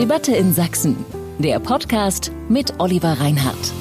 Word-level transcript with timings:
Debatte 0.00 0.34
in 0.34 0.54
Sachsen. 0.54 0.96
Der 1.40 1.60
Podcast 1.60 2.32
mit 2.48 2.72
Oliver 2.78 3.20
Reinhardt. 3.20 3.74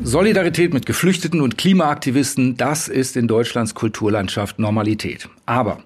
Solidarität 0.00 0.72
mit 0.72 0.86
Geflüchteten 0.86 1.40
und 1.40 1.58
Klimaaktivisten, 1.58 2.56
das 2.56 2.86
ist 2.86 3.16
in 3.16 3.26
Deutschlands 3.26 3.74
Kulturlandschaft 3.74 4.60
Normalität. 4.60 5.28
Aber 5.44 5.78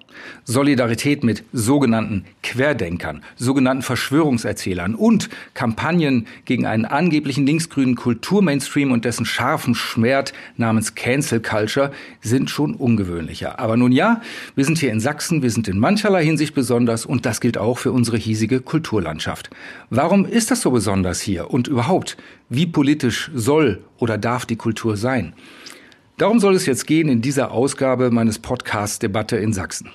Solidarität 0.45 1.23
mit 1.23 1.43
sogenannten 1.53 2.25
Querdenkern, 2.43 3.21
sogenannten 3.35 3.83
Verschwörungserzählern 3.83 4.95
und 4.95 5.29
Kampagnen 5.53 6.27
gegen 6.45 6.65
einen 6.65 6.85
angeblichen 6.85 7.45
linksgrünen 7.45 7.95
Kulturmainstream 7.95 8.91
und 8.91 9.05
dessen 9.05 9.25
scharfen 9.25 9.75
Schmerz 9.75 10.33
namens 10.57 10.95
Cancel 10.95 11.39
Culture 11.39 11.91
sind 12.21 12.49
schon 12.49 12.73
ungewöhnlicher. 12.75 13.59
Aber 13.59 13.77
nun 13.77 13.91
ja, 13.91 14.21
wir 14.55 14.65
sind 14.65 14.77
hier 14.79 14.91
in 14.91 14.99
Sachsen, 14.99 15.41
wir 15.41 15.51
sind 15.51 15.67
in 15.67 15.79
mancherlei 15.79 16.23
Hinsicht 16.23 16.55
besonders 16.55 17.05
und 17.05 17.25
das 17.25 17.41
gilt 17.41 17.57
auch 17.57 17.77
für 17.77 17.91
unsere 17.91 18.17
hiesige 18.17 18.61
Kulturlandschaft. 18.61 19.49
Warum 19.89 20.25
ist 20.25 20.51
das 20.51 20.61
so 20.61 20.71
besonders 20.71 21.21
hier 21.21 21.51
und 21.51 21.67
überhaupt, 21.67 22.17
wie 22.49 22.65
politisch 22.65 23.31
soll 23.33 23.83
oder 23.97 24.17
darf 24.17 24.45
die 24.45 24.55
Kultur 24.55 24.97
sein? 24.97 25.33
Darum 26.19 26.41
soll 26.41 26.53
es 26.55 26.65
jetzt 26.65 26.85
gehen 26.85 27.07
in 27.07 27.21
dieser 27.21 27.51
Ausgabe 27.51 28.11
meines 28.11 28.39
Podcasts 28.39 28.99
Debatte 28.99 29.37
in 29.37 29.53
Sachsen. 29.53 29.89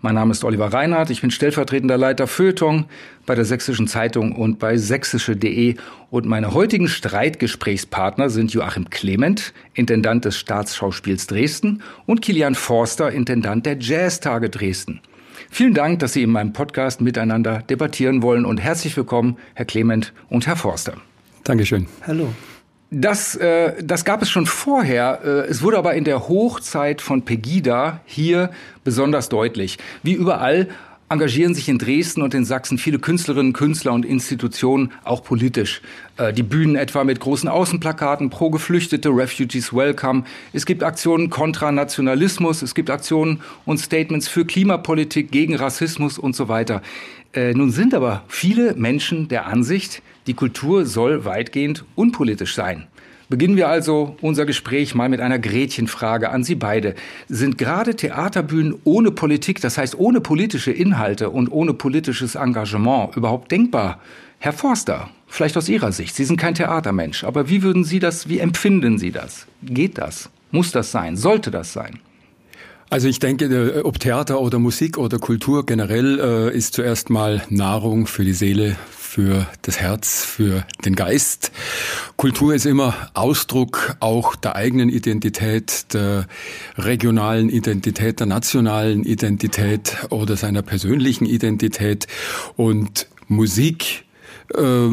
Mein 0.00 0.14
Name 0.14 0.32
ist 0.32 0.42
Oliver 0.42 0.72
Reinhardt, 0.72 1.10
ich 1.10 1.20
bin 1.20 1.30
stellvertretender 1.30 1.98
Leiter 1.98 2.26
Feuilleton 2.26 2.86
bei 3.26 3.34
der 3.34 3.44
Sächsischen 3.44 3.86
Zeitung 3.86 4.32
und 4.32 4.58
bei 4.58 4.78
sächsische.de 4.78 5.74
und 6.08 6.24
meine 6.24 6.54
heutigen 6.54 6.88
Streitgesprächspartner 6.88 8.30
sind 8.30 8.54
Joachim 8.54 8.88
Clement, 8.88 9.52
Intendant 9.74 10.24
des 10.24 10.38
Staatsschauspiels 10.38 11.26
Dresden 11.26 11.82
und 12.06 12.22
Kilian 12.22 12.54
Forster, 12.54 13.12
Intendant 13.12 13.66
der 13.66 13.76
Jazztage 13.78 14.48
Dresden. 14.48 15.02
Vielen 15.50 15.74
Dank, 15.74 15.98
dass 15.98 16.14
Sie 16.14 16.22
in 16.22 16.30
meinem 16.30 16.54
Podcast 16.54 17.02
miteinander 17.02 17.58
debattieren 17.58 18.22
wollen 18.22 18.46
und 18.46 18.62
herzlich 18.62 18.96
willkommen, 18.96 19.36
Herr 19.52 19.66
Clement 19.66 20.14
und 20.30 20.46
Herr 20.46 20.56
Forster. 20.56 20.94
Dankeschön. 21.44 21.86
Hallo. 22.06 22.32
Das, 22.90 23.34
äh, 23.34 23.82
das 23.82 24.04
gab 24.04 24.22
es 24.22 24.30
schon 24.30 24.46
vorher. 24.46 25.20
Äh, 25.24 25.28
es 25.48 25.62
wurde 25.62 25.78
aber 25.78 25.94
in 25.94 26.04
der 26.04 26.28
Hochzeit 26.28 27.00
von 27.00 27.24
Pegida 27.24 28.00
hier 28.04 28.50
besonders 28.84 29.28
deutlich. 29.28 29.78
Wie 30.04 30.12
überall 30.12 30.68
engagieren 31.08 31.54
sich 31.54 31.68
in 31.68 31.78
Dresden 31.78 32.22
und 32.22 32.34
in 32.34 32.44
Sachsen 32.44 32.78
viele 32.78 32.98
Künstlerinnen, 32.98 33.52
Künstler 33.52 33.92
und 33.92 34.04
Institutionen 34.04 34.92
auch 35.04 35.22
politisch. 35.22 35.80
Äh, 36.16 36.32
die 36.32 36.44
Bühnen 36.44 36.76
etwa 36.76 37.02
mit 37.02 37.18
großen 37.18 37.48
Außenplakaten 37.48 38.30
pro 38.30 38.50
Geflüchtete, 38.50 39.08
Refugees 39.08 39.72
Welcome. 39.72 40.24
Es 40.52 40.64
gibt 40.64 40.84
Aktionen 40.84 41.28
kontra 41.28 41.72
Nationalismus, 41.72 42.62
es 42.62 42.74
gibt 42.74 42.90
Aktionen 42.90 43.40
und 43.64 43.78
Statements 43.78 44.28
für 44.28 44.44
Klimapolitik, 44.44 45.30
gegen 45.32 45.56
Rassismus 45.56 46.18
und 46.18 46.36
so 46.36 46.48
weiter. 46.48 46.82
Äh, 47.32 47.52
nun 47.54 47.70
sind 47.70 47.94
aber 47.94 48.22
viele 48.28 48.74
Menschen 48.74 49.28
der 49.28 49.46
Ansicht, 49.46 50.02
die 50.26 50.34
Kultur 50.34 50.86
soll 50.86 51.24
weitgehend 51.24 51.84
unpolitisch 51.94 52.54
sein. 52.54 52.86
Beginnen 53.28 53.56
wir 53.56 53.68
also 53.68 54.16
unser 54.20 54.46
Gespräch 54.46 54.94
mal 54.94 55.08
mit 55.08 55.20
einer 55.20 55.40
Gretchenfrage 55.40 56.30
an 56.30 56.44
Sie 56.44 56.54
beide. 56.54 56.94
Sind 57.28 57.58
gerade 57.58 57.96
Theaterbühnen 57.96 58.76
ohne 58.84 59.10
Politik, 59.10 59.60
das 59.60 59.78
heißt 59.78 59.98
ohne 59.98 60.20
politische 60.20 60.70
Inhalte 60.70 61.30
und 61.30 61.48
ohne 61.48 61.74
politisches 61.74 62.36
Engagement 62.36 63.16
überhaupt 63.16 63.50
denkbar? 63.50 64.00
Herr 64.38 64.52
Forster, 64.52 65.10
vielleicht 65.26 65.56
aus 65.56 65.68
Ihrer 65.68 65.90
Sicht. 65.90 66.14
Sie 66.14 66.24
sind 66.24 66.36
kein 66.36 66.54
Theatermensch, 66.54 67.24
aber 67.24 67.48
wie 67.48 67.62
würden 67.62 67.82
Sie 67.82 67.98
das, 67.98 68.28
wie 68.28 68.38
empfinden 68.38 68.98
Sie 68.98 69.10
das? 69.10 69.46
Geht 69.62 69.98
das? 69.98 70.30
Muss 70.52 70.70
das 70.70 70.92
sein? 70.92 71.16
Sollte 71.16 71.50
das 71.50 71.72
sein? 71.72 71.98
Also 72.90 73.08
ich 73.08 73.18
denke, 73.18 73.46
äh, 73.46 73.80
ob 73.80 73.98
Theater 73.98 74.40
oder 74.40 74.60
Musik 74.60 74.98
oder 74.98 75.18
Kultur 75.18 75.66
generell 75.66 76.20
äh, 76.20 76.56
ist 76.56 76.74
zuerst 76.74 77.10
mal 77.10 77.42
Nahrung 77.50 78.06
für 78.06 78.24
die 78.24 78.32
Seele, 78.32 78.76
für 79.16 79.46
das 79.62 79.80
Herz, 79.80 80.26
für 80.26 80.66
den 80.84 80.94
Geist. 80.94 81.50
Kultur 82.18 82.54
ist 82.54 82.66
immer 82.66 82.94
Ausdruck 83.14 83.96
auch 84.00 84.36
der 84.36 84.56
eigenen 84.56 84.90
Identität, 84.90 85.94
der 85.94 86.26
regionalen 86.76 87.48
Identität, 87.48 88.20
der 88.20 88.26
nationalen 88.26 89.04
Identität 89.04 89.96
oder 90.10 90.36
seiner 90.36 90.60
persönlichen 90.60 91.24
Identität. 91.24 92.06
Und 92.56 93.06
Musik 93.26 94.04
äh, 94.52 94.90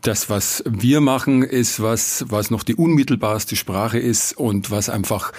das, 0.00 0.30
was 0.30 0.64
wir 0.66 1.02
machen, 1.02 1.42
ist 1.42 1.82
was, 1.82 2.24
was 2.28 2.50
noch 2.50 2.62
die 2.62 2.76
unmittelbarste 2.76 3.56
Sprache 3.56 3.98
ist 3.98 4.32
und 4.38 4.70
was 4.70 4.88
einfach 4.88 5.32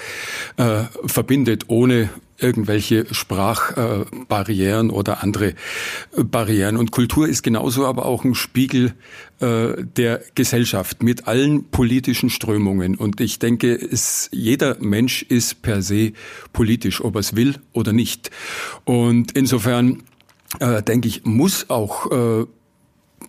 äh, 0.57 0.83
verbindet, 1.07 1.63
ohne 1.69 2.11
irgendwelche 2.39 3.05
Sprachbarrieren 3.13 4.89
oder 4.89 5.23
andere 5.23 5.53
Barrieren. 6.15 6.77
Und 6.77 6.91
Kultur 6.91 7.27
ist 7.27 7.43
genauso 7.43 7.85
aber 7.85 8.05
auch 8.05 8.23
ein 8.23 8.35
Spiegel 8.35 8.93
äh, 9.39 9.83
der 9.83 10.21
Gesellschaft 10.35 11.03
mit 11.03 11.27
allen 11.27 11.65
politischen 11.65 12.29
Strömungen. 12.29 12.95
Und 12.95 13.21
ich 13.21 13.39
denke, 13.39 13.73
es, 13.73 14.29
jeder 14.31 14.77
Mensch 14.79 15.23
ist 15.23 15.61
per 15.61 15.81
se 15.81 16.13
politisch, 16.53 17.03
ob 17.03 17.15
er 17.15 17.19
es 17.19 17.35
will 17.35 17.55
oder 17.73 17.93
nicht. 17.93 18.31
Und 18.85 19.31
insofern 19.31 20.03
äh, 20.59 20.81
denke 20.81 21.07
ich, 21.07 21.25
muss 21.25 21.69
auch 21.69 22.11
äh, 22.11 22.45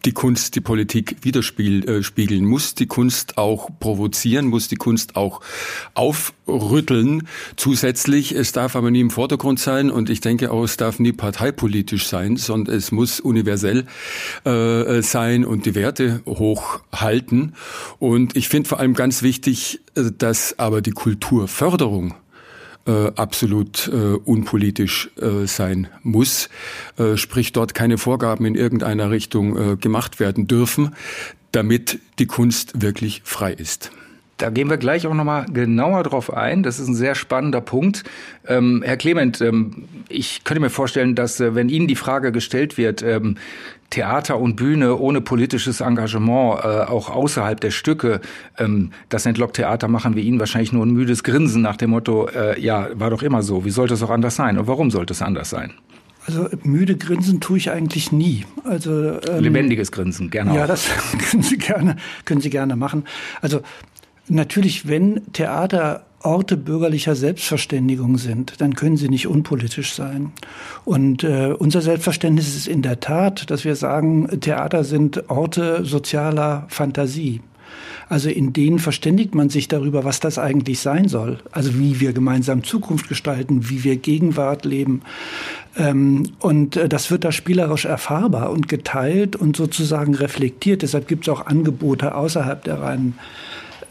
die 0.05 0.13
Kunst 0.13 0.55
die 0.55 0.61
Politik 0.61 1.17
widerspiegeln, 1.23 2.43
äh, 2.45 2.47
muss 2.47 2.75
die 2.75 2.87
Kunst 2.87 3.39
auch 3.39 3.71
provozieren, 3.81 4.47
muss 4.47 4.69
die 4.69 4.77
Kunst 4.77 5.17
auch 5.17 5.41
aufrütteln. 5.95 7.27
Zusätzlich, 7.57 8.33
es 8.33 8.53
darf 8.53 8.77
aber 8.77 8.91
nie 8.91 9.01
im 9.01 9.11
Vordergrund 9.11 9.61
sein 9.61 9.91
und 9.91 10.11
ich 10.11 10.21
denke 10.21 10.51
auch, 10.51 10.65
es 10.65 10.77
darf 10.77 10.99
nie 10.99 11.13
parteipolitisch 11.13 12.07
sein, 12.07 12.37
sondern 12.37 12.77
es 12.77 12.93
muss 12.93 13.21
universell 13.21 13.87
äh, 14.45 15.03
sein 15.03 15.45
und 15.45 15.67
die 15.67 15.75
Werte 15.75 16.23
hochhalten. 16.27 17.55
Und 17.99 18.37
ich 18.37 18.49
finde 18.49 18.69
vor 18.69 18.81
allem 18.81 18.95
ganz 18.95 19.23
wichtig, 19.23 19.81
äh, 19.95 20.11
dass 20.17 20.59
aber 20.59 20.81
die 20.81 20.93
Kulturförderung 20.93 22.15
äh, 22.89 23.13
absolut 23.15 23.89
äh, 23.89 23.93
unpolitisch 23.93 25.11
äh, 25.21 25.47
sein 25.47 25.89
muss, 26.03 26.49
äh, 26.97 27.17
sprich 27.17 27.53
dort 27.53 27.75
keine 27.75 27.99
Vorgaben 27.99 28.47
in 28.47 28.55
irgendeiner 28.55 29.11
Richtung 29.11 29.57
äh, 29.57 29.77
gemacht 29.77 30.19
werden 30.19 30.47
dürfen, 30.47 30.97
damit 31.53 31.99
die 32.19 32.27
Kunst 32.27 32.83
wirklich 32.83 33.23
frei 33.25 33.53
ist. 33.53 33.91
Da 34.39 34.51
gehen 34.51 34.71
wir 34.71 34.77
gleich 34.77 35.05
auch 35.07 35.15
nochmal 35.15 35.47
genauer 35.53 36.05
drauf 36.05 36.33
ein. 36.33 36.63
Das 36.63 36.79
ist 36.79 36.87
ein 36.87 36.95
sehr 36.95 37.17
spannender 37.17 37.61
Punkt. 37.61 38.05
Ähm, 38.47 38.83
Herr 38.85 38.97
Clement, 38.97 39.41
ähm, 39.41 39.89
ich 40.09 40.45
könnte 40.45 40.61
mir 40.61 40.71
vorstellen, 40.71 41.17
dass 41.17 41.41
äh, 41.41 41.57
wenn 41.57 41.69
Ihnen 41.69 41.89
die 41.89 41.97
Frage 41.97 42.31
gestellt 42.31 42.79
wird, 42.79 43.03
ähm, 43.03 43.37
Theater 43.91 44.39
und 44.39 44.55
Bühne 44.55 44.97
ohne 44.97 45.21
politisches 45.21 45.81
Engagement, 45.81 46.61
äh, 46.63 46.67
auch 46.85 47.11
außerhalb 47.11 47.61
der 47.61 47.73
Stücke, 47.73 48.21
ähm, 48.59 48.93
das 49.09 49.27
entlockt 49.27 49.57
Theater 49.57 49.89
machen 49.89 50.15
wir 50.15 50.23
Ihnen 50.23 50.39
wahrscheinlich 50.39 50.73
nur 50.73 50.87
ein 50.87 50.93
müdes 50.93 51.25
Grinsen 51.25 51.61
nach 51.61 51.77
dem 51.77 51.91
Motto, 51.91 52.29
äh, 52.29 52.61
ja, 52.61 52.89
war 52.95 53.11
doch 53.11 53.23
immer 53.23 53.43
so. 53.43 53.65
Wie 53.65 53.71
sollte 53.71 53.95
es 53.95 54.03
auch 54.05 54.11
anders 54.11 54.37
sein? 54.37 54.57
Und 54.57 54.69
warum 54.69 54.93
sollte 54.93 55.15
es 55.15 55.23
anders 55.23 55.51
sein? 55.51 55.73
Also 56.27 56.47
müde 56.63 56.97
Grinsen 56.97 57.41
tue 57.41 57.57
ich 57.57 57.71
eigentlich 57.71 58.13
nie. 58.13 58.45
Also 58.63 59.19
ähm, 59.27 59.43
lebendiges 59.43 59.91
Grinsen, 59.91 60.31
gerne. 60.31 60.55
Ja, 60.55 60.65
auch. 60.65 60.69
das 60.69 60.87
können 61.31 61.43
Sie 61.43 61.57
gerne, 61.57 61.97
können 62.25 62.43
Sie 62.43 62.51
gerne 62.51 62.77
machen. 62.77 63.05
Also 63.41 63.63
Natürlich, 64.29 64.87
wenn 64.89 65.33
Theater 65.33 66.05
Orte 66.23 66.57
bürgerlicher 66.57 67.15
Selbstverständigung 67.15 68.19
sind, 68.19 68.61
dann 68.61 68.75
können 68.75 68.97
sie 68.97 69.09
nicht 69.09 69.29
unpolitisch 69.29 69.93
sein. 69.93 70.33
Und 70.85 71.23
äh, 71.23 71.55
unser 71.57 71.81
Selbstverständnis 71.81 72.57
ist 72.57 72.67
in 72.67 72.83
der 72.83 72.99
Tat, 72.99 73.51
dass 73.51 73.65
wir 73.65 73.77
sagen, 73.77 74.41
Theater 74.41 74.83
sind 74.83 75.31
Orte 75.31 75.85
sozialer 75.85 76.67
Fantasie. 76.69 77.41
Also 78.09 78.31
in 78.31 78.53
denen 78.53 78.79
verständigt 78.79 79.35
man 79.35 79.51
sich 79.51 79.69
darüber, 79.69 80.03
was 80.05 80.19
das 80.19 80.39
eigentlich 80.39 80.81
sein 80.81 81.09
soll. 81.09 81.39
Also 81.53 81.79
wie 81.79 82.01
wir 82.01 82.13
gemeinsam 82.13 82.65
Zukunft 82.65 83.09
gestalten, 83.09 83.69
wie 83.69 83.85
wir 83.85 83.97
Gegenwart 83.97 84.65
leben. 84.65 85.03
Ähm, 85.77 86.31
und 86.41 86.77
äh, 86.77 86.89
das 86.89 87.11
wird 87.11 87.25
da 87.25 87.33
spielerisch 87.33 87.85
erfahrbar 87.85 88.51
und 88.51 88.67
geteilt 88.67 89.37
und 89.37 89.57
sozusagen 89.57 90.15
reflektiert. 90.15 90.83
Deshalb 90.83 91.07
gibt 91.07 91.29
es 91.29 91.33
auch 91.33 91.47
Angebote 91.47 92.15
außerhalb 92.15 92.65
der 92.65 92.81
reinen 92.81 93.19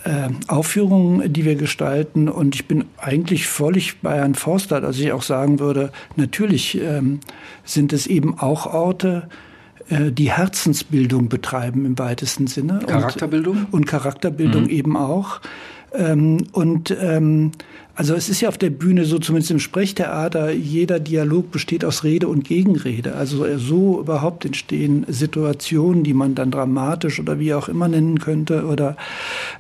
äh, 0.08 0.30
Aufführungen, 0.48 1.34
die 1.34 1.44
wir 1.44 1.56
gestalten. 1.56 2.30
Und 2.30 2.56
ich 2.56 2.66
bin 2.66 2.86
eigentlich 2.98 3.48
völlig 3.48 4.00
bei 4.00 4.16
Herrn 4.16 4.36
Forster, 4.36 4.80
dass 4.80 4.98
ich 5.00 5.12
auch 5.12 5.22
sagen 5.22 5.60
würde, 5.60 5.92
natürlich 6.16 6.80
ähm, 6.82 7.20
sind 7.66 7.92
es 7.92 8.08
eben 8.08 8.40
auch 8.40 8.74
Orte, 8.74 9.28
äh, 9.90 10.12
die 10.12 10.32
Herzensbildung 10.32 11.28
betreiben 11.28 11.86
im 11.86 12.00
weitesten 12.00 12.48
Sinne. 12.48 12.80
Charakterbildung? 12.88 13.66
Und, 13.66 13.74
und 13.74 13.86
Charakterbildung 13.86 14.64
mhm. 14.64 14.70
eben 14.70 14.98
auch. 14.98 15.42
Ähm, 15.94 16.48
und 16.54 16.96
ähm, 17.02 17.52
also 17.98 18.14
es 18.14 18.30
ist 18.30 18.42
ja 18.42 18.50
auf 18.50 18.60
der 18.60 18.70
Bühne 18.70 19.06
so, 19.06 19.18
zumindest 19.18 19.50
im 19.50 19.60
Sprechtheater, 19.60 20.52
jeder 20.52 21.00
Dialog 21.00 21.50
besteht 21.50 21.84
aus 21.84 22.04
Rede 22.04 22.28
und 22.28 22.44
Gegenrede. 22.44 23.16
Also 23.16 23.58
so 23.58 24.00
überhaupt 24.00 24.46
entstehen 24.46 25.04
Situationen, 25.08 26.04
die 26.04 26.14
man 26.14 26.36
dann 26.36 26.52
dramatisch 26.52 27.20
oder 27.20 27.40
wie 27.40 27.56
auch 27.56 27.68
immer 27.68 27.88
nennen 27.88 28.20
könnte 28.20 28.66
oder 28.68 28.98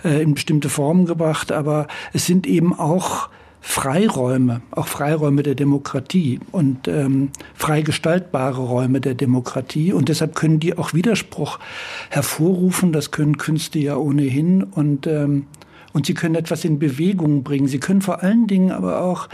äh, 0.03 0.21
in 0.21 0.35
bestimmte 0.35 0.69
Formen 0.69 1.07
gebracht. 1.07 1.51
Aber 1.51 1.87
es 2.13 2.27
sind 2.27 2.45
eben 2.45 2.77
auch 2.77 3.29
Freiräume, 3.59 4.61
auch 4.69 4.87
Freiräume 4.87 5.41
der 5.41 5.55
Demokratie 5.55 6.39
und 6.51 6.87
ähm, 6.87 7.31
frei 7.55 7.81
gestaltbare 7.81 8.61
Räume 8.61 9.01
der 9.01 9.15
Demokratie. 9.15 9.93
Und 9.93 10.09
deshalb 10.09 10.35
können 10.35 10.59
die 10.59 10.77
auch 10.77 10.93
Widerspruch 10.93 11.57
hervorrufen. 12.11 12.93
Das 12.93 13.09
können 13.09 13.37
Künste 13.39 13.79
ja 13.79 13.97
ohnehin. 13.97 14.61
Und 14.61 15.07
ähm, 15.07 15.47
und 15.97 16.05
sie 16.05 16.13
können 16.13 16.35
etwas 16.35 16.63
in 16.63 16.77
Bewegung 16.77 17.41
bringen. 17.41 17.67
Sie 17.67 17.79
können 17.79 18.03
vor 18.03 18.21
allen 18.21 18.45
Dingen 18.45 18.71
aber 18.71 19.01
auch 19.01 19.29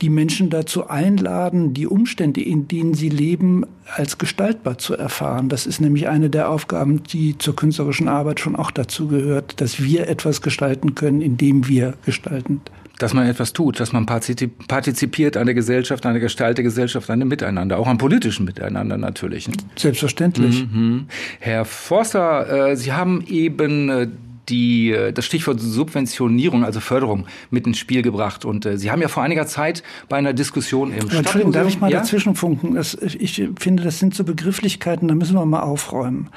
die 0.00 0.10
Menschen 0.10 0.48
dazu 0.48 0.86
einladen, 0.86 1.74
die 1.74 1.88
Umstände, 1.88 2.40
in 2.40 2.68
denen 2.68 2.94
sie 2.94 3.08
leben, 3.08 3.66
als 3.96 4.16
gestaltbar 4.16 4.78
zu 4.78 4.94
erfahren. 4.94 5.48
Das 5.48 5.66
ist 5.66 5.80
nämlich 5.80 6.06
eine 6.06 6.30
der 6.30 6.50
Aufgaben, 6.50 7.02
die 7.02 7.36
zur 7.36 7.56
künstlerischen 7.56 8.06
Arbeit 8.06 8.38
schon 8.38 8.54
auch 8.54 8.70
dazu 8.70 9.08
gehört, 9.08 9.60
dass 9.60 9.82
wir 9.82 10.06
etwas 10.06 10.40
gestalten 10.40 10.94
können, 10.94 11.20
indem 11.20 11.66
wir 11.66 11.94
gestalten 12.04 12.60
dass 13.00 13.12
man 13.12 13.26
etwas 13.26 13.52
tut, 13.52 13.80
dass 13.80 13.92
man 13.92 14.06
partizipiert 14.06 15.36
an 15.36 15.46
der 15.46 15.54
Gesellschaft, 15.56 16.06
an 16.06 16.12
der 16.12 16.20
Gestalt 16.20 16.58
der 16.58 16.62
Gesellschaft, 16.62 17.10
an 17.10 17.18
dem 17.18 17.28
Miteinander, 17.28 17.76
auch 17.76 17.88
am 17.88 17.98
politischen 17.98 18.44
Miteinander 18.44 18.96
natürlich. 18.96 19.48
Ne? 19.48 19.54
Selbstverständlich. 19.74 20.64
Mhm. 20.72 21.06
Herr 21.40 21.64
Forster, 21.64 22.70
äh, 22.70 22.76
Sie 22.76 22.92
haben 22.92 23.24
eben 23.26 23.88
äh, 23.88 24.06
die, 24.48 24.90
äh, 24.90 25.12
das 25.12 25.24
Stichwort 25.24 25.60
Subventionierung, 25.60 26.64
also 26.64 26.80
Förderung, 26.80 27.26
mit 27.50 27.66
ins 27.66 27.78
Spiel 27.78 28.02
gebracht. 28.02 28.44
Und 28.44 28.66
äh, 28.66 28.78
Sie 28.78 28.90
haben 28.90 29.00
ja 29.02 29.08
vor 29.08 29.22
einiger 29.22 29.46
Zeit 29.46 29.82
bei 30.08 30.16
einer 30.16 30.32
Diskussion 30.32 30.92
im 30.92 31.08
Entschuldigung, 31.10 31.52
darf 31.52 31.68
ich 31.68 31.80
mal 31.80 31.90
ja? 31.90 32.00
dazwischenfunken? 32.00 32.74
Das, 32.74 32.94
ich 32.94 33.42
finde, 33.58 33.82
das 33.82 33.98
sind 33.98 34.14
so 34.14 34.24
Begrifflichkeiten, 34.24 35.08
da 35.08 35.14
müssen 35.14 35.34
wir 35.34 35.44
mal 35.46 35.60
aufräumen. 35.60 36.28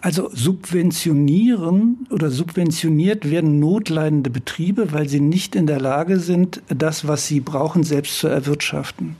Also 0.00 0.30
subventionieren 0.32 2.06
oder 2.10 2.30
subventioniert 2.30 3.30
werden 3.30 3.58
notleidende 3.58 4.30
Betriebe, 4.30 4.92
weil 4.92 5.08
sie 5.08 5.20
nicht 5.20 5.54
in 5.54 5.66
der 5.66 5.80
Lage 5.80 6.18
sind, 6.18 6.62
das, 6.68 7.06
was 7.06 7.26
sie 7.26 7.40
brauchen, 7.40 7.84
selbst 7.84 8.18
zu 8.18 8.28
erwirtschaften. 8.28 9.16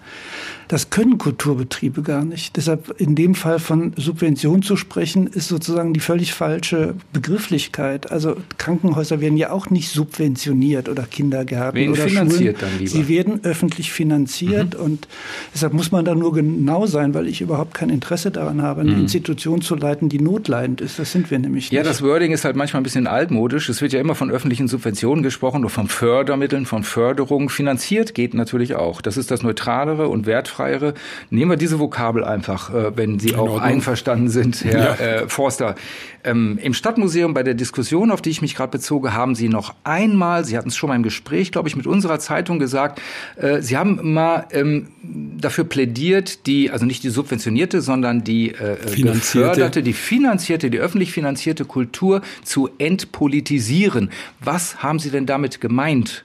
Das 0.71 0.89
können 0.89 1.19
Kulturbetriebe 1.19 2.03
gar 2.03 2.25
nicht. 2.25 2.57
Deshalb 2.57 2.95
in 3.01 3.17
dem 3.17 3.35
Fall 3.35 3.59
von 3.59 3.93
Subvention 3.97 4.63
zu 4.63 4.77
sprechen, 4.77 5.27
ist 5.27 5.49
sozusagen 5.49 5.93
die 5.93 5.99
völlig 5.99 6.33
falsche 6.33 6.95
Begrifflichkeit. 7.13 8.13
Also 8.13 8.37
Krankenhäuser 8.57 9.21
werden 9.21 9.37
ja 9.37 9.51
auch 9.51 9.69
nicht 9.71 9.91
subventioniert 9.91 10.89
oder 10.89 11.03
Kindergärten 11.03 11.75
Wen 11.75 11.91
oder 11.91 12.03
finanziert 12.07 12.61
Schulen. 12.61 12.71
Dann 12.71 12.79
lieber? 12.79 12.91
Sie 12.93 13.09
werden 13.09 13.41
öffentlich 13.43 13.91
finanziert 13.91 14.79
mhm. 14.79 14.85
und 14.85 15.09
deshalb 15.53 15.73
muss 15.73 15.91
man 15.91 16.05
da 16.05 16.15
nur 16.15 16.33
genau 16.33 16.87
sein, 16.87 17.15
weil 17.15 17.27
ich 17.27 17.41
überhaupt 17.41 17.75
kein 17.75 17.91
Interesse 17.91 18.31
daran 18.31 18.63
habe, 18.63 18.83
eine 18.83 18.93
mhm. 18.93 19.01
Institution 19.01 19.63
zu 19.63 19.75
leiten, 19.75 20.09
die 20.09 20.21
notleidend 20.21 20.81
ist. 20.81 21.01
Das 21.01 21.11
sind 21.11 21.33
wir 21.33 21.41
nämlich 21.41 21.65
nicht. 21.65 21.73
Ja, 21.73 21.83
das 21.83 22.01
Wording 22.01 22.31
ist 22.31 22.45
halt 22.45 22.55
manchmal 22.55 22.83
ein 22.83 22.85
bisschen 22.85 23.09
altmodisch. 23.09 23.69
Es 23.69 23.83
wird 23.83 23.93
ja 23.93 23.99
immer 23.99 24.15
von 24.15 24.31
öffentlichen 24.31 24.69
Subventionen 24.69 25.25
gesprochen 25.25 25.63
oder 25.63 25.71
von 25.71 25.89
Fördermitteln, 25.89 26.65
von 26.65 26.85
Förderung. 26.85 27.51
Finanziert 27.51 28.15
geht 28.15 28.35
natürlich 28.35 28.77
auch. 28.77 29.01
Das 29.01 29.17
ist 29.17 29.33
das 29.33 29.43
neutralere 29.43 30.07
und 30.07 30.27
wertfreie 30.27 30.60
freiere. 30.61 30.95
Nehmen 31.31 31.53
wir 31.53 31.57
diese 31.57 31.79
Vokabel 31.79 32.25
einfach, 32.25 32.73
äh, 32.75 32.97
wenn 32.97 33.19
Sie 33.19 33.35
auch 33.35 33.61
einverstanden 33.61 34.29
sind, 34.29 34.65
Herr 34.65 34.79
ja. 34.79 34.95
äh, 34.95 35.29
Forster. 35.29 35.75
Ähm, 36.23 36.59
Im 36.63 36.75
Stadtmuseum 36.75 37.33
bei 37.33 37.43
der 37.43 37.55
Diskussion, 37.55 38.11
auf 38.11 38.21
die 38.21 38.31
ich 38.31 38.43
mich 38.43 38.55
gerade 38.55 38.71
bezoge, 38.71 39.15
haben 39.15 39.35
Sie 39.35 39.49
noch 39.49 39.75
einmal, 39.85 40.45
Sie 40.45 40.59
hatten 40.59 40.69
es 40.69 40.77
schon 40.77 40.89
mal 40.89 40.97
im 40.97 41.03
Gespräch, 41.03 41.51
glaube 41.51 41.69
ich, 41.69 41.77
mit 41.77 41.87
unserer 41.87 42.19
Zeitung 42.19 42.59
gesagt, 42.59 43.01
äh, 43.37 43.63
Sie 43.63 43.77
haben 43.79 44.13
mal 44.13 44.47
ähm, 44.53 44.89
dafür 45.03 45.65
plädiert, 45.65 46.47
die, 46.47 46.71
also 46.71 46.85
nicht 46.85 47.03
die 47.05 47.11
subventionierte, 47.11 47.81
sondern 47.81 48.23
die 48.23 48.51
äh, 48.51 48.75
äh 48.75 49.03
geförderte, 49.03 49.83
die 49.83 49.95
finanzierte, 49.95 50.69
die 50.69 50.79
öffentlich 50.79 51.13
finanzierte 51.13 51.65
Kultur 51.65 52.21
zu 52.45 52.69
entpolitisieren. 52.77 54.11
Was 54.41 54.83
haben 54.83 54.99
Sie 54.99 55.11
denn 55.11 55.25
damit 55.25 55.61
gemeint? 55.63 56.25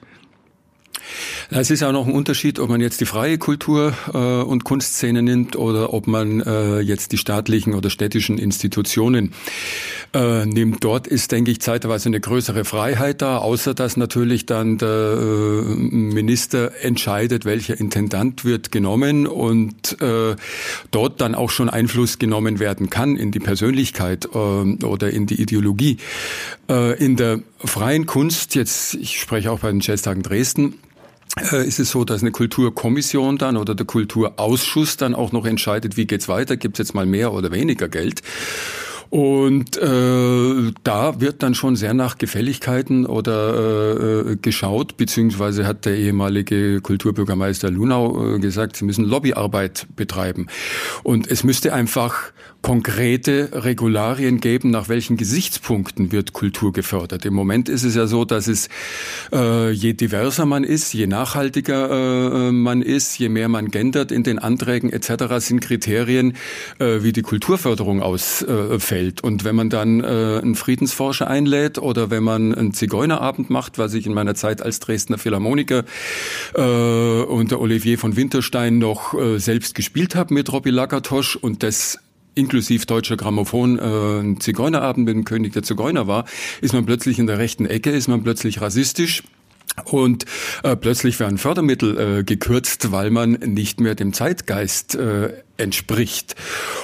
Es 1.50 1.70
ist 1.70 1.82
auch 1.82 1.92
noch 1.92 2.06
ein 2.06 2.12
Unterschied, 2.12 2.58
ob 2.58 2.68
man 2.68 2.80
jetzt 2.80 3.00
die 3.00 3.06
freie 3.06 3.38
Kultur 3.38 3.94
äh, 4.12 4.18
und 4.18 4.64
Kunstszene 4.64 5.22
nimmt 5.22 5.56
oder 5.56 5.92
ob 5.92 6.06
man 6.06 6.40
äh, 6.40 6.80
jetzt 6.80 7.12
die 7.12 7.18
staatlichen 7.18 7.74
oder 7.74 7.90
städtischen 7.90 8.38
Institutionen 8.38 9.32
äh, 10.12 10.44
nimmt. 10.46 10.82
Dort 10.82 11.06
ist, 11.06 11.32
denke 11.32 11.50
ich, 11.50 11.60
zeitweise 11.60 12.08
eine 12.08 12.20
größere 12.20 12.64
Freiheit 12.64 13.22
da, 13.22 13.38
außer 13.38 13.74
dass 13.74 13.96
natürlich 13.96 14.46
dann 14.46 14.78
der 14.78 14.88
äh, 14.88 15.74
Minister 15.74 16.72
entscheidet, 16.82 17.44
welcher 17.44 17.78
Intendant 17.78 18.44
wird 18.44 18.72
genommen 18.72 19.26
und 19.26 20.00
äh, 20.00 20.36
dort 20.90 21.20
dann 21.20 21.34
auch 21.34 21.50
schon 21.50 21.68
Einfluss 21.68 22.18
genommen 22.18 22.58
werden 22.58 22.90
kann 22.90 23.16
in 23.16 23.30
die 23.30 23.40
Persönlichkeit 23.40 24.26
äh, 24.26 24.38
oder 24.38 25.10
in 25.10 25.26
die 25.26 25.40
Ideologie. 25.40 25.98
Äh, 26.68 27.02
in 27.02 27.16
der 27.16 27.40
freien 27.64 28.06
Kunst, 28.06 28.54
jetzt, 28.54 28.94
ich 28.94 29.20
spreche 29.20 29.50
auch 29.50 29.60
bei 29.60 29.70
den 29.70 29.80
Jazztagen 29.80 30.22
Dresden, 30.22 30.74
ist 31.52 31.78
es 31.78 31.90
so, 31.90 32.04
dass 32.04 32.22
eine 32.22 32.30
Kulturkommission 32.30 33.36
dann 33.36 33.56
oder 33.56 33.74
der 33.74 33.86
Kulturausschuss 33.86 34.96
dann 34.96 35.14
auch 35.14 35.32
noch 35.32 35.44
entscheidet, 35.44 35.96
wie 35.96 36.06
geht's 36.06 36.28
weiter, 36.28 36.56
gibt's 36.56 36.78
jetzt 36.78 36.94
mal 36.94 37.06
mehr 37.06 37.32
oder 37.32 37.52
weniger 37.52 37.88
Geld. 37.88 38.22
Und 39.08 39.76
äh, 39.76 40.72
da 40.82 41.20
wird 41.20 41.42
dann 41.42 41.54
schon 41.54 41.76
sehr 41.76 41.94
nach 41.94 42.18
Gefälligkeiten 42.18 43.06
oder 43.06 44.30
äh, 44.30 44.36
geschaut, 44.36 44.96
beziehungsweise 44.96 45.66
hat 45.66 45.84
der 45.84 45.96
ehemalige 45.96 46.80
Kulturbürgermeister 46.80 47.70
Lunau 47.70 48.34
äh, 48.34 48.38
gesagt, 48.40 48.76
sie 48.76 48.84
müssen 48.84 49.04
Lobbyarbeit 49.04 49.86
betreiben. 49.94 50.48
Und 51.04 51.30
es 51.30 51.44
müsste 51.44 51.72
einfach 51.72 52.32
konkrete 52.66 53.50
Regularien 53.52 54.40
geben, 54.40 54.70
nach 54.70 54.88
welchen 54.88 55.16
Gesichtspunkten 55.16 56.10
wird 56.10 56.32
Kultur 56.32 56.72
gefördert. 56.72 57.24
Im 57.24 57.32
Moment 57.32 57.68
ist 57.68 57.84
es 57.84 57.94
ja 57.94 58.08
so, 58.08 58.24
dass 58.24 58.48
es 58.48 58.68
äh, 59.32 59.70
je 59.70 59.92
diverser 59.92 60.46
man 60.46 60.64
ist, 60.64 60.92
je 60.92 61.06
nachhaltiger 61.06 62.48
äh, 62.48 62.50
man 62.50 62.82
ist, 62.82 63.20
je 63.20 63.28
mehr 63.28 63.48
man 63.48 63.70
gendert 63.70 64.10
in 64.10 64.24
den 64.24 64.40
Anträgen 64.40 64.90
etc., 64.92 65.36
sind 65.38 65.60
Kriterien, 65.60 66.36
äh, 66.80 67.04
wie 67.04 67.12
die 67.12 67.22
Kulturförderung 67.22 68.02
ausfällt. 68.02 69.22
Und 69.22 69.44
wenn 69.44 69.54
man 69.54 69.70
dann 69.70 70.00
äh, 70.00 70.40
einen 70.42 70.56
Friedensforscher 70.56 71.28
einlädt 71.28 71.78
oder 71.78 72.10
wenn 72.10 72.24
man 72.24 72.52
einen 72.52 72.72
Zigeunerabend 72.72 73.48
macht, 73.48 73.78
was 73.78 73.94
ich 73.94 74.06
in 74.06 74.12
meiner 74.12 74.34
Zeit 74.34 74.60
als 74.60 74.80
Dresdner 74.80 75.18
Philharmoniker 75.18 75.84
äh, 76.56 76.60
unter 76.60 77.60
Olivier 77.60 77.96
von 77.96 78.16
Winterstein 78.16 78.78
noch 78.78 79.14
äh, 79.14 79.38
selbst 79.38 79.76
gespielt 79.76 80.16
habe 80.16 80.34
mit 80.34 80.52
Robby 80.52 80.70
Lakatosch 80.70 81.36
und 81.36 81.62
das 81.62 82.00
inklusive 82.36 82.86
deutscher 82.86 83.16
Grammophon 83.16 83.78
äh, 83.78 84.20
ein 84.20 84.40
Zigeunerabend 84.40 85.06
mit 85.06 85.14
dem 85.14 85.24
König 85.24 85.52
der 85.54 85.64
Zigeuner 85.64 86.06
war, 86.06 86.26
ist 86.60 86.74
man 86.74 86.86
plötzlich 86.86 87.18
in 87.18 87.26
der 87.26 87.38
rechten 87.38 87.66
Ecke, 87.66 87.90
ist 87.90 88.06
man 88.06 88.22
plötzlich 88.22 88.60
rassistisch. 88.60 89.24
Und 89.84 90.24
äh, 90.62 90.74
plötzlich 90.74 91.20
werden 91.20 91.36
Fördermittel 91.36 92.20
äh, 92.20 92.24
gekürzt, 92.24 92.92
weil 92.92 93.10
man 93.10 93.32
nicht 93.32 93.80
mehr 93.80 93.94
dem 93.94 94.12
Zeitgeist 94.12 94.94
äh, 94.94 95.32
entspricht. 95.58 96.34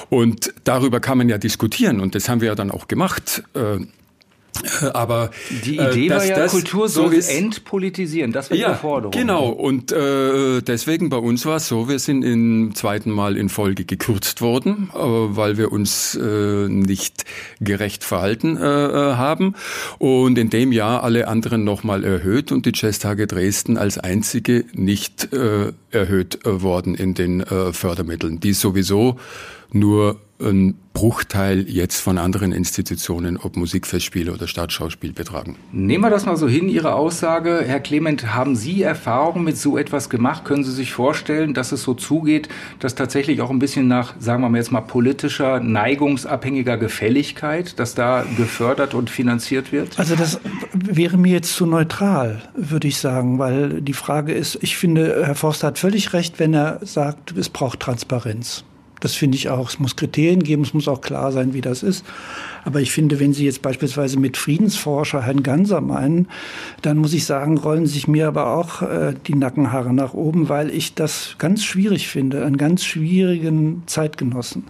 Und 0.09 0.53
darüber 0.63 0.99
kann 0.99 1.17
man 1.17 1.29
ja 1.29 1.37
diskutieren 1.37 1.99
und 1.99 2.13
das 2.13 2.29
haben 2.29 2.41
wir 2.41 2.49
ja 2.49 2.55
dann 2.55 2.69
auch 2.69 2.87
gemacht. 2.87 3.43
Äh, 3.55 3.79
aber 4.93 5.31
die 5.65 5.77
Idee 5.77 6.07
äh, 6.07 6.09
war 6.11 6.25
ja, 6.25 6.47
Kultur 6.47 6.87
so 6.87 7.07
ist, 7.07 7.29
entpolitisieren. 7.29 8.31
Das 8.31 8.49
war 8.49 8.57
ja, 8.57 8.73
die 8.73 8.79
Forderung. 8.79 9.11
Genau. 9.11 9.49
Und 9.49 9.91
äh, 9.91 10.61
deswegen 10.61 11.09
bei 11.09 11.17
uns 11.17 11.45
war 11.45 11.57
es 11.57 11.67
so: 11.67 11.89
Wir 11.89 11.99
sind 11.99 12.23
im 12.23 12.73
zweiten 12.75 13.11
Mal 13.11 13.37
in 13.37 13.49
Folge 13.49 13.85
gekürzt 13.85 14.41
worden, 14.41 14.89
äh, 14.93 14.97
weil 14.97 15.57
wir 15.57 15.71
uns 15.71 16.15
äh, 16.15 16.67
nicht 16.67 17.25
gerecht 17.59 18.03
verhalten 18.03 18.57
äh, 18.57 18.61
äh, 18.61 19.15
haben. 19.15 19.55
Und 19.97 20.37
in 20.37 20.49
dem 20.49 20.71
Jahr 20.71 21.03
alle 21.03 21.27
anderen 21.27 21.63
nochmal 21.63 22.03
erhöht 22.03 22.51
und 22.51 22.65
die 22.65 22.71
Jazztage 22.73 23.27
Dresden 23.27 23.77
als 23.77 23.97
einzige 23.97 24.65
nicht 24.73 25.33
äh, 25.33 25.73
erhöht 25.91 26.45
äh, 26.45 26.61
worden 26.61 26.95
in 26.95 27.13
den 27.13 27.41
äh, 27.41 27.73
Fördermitteln, 27.73 28.39
die 28.39 28.53
sowieso 28.53 29.17
nur 29.71 30.19
ein 30.39 30.75
Bruchteil 30.93 31.65
jetzt 31.67 31.99
von 32.01 32.17
anderen 32.17 32.51
Institutionen, 32.51 33.37
ob 33.37 33.55
Musikfestspiele 33.55 34.31
oder 34.31 34.47
Staatsschauspiel 34.47 35.11
betragen. 35.11 35.55
Nehmen 35.71 36.03
wir 36.03 36.09
das 36.09 36.25
mal 36.25 36.37
so 36.37 36.47
hin, 36.47 36.69
Ihre 36.69 36.93
Aussage. 36.93 37.63
Herr 37.65 37.79
Clement, 37.79 38.33
haben 38.33 38.55
Sie 38.55 38.83
Erfahrungen 38.83 39.43
mit 39.43 39.57
so 39.57 39.77
etwas 39.77 40.09
gemacht? 40.09 40.45
Können 40.45 40.63
Sie 40.63 40.71
sich 40.71 40.93
vorstellen, 40.93 41.53
dass 41.53 41.71
es 41.71 41.83
so 41.83 41.93
zugeht, 41.95 42.47
dass 42.79 42.93
tatsächlich 42.93 43.41
auch 43.41 43.49
ein 43.49 43.59
bisschen 43.59 43.87
nach, 43.87 44.13
sagen 44.19 44.43
wir 44.43 44.49
mal 44.49 44.57
jetzt 44.57 44.71
mal, 44.71 44.81
politischer, 44.81 45.59
neigungsabhängiger 45.59 46.77
Gefälligkeit, 46.77 47.79
dass 47.79 47.95
da 47.95 48.23
gefördert 48.37 48.93
und 48.93 49.09
finanziert 49.09 49.71
wird? 49.71 49.97
Also 49.97 50.15
das 50.15 50.39
wäre 50.73 51.17
mir 51.17 51.31
jetzt 51.31 51.53
zu 51.53 51.65
neutral, 51.65 52.43
würde 52.55 52.87
ich 52.87 52.97
sagen, 52.97 53.39
weil 53.39 53.81
die 53.81 53.93
Frage 53.93 54.33
ist, 54.33 54.59
ich 54.61 54.77
finde, 54.77 55.23
Herr 55.25 55.35
Forster 55.35 55.67
hat 55.67 55.79
völlig 55.79 56.13
recht, 56.13 56.39
wenn 56.39 56.53
er 56.53 56.79
sagt, 56.83 57.35
es 57.35 57.49
braucht 57.49 57.79
Transparenz. 57.79 58.63
Das 59.03 59.15
finde 59.15 59.35
ich 59.35 59.49
auch. 59.49 59.67
Es 59.67 59.79
muss 59.79 59.97
Kriterien 59.97 60.43
geben, 60.43 60.61
es 60.61 60.73
muss 60.73 60.87
auch 60.87 61.01
klar 61.01 61.33
sein, 61.33 61.53
wie 61.53 61.59
das 61.59 61.83
ist. 61.83 62.05
Aber 62.63 62.79
ich 62.79 62.93
finde, 62.93 63.19
wenn 63.19 63.33
Sie 63.33 63.43
jetzt 63.43 63.61
beispielsweise 63.61 64.17
mit 64.17 64.37
Friedensforscher 64.37 65.21
Herrn 65.21 65.43
Ganser 65.43 65.81
meinen, 65.81 66.29
dann 66.83 66.99
muss 66.99 67.13
ich 67.13 67.25
sagen, 67.25 67.57
rollen 67.57 67.85
sich 67.85 68.07
mir 68.07 68.29
aber 68.29 68.55
auch 68.55 68.81
äh, 68.81 69.13
die 69.27 69.35
Nackenhaare 69.35 69.93
nach 69.93 70.13
oben, 70.13 70.47
weil 70.47 70.69
ich 70.69 70.93
das 70.93 71.35
ganz 71.37 71.65
schwierig 71.65 72.07
finde, 72.07 72.45
einen 72.45 72.55
ganz 72.55 72.85
schwierigen 72.85 73.83
Zeitgenossen. 73.87 74.63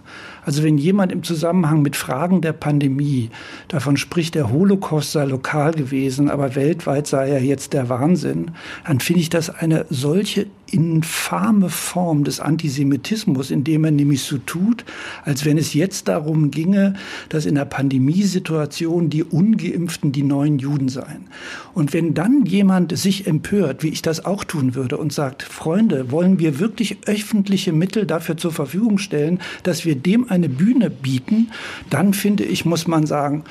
Also 0.44 0.62
wenn 0.62 0.78
jemand 0.78 1.12
im 1.12 1.22
Zusammenhang 1.22 1.82
mit 1.82 1.96
Fragen 1.96 2.40
der 2.40 2.52
Pandemie 2.52 3.30
davon 3.68 3.96
spricht, 3.96 4.34
der 4.34 4.50
Holocaust 4.50 5.12
sei 5.12 5.24
lokal 5.24 5.72
gewesen, 5.72 6.30
aber 6.30 6.54
weltweit 6.54 7.06
sei 7.06 7.30
er 7.30 7.42
jetzt 7.42 7.72
der 7.72 7.88
Wahnsinn, 7.88 8.52
dann 8.86 9.00
finde 9.00 9.20
ich 9.20 9.30
das 9.30 9.50
eine 9.50 9.86
solche 9.90 10.46
infame 10.70 11.68
Form 11.68 12.24
des 12.24 12.40
Antisemitismus, 12.40 13.50
indem 13.50 13.84
er 13.84 13.90
nämlich 13.92 14.22
so 14.22 14.38
tut, 14.38 14.84
als 15.24 15.44
wenn 15.44 15.56
es 15.56 15.72
jetzt 15.72 16.08
darum 16.08 16.50
ginge, 16.50 16.94
dass 17.28 17.46
in 17.46 17.54
der 17.54 17.64
Pandemiesituation 17.64 19.08
die 19.08 19.22
Ungeimpften 19.22 20.10
die 20.10 20.22
neuen 20.22 20.58
Juden 20.58 20.88
seien. 20.88 21.28
Und 21.74 21.92
wenn 21.92 22.14
dann 22.14 22.44
jemand 22.44 22.96
sich 22.96 23.26
empört, 23.26 23.82
wie 23.82 23.88
ich 23.88 24.02
das 24.02 24.24
auch 24.24 24.42
tun 24.42 24.74
würde, 24.74 24.96
und 24.96 25.12
sagt, 25.12 25.42
Freunde, 25.42 26.10
wollen 26.10 26.38
wir 26.38 26.58
wirklich 26.58 26.98
öffentliche 27.06 27.72
Mittel 27.72 28.06
dafür 28.06 28.36
zur 28.36 28.52
Verfügung 28.52 28.98
stellen, 28.98 29.40
dass 29.62 29.84
wir 29.84 29.94
dem 29.94 30.28
eine 30.34 30.48
Bühne 30.48 30.90
bieten, 30.90 31.50
dann 31.90 32.14
finde 32.14 32.44
ich, 32.44 32.64
muss 32.64 32.86
man 32.86 33.06
sagen, 33.06 33.44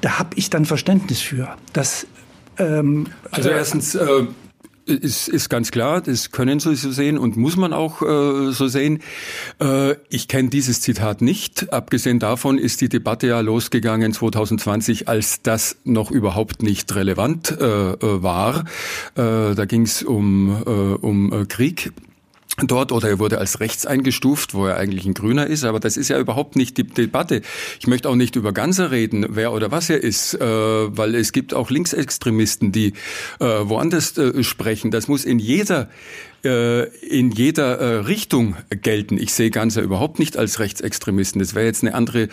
da 0.00 0.18
habe 0.18 0.30
ich 0.36 0.50
dann 0.50 0.64
Verständnis 0.64 1.20
für. 1.20 1.56
Dass, 1.72 2.06
ähm, 2.58 3.06
also 3.30 3.50
erstens, 3.50 3.94
äh, 3.94 4.26
ist, 4.84 5.28
ist 5.28 5.48
ganz 5.48 5.70
klar, 5.70 6.00
das 6.00 6.32
können 6.32 6.58
Sie 6.60 6.74
so 6.74 6.90
sehen 6.90 7.18
und 7.18 7.36
muss 7.36 7.56
man 7.56 7.72
auch 7.72 8.02
äh, 8.02 8.52
so 8.52 8.66
sehen. 8.66 9.00
Äh, 9.60 9.94
ich 10.08 10.28
kenne 10.28 10.48
dieses 10.48 10.80
Zitat 10.80 11.22
nicht. 11.22 11.72
Abgesehen 11.72 12.18
davon 12.18 12.58
ist 12.58 12.80
die 12.80 12.88
Debatte 12.88 13.28
ja 13.28 13.40
losgegangen 13.40 14.12
2020, 14.12 15.08
als 15.08 15.42
das 15.42 15.76
noch 15.84 16.10
überhaupt 16.10 16.62
nicht 16.62 16.94
relevant 16.94 17.56
äh, 17.60 17.64
äh 17.64 18.22
war. 18.22 18.64
Äh, 19.14 19.54
da 19.54 19.64
ging 19.66 19.82
es 19.82 20.02
um, 20.02 20.62
äh, 20.66 20.70
um 20.70 21.46
Krieg 21.48 21.92
dort 22.66 22.92
oder 22.92 23.08
er 23.08 23.18
wurde 23.18 23.38
als 23.38 23.60
rechts 23.60 23.86
eingestuft, 23.86 24.54
wo 24.54 24.66
er 24.66 24.76
eigentlich 24.76 25.06
ein 25.06 25.14
Grüner 25.14 25.46
ist, 25.46 25.64
aber 25.64 25.80
das 25.80 25.96
ist 25.96 26.08
ja 26.08 26.18
überhaupt 26.18 26.56
nicht 26.56 26.76
die 26.76 26.84
Debatte. 26.84 27.42
Ich 27.80 27.86
möchte 27.86 28.08
auch 28.08 28.14
nicht 28.14 28.36
über 28.36 28.52
Ganser 28.52 28.90
reden, 28.90 29.26
wer 29.30 29.52
oder 29.52 29.70
was 29.70 29.90
er 29.90 30.02
ist, 30.02 30.34
äh, 30.34 30.40
weil 30.40 31.14
es 31.14 31.32
gibt 31.32 31.54
auch 31.54 31.70
Linksextremisten, 31.70 32.72
die 32.72 32.94
äh, 33.40 33.44
woanders 33.44 34.16
äh, 34.18 34.42
sprechen. 34.42 34.90
Das 34.90 35.08
muss 35.08 35.24
in 35.24 35.38
jeder 35.38 35.88
äh, 36.44 36.88
in 37.06 37.30
jeder 37.30 37.78
äh, 37.78 37.96
Richtung 37.98 38.56
gelten. 38.70 39.18
Ich 39.18 39.32
sehe 39.32 39.50
Ganzer 39.50 39.82
überhaupt 39.82 40.18
nicht 40.18 40.36
als 40.36 40.58
Rechtsextremisten. 40.58 41.38
Das 41.38 41.54
wäre 41.54 41.66
jetzt 41.66 41.82
eine 41.82 41.94
andere 41.94 42.28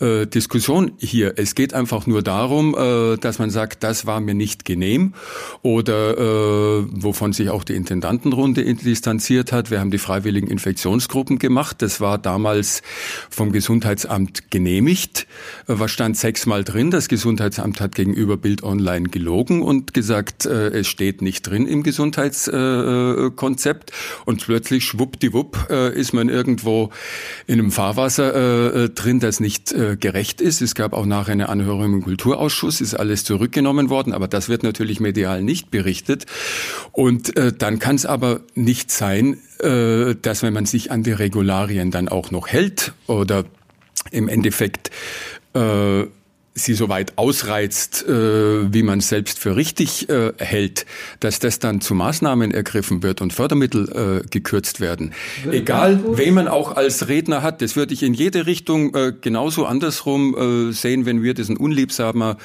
äh, 0.00 0.26
Diskussion 0.26 0.92
hier. 0.98 1.34
Es 1.36 1.54
geht 1.54 1.74
einfach 1.74 2.06
nur 2.06 2.22
darum, 2.22 2.74
äh, 2.74 3.16
dass 3.18 3.38
man 3.38 3.50
sagt, 3.50 3.82
das 3.82 4.06
war 4.06 4.20
mir 4.20 4.34
nicht 4.34 4.64
genehm 4.64 5.14
oder 5.62 6.16
äh, 6.16 6.86
wovon 6.90 7.32
sich 7.32 7.50
auch 7.50 7.64
die 7.64 7.74
Intendantenrunde 7.74 8.64
distanziert 8.74 9.52
hat. 9.52 9.70
Wir 9.70 9.80
haben 9.80 9.90
die 9.90 9.98
freiwilligen 9.98 10.48
Infektionsgruppen 10.48 11.38
gemacht. 11.38 11.82
Das 11.82 12.00
war 12.00 12.18
damals 12.18 12.82
vom 13.28 13.52
Gesundheitsamt 13.52 14.50
genehmigt. 14.50 15.26
Was 15.66 15.90
stand 15.90 16.16
sechsmal 16.16 16.64
drin? 16.64 16.90
Das 16.90 17.08
Gesundheitsamt 17.08 17.80
hat 17.80 17.94
gegenüber 17.94 18.36
Bild 18.36 18.62
Online 18.62 19.08
gelogen 19.08 19.62
und 19.62 19.92
gesagt, 19.92 20.46
es 20.46 20.86
steht 20.88 21.22
nicht 21.22 21.42
drin 21.42 21.66
im 21.66 21.82
Gesundheitskonzept. 21.82 23.49
Konzept 23.50 23.90
und 24.26 24.44
plötzlich 24.44 24.84
schwuppdiwupp 24.84 25.66
äh, 25.70 25.92
ist 25.92 26.12
man 26.12 26.28
irgendwo 26.28 26.90
in 27.48 27.58
einem 27.58 27.72
Fahrwasser 27.72 28.34
äh, 28.34 28.84
äh, 28.84 28.88
drin, 28.90 29.18
das 29.18 29.40
nicht 29.40 29.72
äh, 29.72 29.96
gerecht 29.96 30.40
ist. 30.40 30.62
Es 30.62 30.76
gab 30.76 30.92
auch 30.92 31.04
nachher 31.04 31.32
eine 31.32 31.48
Anhörung 31.48 31.94
im 31.94 32.02
Kulturausschuss, 32.02 32.80
ist 32.80 32.94
alles 32.94 33.24
zurückgenommen 33.24 33.90
worden, 33.90 34.12
aber 34.12 34.28
das 34.28 34.48
wird 34.48 34.62
natürlich 34.62 35.00
medial 35.00 35.42
nicht 35.42 35.72
berichtet. 35.72 36.26
Und 36.92 37.36
äh, 37.36 37.52
dann 37.52 37.80
kann 37.80 37.96
es 37.96 38.06
aber 38.06 38.40
nicht 38.54 38.92
sein, 38.92 39.38
äh, 39.58 40.14
dass 40.14 40.44
wenn 40.44 40.52
man 40.52 40.66
sich 40.66 40.92
an 40.92 41.02
die 41.02 41.10
Regularien 41.10 41.90
dann 41.90 42.08
auch 42.08 42.30
noch 42.30 42.46
hält 42.46 42.92
oder 43.08 43.46
im 44.12 44.28
Endeffekt 44.28 44.92
äh, 45.54 46.04
sie 46.54 46.74
so 46.74 46.88
weit 46.88 47.16
ausreizt, 47.16 48.06
äh, 48.06 48.72
wie 48.72 48.82
man 48.82 49.00
selbst 49.00 49.38
für 49.38 49.56
richtig 49.56 50.08
äh, 50.08 50.32
hält, 50.38 50.84
dass 51.20 51.38
das 51.38 51.58
dann 51.58 51.80
zu 51.80 51.94
Maßnahmen 51.94 52.50
ergriffen 52.50 53.02
wird 53.02 53.20
und 53.20 53.32
Fördermittel 53.32 54.22
äh, 54.24 54.28
gekürzt 54.28 54.80
werden. 54.80 55.14
Egal, 55.50 56.00
wen 56.16 56.34
man 56.34 56.48
auch 56.48 56.76
als 56.76 57.08
Redner 57.08 57.42
hat, 57.42 57.62
das 57.62 57.76
würde 57.76 57.94
ich 57.94 58.02
in 58.02 58.14
jede 58.14 58.46
Richtung 58.46 58.94
äh, 58.94 59.12
genauso 59.18 59.64
andersrum 59.64 60.70
äh, 60.70 60.72
sehen, 60.72 61.06
wenn 61.06 61.22
wir 61.22 61.34
das 61.34 61.48
ein 61.48 61.56
unliebsamer 61.56 62.36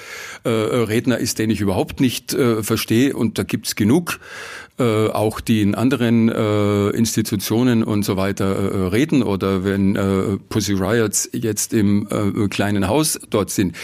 äh, 0.44 0.50
Redner 0.50 1.18
ist, 1.18 1.40
den 1.40 1.50
ich 1.50 1.62
überhaupt 1.62 2.00
nicht 2.00 2.36
verstehe. 2.62 3.16
Und 3.16 3.38
da 3.38 3.44
gibt's 3.44 3.76
genug 3.76 4.20
äh, 4.78 5.08
auch 5.08 5.40
die 5.40 5.62
in 5.62 5.76
anderen 5.76 6.30
äh, 6.30 6.90
Institutionen 6.90 7.84
und 7.84 8.04
so 8.04 8.18
weiter 8.18 8.46
äh, 8.46 8.88
reden 8.88 9.24
oder 9.24 9.64
wenn 9.64 9.96
äh, 9.96 10.38
Pussy 10.50 10.74
Riots 10.74 11.30
jetzt 11.34 11.74
im 11.74 12.08
äh, 12.10 12.48
kleinen 12.48 12.88
Haus 12.88 13.20
dort 13.30 13.52
sind 13.52 13.76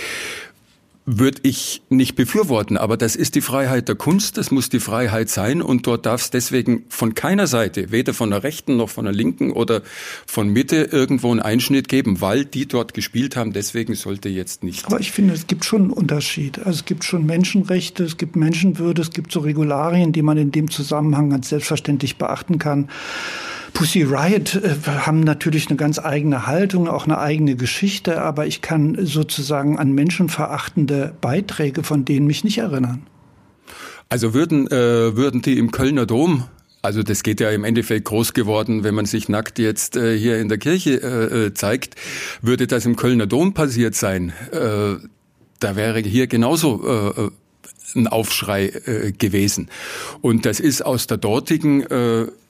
würde 1.19 1.41
ich 1.43 1.81
nicht 1.89 2.15
befürworten, 2.15 2.77
aber 2.77 2.95
das 2.95 3.17
ist 3.17 3.35
die 3.35 3.41
Freiheit 3.41 3.89
der 3.89 3.95
Kunst, 3.95 4.37
das 4.37 4.49
muss 4.49 4.69
die 4.69 4.79
Freiheit 4.79 5.29
sein 5.29 5.61
und 5.61 5.85
dort 5.85 6.05
darf 6.05 6.21
es 6.21 6.29
deswegen 6.31 6.85
von 6.87 7.15
keiner 7.15 7.47
Seite, 7.47 7.91
weder 7.91 8.13
von 8.13 8.29
der 8.29 8.43
rechten 8.43 8.77
noch 8.77 8.89
von 8.89 9.03
der 9.03 9.13
linken 9.13 9.51
oder 9.51 9.81
von 10.25 10.47
Mitte 10.47 10.87
irgendwo 10.91 11.29
einen 11.31 11.41
Einschnitt 11.41 11.89
geben, 11.89 12.21
weil 12.21 12.45
die 12.45 12.65
dort 12.65 12.93
gespielt 12.93 13.35
haben, 13.35 13.51
deswegen 13.51 13.93
sollte 13.95 14.29
jetzt 14.29 14.63
nicht. 14.63 14.85
Aber 14.85 15.01
ich 15.01 15.11
finde, 15.11 15.33
es 15.33 15.47
gibt 15.47 15.65
schon 15.65 15.81
einen 15.81 15.91
Unterschied. 15.91 16.59
Also 16.59 16.71
es 16.71 16.85
gibt 16.85 17.03
schon 17.03 17.25
Menschenrechte, 17.25 18.05
es 18.05 18.17
gibt 18.17 18.37
Menschenwürde, 18.37 19.01
es 19.01 19.11
gibt 19.11 19.33
so 19.33 19.41
Regularien, 19.41 20.13
die 20.13 20.21
man 20.21 20.37
in 20.37 20.51
dem 20.51 20.71
Zusammenhang 20.71 21.29
ganz 21.29 21.49
selbstverständlich 21.49 22.17
beachten 22.17 22.57
kann. 22.57 22.89
Pussy 23.73 24.03
Riot 24.03 24.55
äh, 24.55 24.75
haben 24.85 25.21
natürlich 25.21 25.67
eine 25.67 25.77
ganz 25.77 25.99
eigene 25.99 26.47
Haltung, 26.47 26.87
auch 26.87 27.05
eine 27.05 27.17
eigene 27.17 27.55
Geschichte, 27.55 28.21
aber 28.21 28.45
ich 28.47 28.61
kann 28.61 28.97
sozusagen 29.05 29.79
an 29.79 29.93
menschenverachtende 29.93 31.13
Beiträge 31.21 31.83
von 31.83 32.05
denen 32.05 32.27
mich 32.27 32.43
nicht 32.43 32.59
erinnern. 32.59 33.03
Also 34.09 34.33
würden, 34.33 34.67
äh, 34.67 35.15
würden 35.15 35.41
die 35.41 35.57
im 35.57 35.71
Kölner 35.71 36.05
Dom 36.05 36.45
also 36.83 37.03
das 37.03 37.21
geht 37.21 37.39
ja 37.39 37.51
im 37.51 37.63
Endeffekt 37.63 38.05
groß 38.05 38.33
geworden, 38.33 38.83
wenn 38.83 38.95
man 38.95 39.05
sich 39.05 39.29
nackt 39.29 39.59
jetzt 39.59 39.95
äh, 39.95 40.17
hier 40.17 40.39
in 40.39 40.49
der 40.49 40.57
Kirche 40.57 41.01
äh, 41.01 41.45
äh 41.45 41.53
zeigt. 41.53 41.95
Würde 42.41 42.65
das 42.65 42.85
im 42.85 42.95
Kölner 42.95 43.27
Dom 43.27 43.53
passiert 43.53 43.93
sein, 43.93 44.33
äh, 44.51 44.95
da 45.59 45.75
wäre 45.75 45.99
hier 45.99 46.25
genauso 46.27 46.81
äh, 46.87 47.21
äh 47.21 47.29
ein 47.93 48.07
Aufschrei 48.07 48.71
gewesen. 49.17 49.67
Und 50.21 50.45
das 50.45 50.61
ist 50.61 50.81
aus 50.81 51.07
der 51.07 51.17
dortigen 51.17 51.85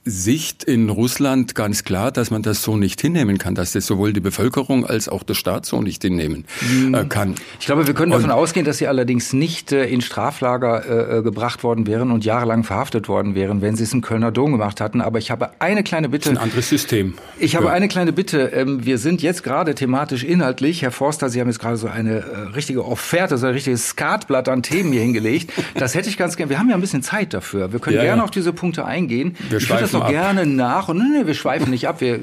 Sicht 0.04 0.64
in 0.64 0.90
Russland 0.90 1.54
ganz 1.54 1.84
klar, 1.84 2.12
dass 2.12 2.32
man 2.32 2.42
das 2.42 2.64
so 2.64 2.76
nicht 2.76 3.00
hinnehmen 3.00 3.38
kann, 3.38 3.54
dass 3.54 3.74
das 3.74 3.86
sowohl 3.86 4.14
die 4.14 4.20
Bevölkerung 4.20 4.84
als 4.84 5.08
auch 5.08 5.22
der 5.22 5.36
Staat 5.36 5.68
so 5.68 5.80
nicht 5.84 6.02
hinnehmen 6.02 6.46
äh, 6.92 7.06
kann. 7.06 7.36
Ich 7.60 7.68
glaube, 7.68 7.86
wir 7.86 7.94
können 7.94 8.12
davon 8.12 8.32
und, 8.32 8.36
ausgehen, 8.36 8.66
dass 8.66 8.80
sie 8.80 8.88
allerdings 8.88 9.32
nicht 9.32 9.72
äh, 9.72 9.86
in 9.86 10.02
Straflager 10.02 10.86
äh, 10.86 11.20
äh, 11.20 11.22
gebracht 11.22 11.64
worden 11.64 11.86
wären 11.86 12.10
und 12.10 12.26
jahrelang 12.26 12.64
verhaftet 12.64 13.10
worden 13.10 13.36
wären, 13.36 13.62
wenn 13.62 13.76
sie 13.76 13.84
es 13.84 13.94
im 13.94 14.02
Kölner 14.02 14.32
Dom 14.32 14.54
gemacht 14.54 14.82
hatten. 14.82 15.02
Aber 15.02 15.20
ich 15.20 15.30
habe 15.30 15.52
eine 15.60 15.84
kleine 15.84 16.10
Bitte. 16.10 16.30
Das 16.30 16.32
ist 16.32 16.38
ein 16.40 16.44
anderes 16.46 16.70
System. 16.70 17.14
Ich 17.38 17.56
habe 17.56 17.68
ja. 17.68 17.72
eine 17.72 17.88
kleine 17.88 18.12
Bitte. 18.12 18.52
Ähm, 18.56 18.84
wir 18.84 18.98
sind 18.98 19.22
jetzt 19.22 19.44
gerade 19.44 19.76
thematisch 19.76 20.24
inhaltlich. 20.24 20.82
Herr 20.82 20.92
Forster, 20.92 21.30
Sie 21.30 21.40
haben 21.40 21.48
jetzt 21.48 21.60
gerade 21.60 21.78
so 21.78 21.88
eine 21.88 22.22
äh, 22.22 22.38
richtige 22.56 22.86
Offerte, 22.86 23.38
so 23.38 23.46
ein 23.46 23.54
richtiges 23.54 23.90
Skatblatt 23.90 24.50
an 24.50 24.64
Themen 24.64 24.94
hier 24.94 25.02
hingelegt. 25.02 25.54
Das 25.76 25.94
hätte 25.94 26.10
ich 26.10 26.18
ganz 26.18 26.38
gerne. 26.38 26.50
Wir 26.50 26.58
haben 26.58 26.70
ja 26.70 26.76
ein 26.76 26.82
bisschen 26.82 27.04
Zeit 27.04 27.36
dafür. 27.36 27.72
Wir 27.72 27.80
können 27.80 27.98
ja, 27.98 28.02
gerne 28.02 28.22
ja. 28.22 28.24
auf 28.24 28.32
diese 28.32 28.52
Punkte 28.52 28.84
eingehen. 28.84 29.38
Wir 29.50 29.60
ich 29.60 29.68
das 29.92 30.02
doch 30.02 30.10
gerne 30.10 30.46
nach. 30.46 30.90
Und 30.90 30.98
nee, 30.98 31.26
wir 31.26 31.34
schweifen 31.34 31.70
nicht 31.70 31.88
ab, 31.88 32.02
wir 32.02 32.16
äh, 32.16 32.20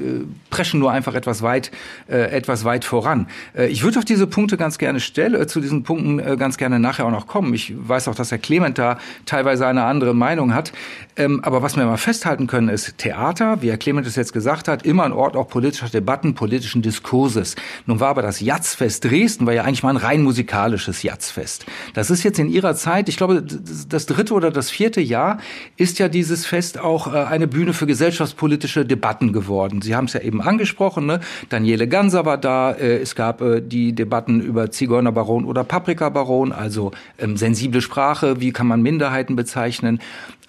preschen 0.49 0.79
nur 0.79 0.91
einfach 0.91 1.13
etwas 1.13 1.41
weit, 1.41 1.71
äh, 2.07 2.31
etwas 2.31 2.65
weit 2.65 2.85
voran. 2.85 3.27
Äh, 3.55 3.67
ich 3.67 3.83
würde 3.83 3.99
auf 3.99 4.05
diese 4.05 4.27
Punkte 4.27 4.57
ganz 4.57 4.77
gerne 4.77 4.99
stellen, 4.99 5.35
äh, 5.35 5.47
zu 5.47 5.61
diesen 5.61 5.83
Punkten 5.83 6.19
äh, 6.19 6.37
ganz 6.37 6.57
gerne 6.57 6.79
nachher 6.79 7.05
auch 7.05 7.11
noch 7.11 7.27
kommen. 7.27 7.53
Ich 7.53 7.73
weiß 7.77 8.07
auch, 8.07 8.15
dass 8.15 8.31
Herr 8.31 8.37
Clement 8.37 8.77
da 8.77 8.97
teilweise 9.25 9.67
eine 9.67 9.83
andere 9.83 10.13
Meinung 10.13 10.53
hat. 10.53 10.71
Ähm, 11.19 11.43
aber 11.43 11.61
was 11.61 11.75
wir 11.75 11.85
mal 11.85 11.97
festhalten 11.97 12.47
können, 12.47 12.69
ist 12.69 12.97
Theater, 12.97 13.61
wie 13.61 13.69
Herr 13.69 13.77
Clement 13.77 14.07
es 14.07 14.15
jetzt 14.15 14.31
gesagt 14.31 14.69
hat, 14.69 14.85
immer 14.85 15.03
ein 15.03 15.11
Ort 15.11 15.35
auch 15.35 15.49
politischer 15.49 15.89
Debatten, 15.89 16.33
politischen 16.33 16.81
Diskurses. 16.81 17.55
Nun 17.85 17.99
war 17.99 18.07
aber 18.07 18.21
das 18.21 18.39
Jazzfest 18.39 19.03
Dresden, 19.03 19.45
war 19.45 19.53
ja 19.53 19.63
eigentlich 19.63 19.83
mal 19.83 19.89
ein 19.89 19.97
rein 19.97 20.23
musikalisches 20.23 21.03
Jazzfest. 21.03 21.65
Das 21.93 22.09
ist 22.09 22.23
jetzt 22.23 22.39
in 22.39 22.47
Ihrer 22.47 22.73
Zeit, 22.73 23.09
ich 23.09 23.17
glaube, 23.17 23.43
das 23.43 24.05
dritte 24.05 24.33
oder 24.33 24.49
das 24.49 24.69
vierte 24.69 25.01
Jahr 25.01 25.39
ist 25.75 25.99
ja 25.99 26.07
dieses 26.07 26.45
Fest 26.45 26.79
auch 26.79 27.13
äh, 27.13 27.17
eine 27.17 27.47
Bühne 27.47 27.73
für 27.73 27.85
gesellschaftspolitische 27.85 28.85
Debatten 28.85 29.33
geworden. 29.33 29.81
Sie 29.81 29.95
haben 29.95 30.05
es 30.05 30.13
ja 30.13 30.21
eben 30.21 30.41
angesprochen. 30.41 31.05
Ne? 31.05 31.19
Daniele 31.49 31.89
Ganser 31.89 32.25
war 32.25 32.37
da. 32.37 32.71
Äh, 32.71 32.99
es 32.99 33.15
gab 33.15 33.41
äh, 33.41 33.61
die 33.61 33.91
Debatten 33.93 34.39
über 34.39 34.71
Zigeunerbaron 34.71 35.43
oder 35.43 35.65
Paprikabaron, 35.65 36.53
also 36.53 36.91
ähm, 37.17 37.35
sensible 37.35 37.81
Sprache. 37.81 38.39
Wie 38.39 38.53
kann 38.53 38.67
man 38.67 38.81
Minderheiten 38.81 39.35
bezeichnen? 39.35 39.99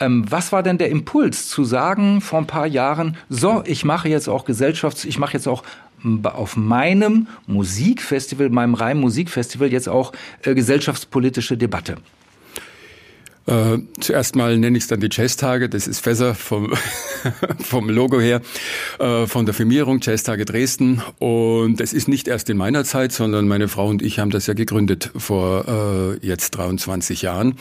Ähm, 0.01 0.25
was 0.31 0.51
war 0.51 0.63
denn 0.63 0.79
der 0.79 0.89
Impuls 0.89 1.49
zu 1.49 1.65
sagen 1.65 2.21
vor 2.21 2.39
ein 2.39 2.47
paar 2.47 2.67
Jahren? 2.67 3.17
So, 3.29 3.63
ich 3.67 3.85
mache 3.85 4.09
jetzt 4.09 4.29
auch 4.29 4.47
Gesellschafts, 4.47 5.05
ich 5.05 5.19
mache 5.19 5.35
jetzt 5.35 5.47
auch 5.47 5.63
auf 6.25 6.57
meinem 6.57 7.29
Musikfestival, 7.47 8.49
meinem 8.49 8.75
Reim 8.75 8.99
Musikfestival 8.99 9.71
jetzt 9.71 9.89
auch 9.89 10.13
äh, 10.43 10.55
gesellschaftspolitische 10.55 11.59
Debatte. 11.59 11.97
Äh, 13.51 13.79
zuerst 13.99 14.37
mal 14.37 14.57
nenne 14.57 14.79
ich 14.79 14.85
es 14.85 14.89
dann 14.89 15.01
die 15.01 15.09
Jazztage, 15.11 15.69
das 15.69 15.89
ist 15.89 16.01
Fässer 16.01 16.37
vom, 16.37 16.73
vom 17.59 17.91
Logo 17.91 18.21
her, 18.21 18.41
äh, 19.01 19.27
von 19.27 19.45
der 19.45 19.55
Firmierung 19.55 19.99
Jazztage 20.01 20.45
Dresden. 20.45 21.03
Und 21.19 21.81
es 21.81 21.93
ist 21.93 22.07
nicht 22.07 22.29
erst 22.29 22.49
in 22.49 22.57
meiner 22.57 22.85
Zeit, 22.85 23.11
sondern 23.11 23.49
meine 23.49 23.67
Frau 23.67 23.89
und 23.89 24.03
ich 24.03 24.21
haben 24.21 24.31
das 24.31 24.47
ja 24.47 24.55
gegründet 24.55 25.11
vor 25.17 25.65
äh, 25.67 26.25
jetzt 26.25 26.53
23 26.53 27.23
Jahren. 27.23 27.57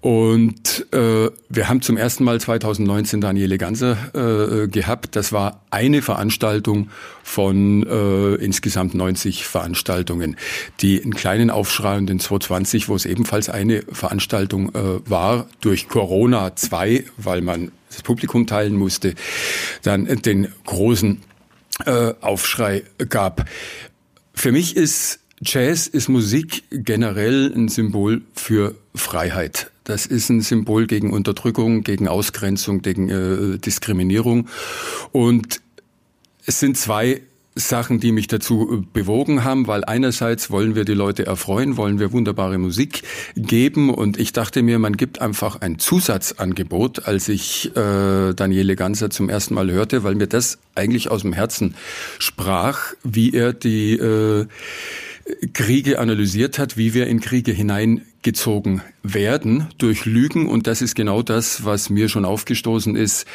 Und 0.00 0.86
äh, 0.92 1.30
wir 1.48 1.68
haben 1.68 1.82
zum 1.82 1.98
ersten 1.98 2.24
Mal 2.24 2.40
2019 2.40 3.20
Daniele 3.20 3.58
Ganser 3.58 3.96
äh, 4.14 4.68
gehabt. 4.68 5.14
Das 5.14 5.32
war 5.32 5.62
eine 5.70 6.00
Veranstaltung 6.00 6.88
von 7.28 7.86
äh, 7.86 8.34
insgesamt 8.36 8.94
90 8.94 9.46
Veranstaltungen, 9.46 10.36
die 10.80 11.02
einen 11.02 11.14
kleinen 11.14 11.50
Aufschrei 11.50 11.98
und 11.98 12.06
den 12.06 12.18
2020, 12.18 12.88
wo 12.88 12.96
es 12.96 13.04
ebenfalls 13.04 13.48
eine 13.50 13.82
Veranstaltung 13.92 14.74
äh, 14.74 15.08
war, 15.08 15.18
war 15.28 15.46
durch 15.60 15.88
Corona 15.88 16.54
2, 16.54 17.04
weil 17.16 17.40
man 17.40 17.72
das 17.88 18.02
Publikum 18.02 18.46
teilen 18.46 18.76
musste, 18.76 19.14
dann 19.82 20.06
den 20.22 20.48
großen 20.64 21.22
äh, 21.84 22.14
Aufschrei 22.20 22.84
gab. 23.08 23.48
Für 24.34 24.52
mich 24.52 24.76
ist 24.76 25.20
Jazz 25.40 25.86
ist 25.86 26.08
Musik 26.08 26.64
generell 26.70 27.52
ein 27.54 27.68
Symbol 27.68 28.22
für 28.34 28.74
Freiheit. 28.94 29.70
Das 29.84 30.04
ist 30.04 30.28
ein 30.30 30.40
Symbol 30.40 30.86
gegen 30.86 31.12
Unterdrückung, 31.12 31.82
gegen 31.82 32.08
Ausgrenzung, 32.08 32.82
gegen 32.82 33.08
äh, 33.08 33.58
Diskriminierung. 33.58 34.48
Und 35.12 35.60
es 36.48 36.60
sind 36.60 36.78
zwei 36.78 37.20
Sachen, 37.54 38.00
die 38.00 38.10
mich 38.10 38.26
dazu 38.26 38.72
äh, 38.72 38.86
bewogen 38.92 39.44
haben, 39.44 39.66
weil 39.66 39.84
einerseits 39.84 40.50
wollen 40.50 40.74
wir 40.74 40.86
die 40.86 40.94
Leute 40.94 41.26
erfreuen, 41.26 41.76
wollen 41.76 41.98
wir 41.98 42.12
wunderbare 42.12 42.56
Musik 42.56 43.02
geben 43.36 43.92
und 43.92 44.18
ich 44.18 44.32
dachte 44.32 44.62
mir, 44.62 44.78
man 44.78 44.96
gibt 44.96 45.20
einfach 45.20 45.60
ein 45.60 45.78
Zusatzangebot, 45.78 47.06
als 47.06 47.28
ich 47.28 47.76
äh, 47.76 48.32
Daniele 48.32 48.76
Ganser 48.76 49.10
zum 49.10 49.28
ersten 49.28 49.54
Mal 49.54 49.70
hörte, 49.70 50.04
weil 50.04 50.14
mir 50.14 50.26
das 50.26 50.58
eigentlich 50.74 51.10
aus 51.10 51.20
dem 51.20 51.34
Herzen 51.34 51.74
sprach, 52.18 52.94
wie 53.02 53.34
er 53.34 53.52
die 53.52 53.94
äh, 53.94 54.46
Kriege 55.52 55.98
analysiert 55.98 56.58
hat, 56.58 56.78
wie 56.78 56.94
wir 56.94 57.08
in 57.08 57.20
Kriege 57.20 57.52
hineingezogen 58.28 58.82
werden 59.02 59.68
durch 59.78 60.04
Lügen. 60.04 60.48
Und 60.48 60.66
das 60.66 60.82
ist 60.82 60.94
genau 60.94 61.22
das, 61.22 61.64
was 61.64 61.90
mir 61.90 62.08
schon 62.08 62.24
aufgestoßen 62.24 62.96
ist 62.96 63.26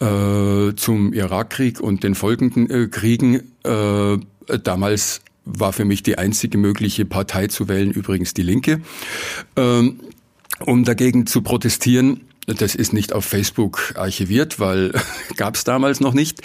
äh, 0.00 0.74
zum 0.74 1.12
Irakkrieg 1.12 1.80
und 1.80 2.02
den 2.02 2.14
folgenden 2.14 2.70
äh, 2.70 2.88
Kriegen. 2.88 3.52
Äh, 3.64 4.18
damals 4.62 5.22
war 5.44 5.72
für 5.72 5.84
mich 5.84 6.02
die 6.02 6.18
einzige 6.18 6.58
mögliche 6.58 7.04
Partei 7.04 7.46
zu 7.46 7.68
wählen, 7.68 7.90
übrigens 7.90 8.34
die 8.34 8.42
Linke, 8.42 8.80
ähm, 9.56 10.00
um 10.64 10.84
dagegen 10.84 11.26
zu 11.26 11.42
protestieren. 11.42 12.22
Das 12.46 12.74
ist 12.74 12.92
nicht 12.92 13.12
auf 13.12 13.24
Facebook 13.24 13.94
archiviert, 13.96 14.60
weil 14.60 14.92
gab 15.36 15.54
es 15.54 15.64
damals 15.64 16.00
noch 16.00 16.14
nicht. 16.14 16.42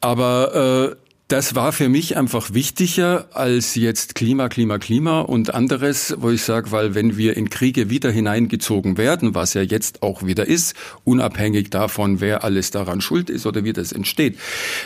Aber 0.00 0.96
äh, 0.98 1.05
das 1.28 1.56
war 1.56 1.72
für 1.72 1.88
mich 1.88 2.16
einfach 2.16 2.54
wichtiger 2.54 3.26
als 3.32 3.74
jetzt 3.74 4.14
Klima, 4.14 4.48
Klima, 4.48 4.78
Klima 4.78 5.22
und 5.22 5.52
anderes, 5.52 6.14
wo 6.18 6.30
ich 6.30 6.42
sage, 6.42 6.70
weil 6.70 6.94
wenn 6.94 7.16
wir 7.16 7.36
in 7.36 7.50
Kriege 7.50 7.90
wieder 7.90 8.12
hineingezogen 8.12 8.96
werden, 8.96 9.34
was 9.34 9.54
ja 9.54 9.62
jetzt 9.62 10.02
auch 10.02 10.22
wieder 10.22 10.46
ist, 10.46 10.76
unabhängig 11.02 11.70
davon, 11.70 12.20
wer 12.20 12.44
alles 12.44 12.70
daran 12.70 13.00
schuld 13.00 13.28
ist 13.28 13.44
oder 13.44 13.64
wie 13.64 13.72
das 13.72 13.90
entsteht, 13.90 14.38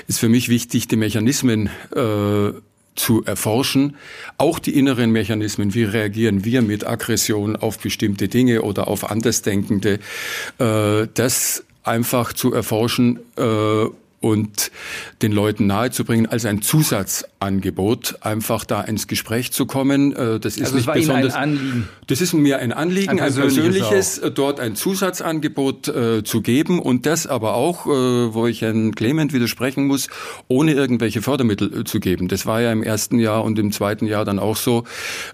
ist 0.08 0.18
für 0.18 0.30
mich 0.30 0.48
wichtig, 0.48 0.88
die 0.88 0.96
Mechanismen 0.96 1.68
äh, 1.94 2.52
zu 2.94 3.24
erforschen, 3.24 3.96
auch 4.38 4.58
die 4.58 4.74
inneren 4.78 5.10
Mechanismen, 5.10 5.74
wie 5.74 5.84
reagieren 5.84 6.44
wir 6.44 6.62
mit 6.62 6.86
Aggression 6.86 7.56
auf 7.56 7.78
bestimmte 7.78 8.28
Dinge 8.28 8.62
oder 8.62 8.88
auf 8.88 9.10
Andersdenkende, 9.10 9.98
äh, 10.58 11.06
das 11.12 11.64
einfach 11.82 12.32
zu 12.32 12.52
erforschen 12.52 13.18
äh, 13.36 13.86
und 14.20 14.70
den 15.22 15.32
Leuten 15.32 15.66
nahezubringen 15.66 16.26
als 16.26 16.44
ein 16.44 16.60
Zusatzangebot, 16.60 18.18
einfach 18.20 18.66
da 18.66 18.82
ins 18.82 19.06
Gespräch 19.06 19.50
zu 19.50 19.64
kommen. 19.64 20.14
Äh, 20.14 20.38
das 20.38 20.56
ist 20.56 20.64
also 20.64 20.76
nicht 20.76 20.92
besonders. 20.92 21.34
Ein 21.34 21.42
Anliegen. 21.42 21.88
Das 22.06 22.20
ist 22.20 22.34
mir 22.34 22.58
ein 22.58 22.72
Anliegen, 22.72 23.10
ein 23.10 23.16
persönliches, 23.16 23.58
ein 23.58 23.72
persönliches 23.72 24.18
äh, 24.18 24.30
dort 24.30 24.60
ein 24.60 24.76
Zusatzangebot 24.76 25.88
äh, 25.88 26.22
zu 26.22 26.42
geben 26.42 26.80
und 26.80 27.06
das 27.06 27.26
aber 27.26 27.54
auch, 27.54 27.86
äh, 27.86 27.88
wo 27.88 28.46
ich 28.46 28.60
Herrn 28.60 28.94
Clement 28.94 29.32
widersprechen 29.32 29.86
muss, 29.86 30.08
ohne 30.48 30.72
irgendwelche 30.72 31.22
Fördermittel 31.22 31.80
äh, 31.80 31.84
zu 31.84 31.98
geben. 31.98 32.28
Das 32.28 32.44
war 32.44 32.60
ja 32.60 32.72
im 32.72 32.82
ersten 32.82 33.18
Jahr 33.18 33.42
und 33.42 33.58
im 33.58 33.72
zweiten 33.72 34.06
Jahr 34.06 34.26
dann 34.26 34.38
auch 34.38 34.56
so. 34.56 34.84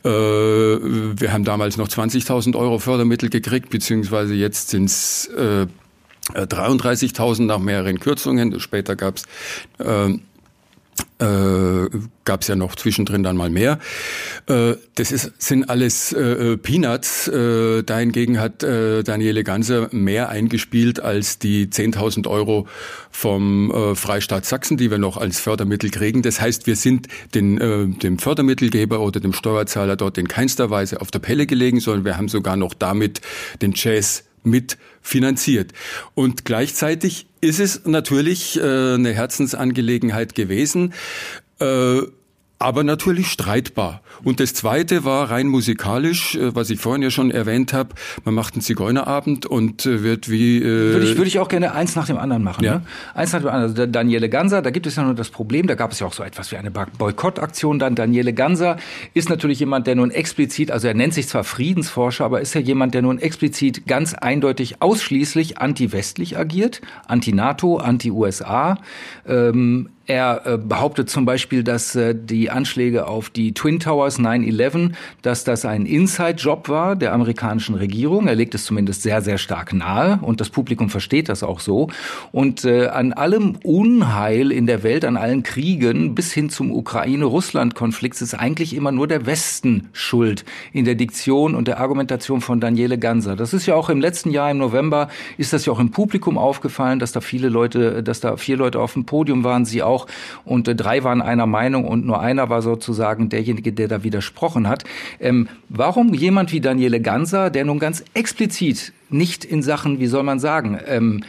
Äh, 0.04 0.08
wir 0.10 1.32
haben 1.32 1.44
damals 1.44 1.76
noch 1.76 1.88
20.000 1.88 2.56
Euro 2.56 2.78
Fördermittel 2.78 3.30
gekriegt, 3.30 3.70
beziehungsweise 3.70 4.34
jetzt 4.34 4.68
sind 4.68 4.84
es 4.84 5.28
33.000 6.34 7.42
nach 7.44 7.58
mehreren 7.58 8.00
Kürzungen. 8.00 8.58
Später 8.60 8.96
gab 8.96 9.16
es 9.16 9.24
äh, 9.78 10.18
äh, 11.18 11.88
es 12.40 12.48
ja 12.48 12.56
noch 12.56 12.74
zwischendrin 12.74 13.22
dann 13.22 13.36
mal 13.36 13.48
mehr. 13.48 13.78
Äh, 14.46 14.74
das 14.96 15.12
ist, 15.12 15.32
sind 15.38 15.70
alles 15.70 16.12
äh, 16.12 16.58
Peanuts. 16.58 17.28
Äh, 17.28 17.82
dahingegen 17.82 18.38
hat 18.38 18.62
äh, 18.62 19.02
Daniele 19.02 19.42
Ganser 19.42 19.88
mehr 19.92 20.28
eingespielt 20.28 21.00
als 21.00 21.38
die 21.38 21.68
10.000 21.68 22.28
Euro 22.28 22.66
vom 23.10 23.70
äh, 23.70 23.94
Freistaat 23.94 24.44
Sachsen, 24.44 24.76
die 24.76 24.90
wir 24.90 24.98
noch 24.98 25.16
als 25.16 25.40
Fördermittel 25.40 25.90
kriegen. 25.90 26.20
Das 26.22 26.40
heißt, 26.40 26.66
wir 26.66 26.76
sind 26.76 27.08
den, 27.34 27.58
äh, 27.58 27.86
dem 27.86 28.18
Fördermittelgeber 28.18 29.00
oder 29.00 29.20
dem 29.20 29.32
Steuerzahler 29.32 29.96
dort 29.96 30.18
in 30.18 30.28
keinster 30.28 30.68
Weise 30.68 31.00
auf 31.00 31.10
der 31.10 31.20
Pelle 31.20 31.46
gelegen, 31.46 31.80
sondern 31.80 32.04
wir 32.04 32.16
haben 32.18 32.28
sogar 32.28 32.56
noch 32.56 32.74
damit 32.74 33.22
den 33.62 33.72
Jazz 33.74 34.24
mit 34.46 34.78
finanziert. 35.02 35.72
Und 36.14 36.44
gleichzeitig 36.44 37.26
ist 37.40 37.60
es 37.60 37.84
natürlich 37.84 38.58
äh, 38.58 38.94
eine 38.94 39.12
Herzensangelegenheit 39.12 40.34
gewesen, 40.34 40.94
äh, 41.60 42.00
aber 42.58 42.84
natürlich 42.84 43.28
streitbar. 43.28 44.00
Und 44.24 44.40
das 44.40 44.54
Zweite 44.54 45.04
war 45.04 45.30
rein 45.30 45.46
musikalisch, 45.46 46.36
äh, 46.36 46.54
was 46.54 46.70
ich 46.70 46.80
vorhin 46.80 47.02
ja 47.02 47.10
schon 47.10 47.30
erwähnt 47.30 47.72
habe. 47.72 47.90
Man 48.24 48.34
macht 48.34 48.54
einen 48.54 48.62
Zigeunerabend 48.62 49.44
und 49.44 49.84
äh, 49.84 50.02
wird 50.02 50.30
wie... 50.30 50.58
Äh 50.58 50.62
würde, 50.62 51.06
ich, 51.06 51.16
würde 51.16 51.28
ich 51.28 51.38
auch 51.38 51.48
gerne 51.48 51.72
eins 51.72 51.96
nach 51.96 52.06
dem 52.06 52.16
anderen 52.16 52.42
machen. 52.42 52.64
Ja. 52.64 52.76
Ne? 52.76 52.82
Eins 53.14 53.32
nach 53.32 53.40
dem 53.40 53.48
anderen. 53.48 53.70
Also 53.72 53.86
Daniele 53.86 54.28
Ganser, 54.30 54.62
da 54.62 54.70
gibt 54.70 54.86
es 54.86 54.96
ja 54.96 55.02
nur 55.02 55.14
das 55.14 55.28
Problem, 55.28 55.66
da 55.66 55.74
gab 55.74 55.92
es 55.92 56.00
ja 56.00 56.06
auch 56.06 56.14
so 56.14 56.22
etwas 56.22 56.50
wie 56.50 56.56
eine 56.56 56.70
Boykottaktion. 56.70 57.78
Dann 57.78 57.94
Daniele 57.94 58.32
Ganser 58.32 58.78
ist 59.12 59.28
natürlich 59.28 59.60
jemand, 59.60 59.86
der 59.86 59.94
nun 59.94 60.10
explizit, 60.10 60.70
also 60.70 60.88
er 60.88 60.94
nennt 60.94 61.12
sich 61.12 61.28
zwar 61.28 61.44
Friedensforscher, 61.44 62.24
aber 62.24 62.40
ist 62.40 62.54
ja 62.54 62.60
jemand, 62.60 62.94
der 62.94 63.02
nun 63.02 63.18
explizit 63.18 63.86
ganz 63.86 64.14
eindeutig 64.14 64.80
ausschließlich 64.80 65.58
anti-westlich 65.58 66.38
agiert, 66.38 66.80
anti-NATO, 67.06 67.76
anti-USA. 67.76 68.78
Ähm, 69.26 69.90
er 70.06 70.42
äh, 70.46 70.58
behauptet 70.58 71.10
zum 71.10 71.24
Beispiel, 71.24 71.64
dass 71.64 71.96
äh, 71.96 72.14
die 72.14 72.50
Anschläge 72.50 73.06
auf 73.06 73.28
die 73.30 73.52
Twin 73.52 73.80
Towers 73.80 74.18
9-11, 74.18 74.92
dass 75.22 75.44
das 75.44 75.64
ein 75.64 75.84
Inside-Job 75.84 76.68
war 76.68 76.96
der 76.96 77.12
amerikanischen 77.12 77.74
Regierung. 77.74 78.28
Er 78.28 78.36
legt 78.36 78.54
es 78.54 78.64
zumindest 78.64 79.02
sehr, 79.02 79.22
sehr 79.22 79.38
stark 79.38 79.72
nahe 79.72 80.18
und 80.22 80.40
das 80.40 80.50
Publikum 80.50 80.90
versteht 80.90 81.28
das 81.28 81.42
auch 81.42 81.60
so. 81.60 81.88
Und 82.32 82.64
äh, 82.64 82.86
an 82.86 83.12
allem 83.12 83.56
Unheil 83.64 84.52
in 84.52 84.66
der 84.66 84.82
Welt, 84.82 85.04
an 85.04 85.16
allen 85.16 85.42
Kriegen 85.42 86.14
bis 86.14 86.32
hin 86.32 86.50
zum 86.50 86.70
Ukraine-Russland-Konflikt 86.70 88.20
ist 88.20 88.34
eigentlich 88.34 88.74
immer 88.74 88.92
nur 88.92 89.08
der 89.08 89.26
Westen 89.26 89.88
schuld 89.92 90.44
in 90.72 90.84
der 90.84 90.94
Diktion 90.94 91.54
und 91.54 91.66
der 91.68 91.80
Argumentation 91.80 92.40
von 92.40 92.60
Daniele 92.60 92.98
Ganser. 92.98 93.34
Das 93.34 93.52
ist 93.52 93.66
ja 93.66 93.74
auch 93.74 93.88
im 93.88 94.00
letzten 94.00 94.30
Jahr 94.30 94.50
im 94.50 94.58
November, 94.58 95.08
ist 95.36 95.52
das 95.52 95.66
ja 95.66 95.72
auch 95.72 95.80
im 95.80 95.90
Publikum 95.90 96.38
aufgefallen, 96.38 96.98
dass 96.98 97.12
da 97.12 97.20
viele 97.20 97.48
Leute, 97.48 98.02
dass 98.02 98.20
da 98.20 98.36
vier 98.36 98.56
Leute 98.56 98.80
auf 98.80 98.92
dem 98.92 99.04
Podium 99.04 99.42
waren, 99.42 99.64
sie 99.64 99.82
auch 99.82 99.95
auch. 99.96 100.06
Und 100.44 100.68
äh, 100.68 100.74
drei 100.74 101.04
waren 101.04 101.22
einer 101.22 101.46
Meinung 101.46 101.84
und 101.84 102.04
nur 102.06 102.20
einer 102.20 102.48
war 102.48 102.62
sozusagen 102.62 103.28
derjenige, 103.28 103.72
der 103.72 103.88
da 103.88 104.04
widersprochen 104.04 104.68
hat. 104.68 104.84
Ähm, 105.20 105.48
warum 105.68 106.14
jemand 106.14 106.52
wie 106.52 106.60
Daniele 106.60 107.00
Ganser, 107.00 107.50
der 107.50 107.64
nun 107.64 107.78
ganz 107.78 108.04
explizit 108.14 108.92
nicht 109.08 109.44
in 109.44 109.62
Sachen, 109.62 109.98
wie 110.00 110.06
soll 110.06 110.22
man 110.22 110.38
sagen, 110.38 110.78
ähm, 110.86 111.24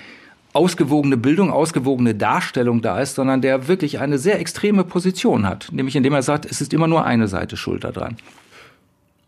ausgewogene 0.53 1.17
Bildung, 1.17 1.51
ausgewogene 1.51 2.15
Darstellung 2.15 2.81
da 2.81 2.99
ist, 2.99 3.15
sondern 3.15 3.41
der 3.41 3.67
wirklich 3.67 3.99
eine 3.99 4.17
sehr 4.17 4.39
extreme 4.39 4.83
Position 4.83 5.45
hat, 5.45 5.69
nämlich 5.71 5.95
indem 5.95 6.13
er 6.13 6.23
sagt, 6.23 6.45
es 6.45 6.61
ist 6.61 6.73
immer 6.73 6.87
nur 6.87 7.05
eine 7.05 7.27
Seite 7.27 7.57
schuld 7.57 7.83
daran. 7.83 8.17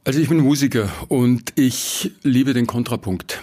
Also 0.06 0.20
ich 0.20 0.30
bin 0.30 0.40
Musiker 0.40 0.90
und 1.08 1.54
ich 1.56 2.12
liebe 2.24 2.54
den 2.54 2.66
Kontrapunkt. 2.66 3.42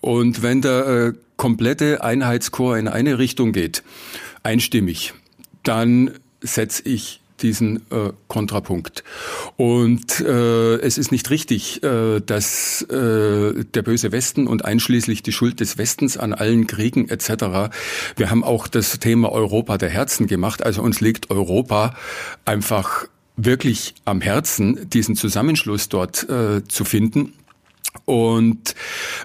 Und 0.00 0.42
wenn 0.42 0.60
der 0.60 0.86
äh, 0.86 1.12
komplette 1.36 2.02
Einheitschor 2.02 2.76
in 2.78 2.88
eine 2.88 3.18
Richtung 3.18 3.52
geht, 3.52 3.82
einstimmig, 4.42 5.14
dann 5.62 6.12
setze 6.42 6.82
ich 6.84 7.20
diesen 7.42 7.76
äh, 7.90 8.12
Kontrapunkt. 8.28 9.02
Und 9.56 10.20
äh, 10.20 10.76
es 10.76 10.98
ist 10.98 11.10
nicht 11.10 11.30
richtig, 11.30 11.82
äh, 11.82 12.20
dass 12.20 12.82
äh, 12.82 13.64
der 13.64 13.82
böse 13.82 14.12
Westen 14.12 14.46
und 14.46 14.64
einschließlich 14.64 15.22
die 15.22 15.32
Schuld 15.32 15.60
des 15.60 15.78
Westens 15.78 16.16
an 16.16 16.32
allen 16.32 16.66
Kriegen 16.66 17.08
etc. 17.08 17.72
Wir 18.16 18.30
haben 18.30 18.44
auch 18.44 18.68
das 18.68 18.98
Thema 18.98 19.32
Europa 19.32 19.78
der 19.78 19.90
Herzen 19.90 20.26
gemacht. 20.26 20.62
Also 20.62 20.82
uns 20.82 21.00
liegt 21.00 21.30
Europa 21.30 21.94
einfach 22.44 23.06
wirklich 23.36 23.94
am 24.04 24.20
Herzen, 24.20 24.88
diesen 24.90 25.16
Zusammenschluss 25.16 25.88
dort 25.88 26.28
äh, 26.28 26.62
zu 26.66 26.84
finden. 26.84 27.32
Und 28.04 28.74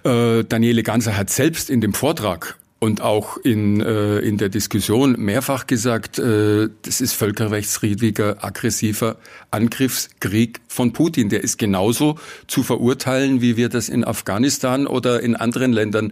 äh, 0.03 0.43
Daniele 0.43 0.83
Ganser 0.83 1.17
hat 1.17 1.29
selbst 1.29 1.69
in 1.69 1.81
dem 1.81 1.93
Vortrag 1.93 2.57
und 2.79 3.01
auch 3.01 3.37
in, 3.37 3.79
äh, 3.79 4.19
in 4.19 4.37
der 4.37 4.49
Diskussion 4.49 5.15
mehrfach 5.17 5.65
gesagt, 5.65 6.19
äh, 6.19 6.69
das 6.81 6.99
ist 6.99 7.13
völkerrechtswidriger, 7.13 8.43
aggressiver 8.43 9.15
Angriffskrieg 9.49 10.59
von 10.67 10.91
Putin. 10.91 11.29
Der 11.29 11.41
ist 11.41 11.57
genauso 11.57 12.19
zu 12.47 12.63
verurteilen, 12.63 13.41
wie 13.41 13.55
wir 13.55 13.69
das 13.69 13.87
in 13.87 14.03
Afghanistan 14.03 14.87
oder 14.87 15.23
in 15.23 15.35
anderen 15.35 15.71
Ländern 15.71 16.11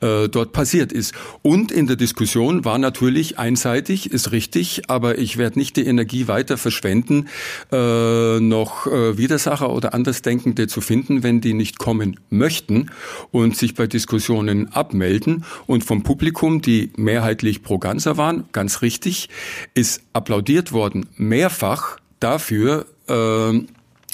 äh, 0.00 0.28
dort 0.28 0.52
passiert 0.52 0.92
ist. 0.92 1.12
Und 1.42 1.70
in 1.70 1.86
der 1.86 1.96
Diskussion 1.96 2.64
war 2.64 2.78
natürlich 2.78 3.38
einseitig, 3.38 4.10
ist 4.10 4.32
richtig, 4.32 4.88
aber 4.88 5.18
ich 5.18 5.36
werde 5.36 5.58
nicht 5.58 5.76
die 5.76 5.86
Energie 5.86 6.26
weiter 6.26 6.56
verschwenden, 6.56 7.28
äh, 7.70 8.40
noch 8.40 8.86
äh, 8.86 9.18
Widersacher 9.18 9.70
oder 9.70 9.92
Andersdenkende 9.92 10.68
zu 10.68 10.80
finden, 10.80 11.22
wenn 11.22 11.42
die 11.42 11.52
nicht 11.52 11.78
kommen 11.78 12.18
möchten 12.30 12.90
und 13.30 13.56
sich 13.56 13.74
bei 13.74 13.86
Diskussionen 13.86 14.72
abmelden 14.72 15.44
und 15.66 15.84
vom 15.84 15.97
Publikum, 16.02 16.60
die 16.62 16.90
mehrheitlich 16.96 17.62
pro 17.62 17.78
Ganzer 17.78 18.16
waren, 18.16 18.44
ganz 18.52 18.82
richtig, 18.82 19.28
ist 19.74 20.02
applaudiert 20.12 20.72
worden, 20.72 21.06
mehrfach 21.16 21.98
dafür, 22.20 22.86
äh, 23.08 23.60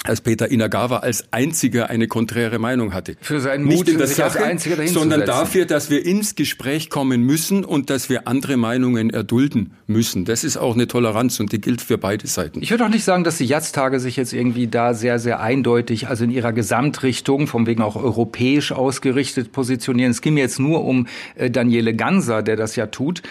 als 0.07 0.21
Peter 0.21 0.49
Inagawa 0.49 0.97
als 0.97 1.25
einziger 1.31 1.89
eine 1.89 2.07
konträre 2.07 2.59
Meinung 2.59 2.93
hatte. 2.93 3.15
Für 3.21 3.39
seinen 3.39 3.63
Mut, 3.63 3.73
Nicht 3.73 3.89
in 3.89 3.97
der 3.97 4.07
Sache, 4.07 4.57
sondern 4.87 5.25
dafür, 5.25 5.65
dass 5.65 5.89
wir 5.89 6.05
ins 6.05 6.35
Gespräch 6.35 6.89
kommen 6.89 7.21
müssen 7.21 7.65
und 7.65 7.89
dass 7.89 8.09
wir 8.09 8.27
andere 8.27 8.57
Meinungen 8.57 9.09
erdulden 9.09 9.73
müssen. 9.87 10.25
Das 10.25 10.43
ist 10.43 10.57
auch 10.57 10.75
eine 10.75 10.87
Toleranz 10.87 11.39
und 11.39 11.51
die 11.51 11.61
gilt 11.61 11.81
für 11.81 11.97
beide 11.97 12.27
Seiten. 12.27 12.61
Ich 12.61 12.71
würde 12.71 12.85
auch 12.85 12.89
nicht 12.89 13.03
sagen, 13.03 13.23
dass 13.23 13.37
die 13.37 13.45
Jatztage 13.45 13.99
sich 13.99 14.15
jetzt 14.15 14.33
irgendwie 14.33 14.67
da 14.67 14.93
sehr, 14.93 15.19
sehr 15.19 15.39
eindeutig, 15.39 16.07
also 16.07 16.23
in 16.23 16.31
ihrer 16.31 16.53
Gesamtrichtung, 16.53 17.47
vom 17.47 17.65
wegen 17.67 17.81
auch 17.81 17.95
europäisch 17.95 18.71
ausgerichtet 18.71 19.51
positionieren. 19.51 20.11
Es 20.11 20.21
ging 20.21 20.35
mir 20.35 20.41
jetzt 20.41 20.59
nur 20.59 20.85
um 20.85 21.07
äh, 21.35 21.49
Daniele 21.49 21.95
Ganser, 21.95 22.43
der 22.43 22.55
das 22.55 22.75
ja 22.75 22.87
tut 22.87 23.21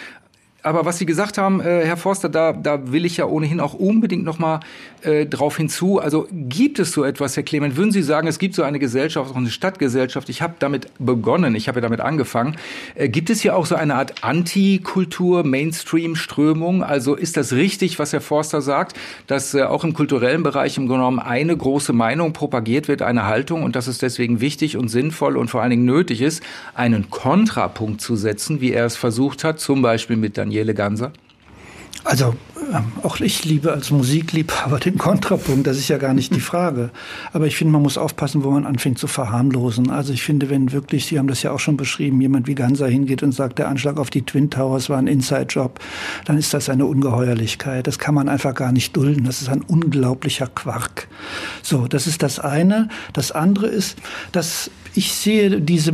aber 0.64 0.86
was 0.86 0.96
Sie 0.96 1.04
gesagt 1.04 1.36
haben, 1.36 1.60
äh, 1.60 1.84
Herr 1.84 1.98
Forster, 1.98 2.30
da, 2.30 2.54
da 2.54 2.90
will 2.90 3.04
ich 3.04 3.18
ja 3.18 3.26
ohnehin 3.26 3.60
auch 3.60 3.74
unbedingt 3.74 4.24
noch 4.24 4.38
mal 4.38 4.60
äh, 5.02 5.26
drauf 5.26 5.58
hinzu. 5.58 6.00
Also 6.00 6.26
gibt 6.32 6.78
es 6.78 6.92
so 6.92 7.04
etwas, 7.04 7.36
Herr 7.36 7.42
Clement? 7.42 7.76
Würden 7.76 7.92
Sie 7.92 8.02
sagen, 8.02 8.26
es 8.26 8.38
gibt 8.38 8.54
so 8.54 8.62
eine 8.62 8.78
Gesellschaft, 8.78 9.30
auch 9.30 9.36
eine 9.36 9.50
Stadtgesellschaft? 9.50 10.30
Ich 10.30 10.40
habe 10.40 10.54
damit 10.58 10.88
begonnen, 10.98 11.54
ich 11.54 11.68
habe 11.68 11.80
ja 11.80 11.82
damit 11.82 12.00
angefangen. 12.00 12.56
Äh, 12.94 13.10
gibt 13.10 13.28
es 13.28 13.42
hier 13.42 13.56
auch 13.56 13.66
so 13.66 13.74
eine 13.74 13.94
Art 13.94 14.24
Antikultur, 14.24 15.44
Mainstream-Strömung? 15.44 16.82
Also 16.82 17.14
ist 17.14 17.36
das 17.36 17.52
richtig, 17.52 17.98
was 17.98 18.14
Herr 18.14 18.22
Forster 18.22 18.62
sagt, 18.62 18.96
dass 19.26 19.52
äh, 19.52 19.64
auch 19.64 19.84
im 19.84 19.92
kulturellen 19.92 20.42
Bereich 20.42 20.78
im 20.78 20.86
Grunde 20.86 21.02
genommen 21.02 21.18
eine 21.18 21.54
große 21.54 21.92
Meinung 21.92 22.32
propagiert 22.32 22.88
wird, 22.88 23.02
eine 23.02 23.26
Haltung 23.26 23.64
und 23.64 23.76
dass 23.76 23.86
es 23.86 23.98
deswegen 23.98 24.40
wichtig 24.40 24.78
und 24.78 24.88
sinnvoll 24.88 25.36
und 25.36 25.48
vor 25.48 25.60
allen 25.60 25.70
Dingen 25.70 25.84
nötig 25.84 26.22
ist, 26.22 26.42
einen 26.72 27.10
Kontrapunkt 27.10 28.00
zu 28.00 28.16
setzen, 28.16 28.62
wie 28.62 28.72
er 28.72 28.86
es 28.86 28.96
versucht 28.96 29.44
hat, 29.44 29.60
zum 29.60 29.82
Beispiel 29.82 30.16
mit 30.16 30.38
Daniel 30.38 30.53
Daniele 30.54 30.74
Ganser? 30.74 31.12
Also 32.04 32.34
ähm, 32.72 32.92
auch 33.02 33.18
ich 33.20 33.44
liebe 33.44 33.72
als 33.72 33.90
Musikliebhaber 33.90 34.78
den 34.78 34.98
Kontrapunkt, 34.98 35.66
das 35.66 35.78
ist 35.78 35.88
ja 35.88 35.96
gar 35.98 36.14
nicht 36.14 36.34
die 36.34 36.40
Frage. 36.52 36.90
Aber 37.32 37.46
ich 37.46 37.56
finde, 37.56 37.72
man 37.72 37.82
muss 37.82 37.98
aufpassen, 37.98 38.44
wo 38.44 38.50
man 38.50 38.66
anfängt 38.66 38.98
zu 38.98 39.06
verharmlosen. 39.06 39.90
Also 39.90 40.12
ich 40.12 40.22
finde, 40.22 40.50
wenn 40.50 40.70
wirklich, 40.70 41.06
Sie 41.06 41.18
haben 41.18 41.28
das 41.28 41.42
ja 41.42 41.50
auch 41.50 41.58
schon 41.58 41.76
beschrieben, 41.76 42.20
jemand 42.20 42.46
wie 42.46 42.54
Ganser 42.54 42.86
hingeht 42.86 43.22
und 43.22 43.32
sagt, 43.32 43.58
der 43.58 43.68
Anschlag 43.68 43.98
auf 43.98 44.10
die 44.10 44.22
Twin 44.22 44.50
Towers 44.50 44.90
war 44.90 44.98
ein 44.98 45.06
Inside-Job, 45.06 45.80
dann 46.26 46.38
ist 46.38 46.54
das 46.54 46.68
eine 46.68 46.86
Ungeheuerlichkeit. 46.86 47.86
Das 47.86 47.98
kann 47.98 48.14
man 48.14 48.28
einfach 48.28 48.54
gar 48.54 48.70
nicht 48.70 48.94
dulden. 48.96 49.24
Das 49.24 49.40
ist 49.40 49.48
ein 49.48 49.62
unglaublicher 49.62 50.46
Quark. 50.46 51.08
So, 51.62 51.88
das 51.88 52.06
ist 52.06 52.22
das 52.22 52.38
eine. 52.38 52.88
Das 53.12 53.32
andere 53.32 53.66
ist, 53.66 53.98
dass 54.30 54.70
ich 54.94 55.14
sehe 55.14 55.60
diese 55.60 55.90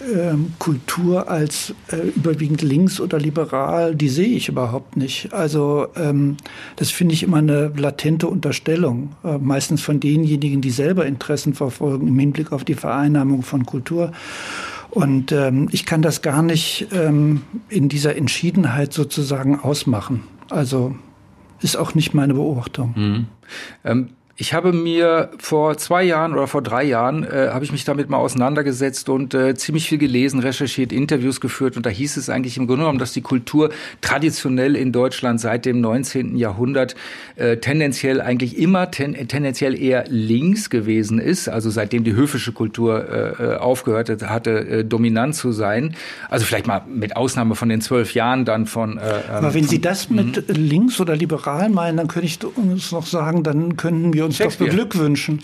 Mainstream-Kultur 0.00 1.28
als 1.28 1.74
äh, 1.90 1.96
überwiegend 1.96 2.62
links 2.62 3.00
oder 3.00 3.18
liberal, 3.18 3.94
die 3.94 4.08
sehe 4.08 4.28
ich 4.28 4.48
überhaupt 4.48 4.96
nicht. 4.96 5.32
Also 5.32 5.88
ähm, 5.96 6.36
das 6.76 6.90
finde 6.90 7.14
ich 7.14 7.22
immer 7.22 7.38
eine 7.38 7.72
latente 7.76 8.28
Unterstellung, 8.28 9.14
äh, 9.24 9.38
meistens 9.38 9.82
von 9.82 10.00
denjenigen, 10.00 10.60
die 10.60 10.70
selber 10.70 11.06
Interessen 11.06 11.54
verfolgen 11.54 12.08
im 12.08 12.18
Hinblick 12.18 12.52
auf 12.52 12.64
die 12.64 12.74
Vereinnahmung 12.74 13.42
von 13.42 13.66
Kultur. 13.66 14.12
Und 14.90 15.32
ähm, 15.32 15.68
ich 15.70 15.84
kann 15.84 16.02
das 16.02 16.22
gar 16.22 16.42
nicht 16.42 16.88
ähm, 16.92 17.42
in 17.68 17.88
dieser 17.88 18.16
Entschiedenheit 18.16 18.92
sozusagen 18.92 19.60
ausmachen. 19.60 20.22
Also 20.48 20.94
ist 21.60 21.76
auch 21.76 21.94
nicht 21.94 22.14
meine 22.14 22.34
Beobachtung. 22.34 22.94
Mhm. 22.96 23.26
Ähm, 23.84 24.10
ich 24.40 24.54
habe 24.54 24.72
mir 24.72 25.30
vor 25.38 25.76
zwei 25.78 26.04
Jahren 26.04 26.32
oder 26.32 26.46
vor 26.46 26.62
drei 26.62 26.84
Jahren 26.84 27.24
äh, 27.24 27.48
habe 27.52 27.64
ich 27.64 27.72
mich 27.72 27.84
damit 27.84 28.08
mal 28.08 28.18
auseinandergesetzt 28.18 29.08
und 29.08 29.34
äh, 29.34 29.56
ziemlich 29.56 29.88
viel 29.88 29.98
gelesen, 29.98 30.38
recherchiert, 30.38 30.92
Interviews 30.92 31.40
geführt 31.40 31.76
und 31.76 31.84
da 31.84 31.90
hieß 31.90 32.16
es 32.16 32.30
eigentlich 32.30 32.56
im 32.56 32.68
Grunde 32.68 32.82
genommen, 32.82 33.00
dass 33.00 33.12
die 33.12 33.20
Kultur 33.20 33.70
traditionell 34.00 34.76
in 34.76 34.92
Deutschland 34.92 35.40
seit 35.40 35.64
dem 35.64 35.80
19. 35.80 36.36
Jahrhundert 36.36 36.94
äh, 37.34 37.56
tendenziell 37.56 38.20
eigentlich 38.20 38.56
immer 38.58 38.92
ten, 38.92 39.14
tendenziell 39.26 39.76
eher 39.76 40.04
links 40.06 40.70
gewesen 40.70 41.18
ist, 41.18 41.48
also 41.48 41.68
seitdem 41.68 42.04
die 42.04 42.14
höfische 42.14 42.52
Kultur 42.52 43.08
äh, 43.08 43.54
äh 43.54 43.56
aufgehört 43.56 44.22
hatte, 44.22 44.50
äh, 44.68 44.84
dominant 44.84 45.34
zu 45.34 45.50
sein. 45.50 45.96
Also 46.30 46.46
vielleicht 46.46 46.68
mal 46.68 46.82
mit 46.86 47.16
Ausnahme 47.16 47.56
von 47.56 47.68
den 47.68 47.80
zwölf 47.80 48.14
Jahren 48.14 48.44
dann 48.44 48.66
von. 48.66 48.98
Äh, 48.98 49.00
Aber 49.30 49.52
wenn 49.52 49.64
von, 49.64 49.70
Sie 49.70 49.80
das 49.80 50.10
mit 50.10 50.44
links 50.46 51.00
oder 51.00 51.16
liberal 51.16 51.68
meinen, 51.70 51.96
dann 51.96 52.06
könnte 52.06 52.26
ich 52.26 52.38
uns 52.56 52.92
noch 52.92 53.06
sagen, 53.06 53.42
dann 53.42 53.76
könnten 53.76 54.12
wir 54.12 54.27
uns 54.28 54.38
doch 54.38 54.54
beglückwünschen. 54.54 55.40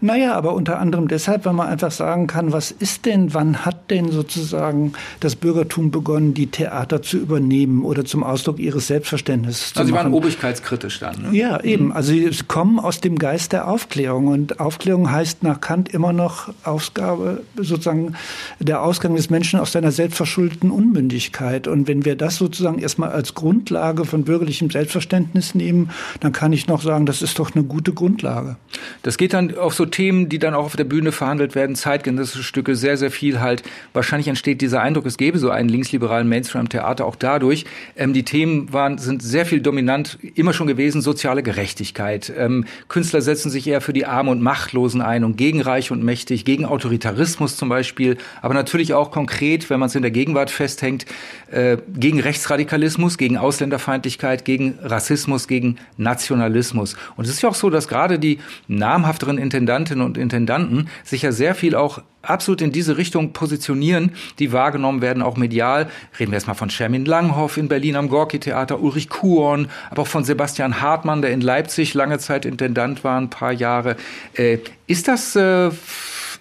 Naja, 0.00 0.34
aber 0.34 0.54
unter 0.54 0.78
anderem 0.78 1.08
deshalb, 1.08 1.44
weil 1.44 1.52
man 1.52 1.68
einfach 1.68 1.90
sagen 1.90 2.26
kann, 2.26 2.52
was 2.52 2.70
ist 2.70 3.06
denn, 3.06 3.34
wann 3.34 3.64
hat 3.64 3.90
denn 3.90 4.10
sozusagen 4.10 4.92
das 5.20 5.36
Bürgertum 5.36 5.90
begonnen, 5.90 6.34
die 6.34 6.48
Theater 6.48 7.02
zu 7.02 7.18
übernehmen 7.18 7.84
oder 7.84 8.04
zum 8.04 8.24
Ausdruck 8.24 8.58
ihres 8.58 8.86
Selbstverständnisses 8.86 9.62
also 9.62 9.72
zu 9.72 9.78
machen? 9.78 9.80
Also 9.80 9.88
Sie 9.88 10.04
waren 10.04 10.14
obrigkeitskritisch 10.14 10.98
dann, 11.00 11.22
ne? 11.22 11.36
Ja, 11.36 11.62
eben. 11.62 11.86
Mhm. 11.86 11.92
Also 11.92 12.12
Sie 12.12 12.30
kommen 12.48 12.78
aus 12.80 13.00
dem 13.00 13.18
Geist 13.18 13.52
der 13.52 13.68
Aufklärung 13.68 14.28
und 14.28 14.60
Aufklärung 14.60 15.10
heißt 15.10 15.42
nach 15.42 15.60
Kant 15.60 15.88
immer 15.90 16.12
noch 16.12 16.52
Ausgabe, 16.64 17.42
sozusagen 17.56 18.14
der 18.58 18.82
Ausgang 18.82 19.14
des 19.14 19.30
Menschen 19.30 19.60
aus 19.60 19.72
seiner 19.72 19.92
selbstverschuldeten 19.92 20.70
Unmündigkeit. 20.70 21.68
Und 21.68 21.88
wenn 21.88 22.04
wir 22.04 22.16
das 22.16 22.36
sozusagen 22.36 22.78
erstmal 22.78 23.10
als 23.10 23.34
Grundlage 23.34 24.04
von 24.04 24.24
bürgerlichem 24.24 24.70
Selbstverständnis 24.70 25.54
nehmen, 25.54 25.90
dann 26.20 26.32
kann 26.32 26.52
ich 26.52 26.66
noch 26.66 26.82
sagen, 26.82 27.06
das 27.06 27.22
ist 27.22 27.38
doch 27.38 27.54
eine 27.54 27.64
gute 27.64 27.92
Grundlage 27.92 28.21
Grundlage. 28.22 28.56
Das 29.02 29.16
geht 29.16 29.34
dann 29.34 29.56
auf 29.56 29.74
so 29.74 29.84
Themen, 29.84 30.28
die 30.28 30.38
dann 30.38 30.54
auch 30.54 30.64
auf 30.64 30.76
der 30.76 30.84
Bühne 30.84 31.12
verhandelt 31.12 31.54
werden, 31.54 31.74
zeitgenössische 31.74 32.42
Stücke, 32.42 32.76
sehr, 32.76 32.96
sehr 32.96 33.10
viel 33.10 33.40
halt. 33.40 33.62
Wahrscheinlich 33.92 34.28
entsteht 34.28 34.60
dieser 34.60 34.80
Eindruck, 34.80 35.06
es 35.06 35.16
gäbe 35.16 35.38
so 35.38 35.50
einen 35.50 35.68
linksliberalen 35.68 36.28
Mainstream-Theater 36.28 37.04
auch 37.04 37.16
dadurch. 37.16 37.64
Ähm, 37.96 38.12
die 38.12 38.22
Themen 38.22 38.72
waren, 38.72 38.98
sind 38.98 39.22
sehr 39.22 39.44
viel 39.44 39.60
dominant, 39.60 40.18
immer 40.34 40.52
schon 40.52 40.66
gewesen, 40.66 41.02
soziale 41.02 41.42
Gerechtigkeit. 41.42 42.32
Ähm, 42.36 42.64
Künstler 42.88 43.22
setzen 43.22 43.50
sich 43.50 43.66
eher 43.66 43.80
für 43.80 43.92
die 43.92 44.06
Armen 44.06 44.30
und 44.30 44.42
Machtlosen 44.42 45.00
ein 45.00 45.24
und 45.24 45.36
gegen 45.36 45.60
Reich 45.60 45.90
und 45.90 46.02
Mächtig, 46.02 46.44
gegen 46.44 46.64
Autoritarismus 46.64 47.56
zum 47.56 47.68
Beispiel, 47.68 48.16
aber 48.40 48.54
natürlich 48.54 48.94
auch 48.94 49.10
konkret, 49.10 49.68
wenn 49.70 49.80
man 49.80 49.88
es 49.88 49.94
in 49.94 50.02
der 50.02 50.10
Gegenwart 50.10 50.50
festhängt, 50.50 51.06
äh, 51.50 51.76
gegen 51.94 52.20
Rechtsradikalismus, 52.20 53.18
gegen 53.18 53.36
Ausländerfeindlichkeit, 53.36 54.44
gegen 54.44 54.78
Rassismus, 54.82 55.48
gegen 55.48 55.76
Nationalismus. 55.96 56.96
Und 57.16 57.24
es 57.24 57.32
ist 57.32 57.42
ja 57.42 57.48
auch 57.48 57.54
so, 57.54 57.70
dass 57.70 57.88
gerade 57.88 58.11
gerade 58.12 58.18
die 58.18 58.38
namhafteren 58.68 59.38
Intendantinnen 59.38 60.04
und 60.04 60.18
Intendanten 60.18 60.88
sich 61.04 61.22
ja 61.22 61.32
sehr 61.32 61.54
viel 61.54 61.74
auch 61.74 62.02
absolut 62.20 62.60
in 62.60 62.70
diese 62.70 62.98
Richtung 62.98 63.32
positionieren, 63.32 64.12
die 64.38 64.52
wahrgenommen 64.52 65.02
werden, 65.02 65.22
auch 65.22 65.36
medial. 65.36 65.88
Reden 66.20 66.30
wir 66.30 66.36
erstmal 66.36 66.56
von 66.56 66.70
Shermin 66.70 67.04
Langhoff 67.04 67.56
in 67.56 67.68
Berlin 67.68 67.96
am 67.96 68.08
Gorki-Theater, 68.08 68.80
Ulrich 68.80 69.08
Kuhn, 69.08 69.68
aber 69.90 70.02
auch 70.02 70.06
von 70.06 70.24
Sebastian 70.24 70.80
Hartmann, 70.80 71.22
der 71.22 71.32
in 71.32 71.40
Leipzig 71.40 71.94
lange 71.94 72.18
Zeit 72.18 72.44
Intendant 72.44 73.02
war, 73.02 73.20
ein 73.20 73.30
paar 73.30 73.52
Jahre. 73.52 73.96
Äh, 74.34 74.58
ist 74.86 75.08
das... 75.08 75.36
Äh, 75.36 75.70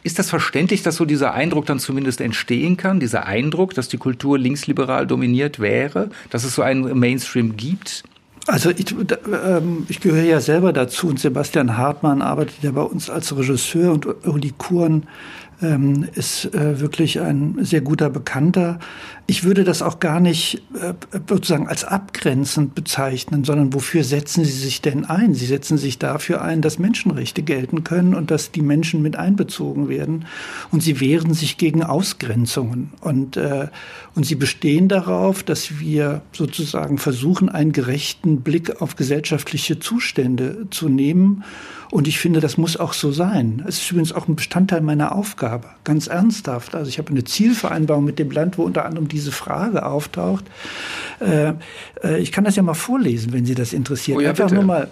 ist 0.04 0.18
das 0.18 0.32
verständlich, 0.32 0.82
dass 0.82 0.96
so 0.96 1.06
dieser 1.06 1.36
Eindruck 1.36 1.68
dann 1.68 1.78
zumindest 1.78 2.22
entstehen 2.22 2.76
kann, 2.76 3.00
dieser 3.00 3.28
Eindruck, 3.28 3.76
dass 3.76 3.88
die 3.88 4.00
Kultur 4.00 4.40
linksliberal 4.40 5.06
dominiert 5.06 5.60
wäre, 5.60 6.10
dass 6.32 6.44
es 6.44 6.56
so 6.56 6.64
einen 6.64 6.98
Mainstream 6.98 7.56
gibt? 7.56 8.04
Also 8.48 8.72
ich, 8.72 8.92
ähm, 8.92 9.86
ich 9.88 10.00
gehöre 10.00 10.24
ja 10.24 10.40
selber 10.40 10.74
dazu 10.74 11.08
und 11.08 11.20
Sebastian 11.20 11.78
Hartmann 11.78 12.22
arbeitet 12.22 12.56
ja 12.64 12.72
bei 12.72 12.82
uns 12.82 13.10
als 13.10 13.36
Regisseur 13.36 13.92
und 13.92 14.08
Uli 14.28 14.54
Kuhn 14.58 15.04
ähm, 15.62 16.08
ist 16.16 16.54
äh, 16.54 16.80
wirklich 16.80 17.20
ein 17.20 17.58
sehr 17.62 17.82
guter 17.82 18.10
Bekannter. 18.10 18.80
Ich 19.28 19.44
würde 19.44 19.64
das 19.64 19.82
auch 19.82 20.00
gar 20.00 20.20
nicht 20.20 20.62
äh, 20.74 20.94
sozusagen 21.30 21.68
als 21.68 21.84
abgrenzend 21.84 22.76
bezeichnen, 22.76 23.44
sondern 23.44 23.74
wofür 23.74 24.04
setzen 24.04 24.44
Sie 24.44 24.52
sich 24.52 24.82
denn 24.82 25.06
ein? 25.06 25.34
Sie 25.34 25.46
setzen 25.46 25.78
sich 25.78 26.00
dafür 26.00 26.42
ein, 26.42 26.62
dass 26.62 26.80
Menschenrechte 26.80 27.44
gelten 27.44 27.84
können 27.84 28.16
und 28.16 28.32
dass 28.32 28.52
die 28.52 28.62
Menschen 28.62 29.02
mit 29.02 29.16
einbezogen 29.16 29.88
werden. 29.88 30.26
Und 30.72 30.82
Sie 30.82 31.00
wehren 31.00 31.34
sich 31.34 31.58
gegen 31.58 31.84
Ausgrenzungen. 31.84 32.92
Und, 33.02 33.38
äh, 33.38 33.68
und 34.16 34.26
Sie 34.26 34.36
bestehen 34.36 34.88
darauf, 34.88 35.44
dass 35.44 35.80
wir 35.80 36.22
sozusagen 36.34 36.98
versuchen, 36.98 37.50
einen 37.50 37.72
gerechten 37.72 38.42
Blick 38.42 38.82
auf 38.82 38.96
gesellschaftliche 38.96 39.80
Zustände 39.80 40.68
zu 40.72 40.90
nehmen. 40.90 41.44
Und 41.92 42.08
ich 42.08 42.20
finde, 42.20 42.40
das 42.40 42.58
muss 42.58 42.78
auch 42.78 42.94
so 42.94 43.12
sein. 43.12 43.64
Es 43.68 43.82
ist 43.82 43.92
übrigens 43.92 44.14
auch 44.14 44.30
ein 44.30 44.38
Bestandteil 44.38 44.80
meiner 44.80 45.14
Aufgabe, 45.14 45.68
ganz 45.84 46.08
ernsthaft. 46.08 46.74
Also 46.74 46.88
ich 46.88 46.98
habe 46.98 47.10
eine 47.10 47.26
Zielvereinbarung 47.26 48.06
mit 48.06 48.18
dem 48.18 48.32
Land, 48.32 48.58
wo 48.58 48.64
unter 48.64 48.86
anderem 48.86 49.10
diese 49.10 49.34
Frage 49.34 49.86
auftaucht. 49.86 50.46
Äh, 51.20 51.54
äh, 52.02 52.20
ich 52.20 52.32
kann 52.32 52.46
das 52.46 52.56
ja 52.56 52.64
mal 52.64 52.76
vorlesen, 52.76 53.34
wenn 53.34 53.46
Sie 53.46 53.56
das 53.56 53.74
interessiert. 53.74 54.18
Oh 54.18 54.22
ja, 54.22 54.30
Einfach 54.30 54.46
bitte. 54.46 54.56
nur 54.56 54.64
mal. 54.64 54.88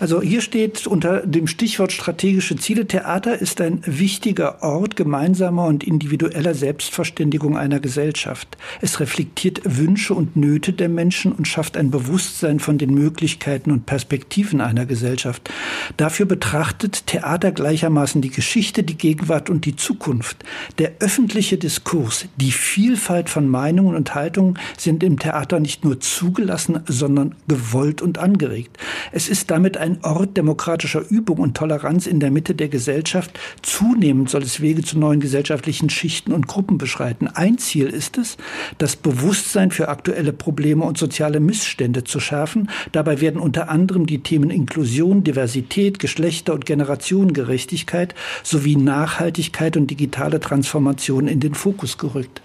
Also 0.00 0.22
hier 0.22 0.42
steht 0.42 0.86
unter 0.86 1.26
dem 1.26 1.48
Stichwort 1.48 1.90
strategische 1.90 2.54
Ziele, 2.56 2.86
Theater 2.86 3.36
ist 3.36 3.60
ein 3.60 3.80
wichtiger 3.84 4.62
Ort 4.62 4.94
gemeinsamer 4.94 5.66
und 5.66 5.82
individueller 5.82 6.54
Selbstverständigung 6.54 7.56
einer 7.56 7.80
Gesellschaft. 7.80 8.56
Es 8.80 9.00
reflektiert 9.00 9.60
Wünsche 9.64 10.14
und 10.14 10.36
Nöte 10.36 10.72
der 10.72 10.88
Menschen 10.88 11.32
und 11.32 11.48
schafft 11.48 11.76
ein 11.76 11.90
Bewusstsein 11.90 12.60
von 12.60 12.78
den 12.78 12.94
Möglichkeiten 12.94 13.72
und 13.72 13.86
Perspektiven 13.86 14.60
einer 14.60 14.86
Gesellschaft. 14.86 15.50
Dafür 15.96 16.26
betrachtet 16.26 17.08
Theater 17.08 17.50
gleichermaßen 17.50 18.22
die 18.22 18.30
Geschichte, 18.30 18.84
die 18.84 18.96
Gegenwart 18.96 19.50
und 19.50 19.64
die 19.64 19.74
Zukunft. 19.74 20.44
Der 20.78 20.92
öffentliche 21.00 21.58
Diskurs, 21.58 22.26
die 22.36 22.52
Vielfalt 22.52 23.28
von 23.28 23.48
Meinungen 23.48 23.96
und 23.96 24.14
Haltungen 24.14 24.60
sind 24.76 25.02
im 25.02 25.18
Theater 25.18 25.58
nicht 25.58 25.84
nur 25.84 25.98
zugelassen, 25.98 26.80
sondern 26.86 27.34
gewollt 27.48 28.00
und 28.00 28.18
angeregt. 28.18 28.78
Es 29.10 29.28
ist 29.28 29.50
damit 29.50 29.76
ein 29.76 29.87
Ort 30.02 30.36
demokratischer 30.36 31.02
Übung 31.08 31.38
und 31.38 31.56
Toleranz 31.56 32.06
in 32.06 32.20
der 32.20 32.30
Mitte 32.30 32.54
der 32.54 32.68
Gesellschaft. 32.68 33.38
Zunehmend 33.62 34.30
soll 34.30 34.42
es 34.42 34.60
Wege 34.60 34.82
zu 34.82 34.98
neuen 34.98 35.20
gesellschaftlichen 35.20 35.90
Schichten 35.90 36.32
und 36.32 36.46
Gruppen 36.46 36.78
beschreiten. 36.78 37.28
Ein 37.28 37.58
Ziel 37.58 37.88
ist 37.88 38.18
es, 38.18 38.36
das 38.78 38.96
Bewusstsein 38.96 39.70
für 39.70 39.88
aktuelle 39.88 40.32
Probleme 40.32 40.84
und 40.84 40.98
soziale 40.98 41.40
Missstände 41.40 42.04
zu 42.04 42.20
schärfen. 42.20 42.68
Dabei 42.92 43.20
werden 43.20 43.40
unter 43.40 43.68
anderem 43.70 44.06
die 44.06 44.22
Themen 44.22 44.50
Inklusion, 44.50 45.24
Diversität, 45.24 45.98
Geschlechter- 45.98 46.54
und 46.54 46.66
Generationengerechtigkeit 46.66 48.14
sowie 48.42 48.76
Nachhaltigkeit 48.76 49.76
und 49.76 49.90
digitale 49.90 50.40
Transformation 50.40 51.28
in 51.28 51.40
den 51.40 51.54
Fokus 51.54 51.98
gerückt. 51.98 52.42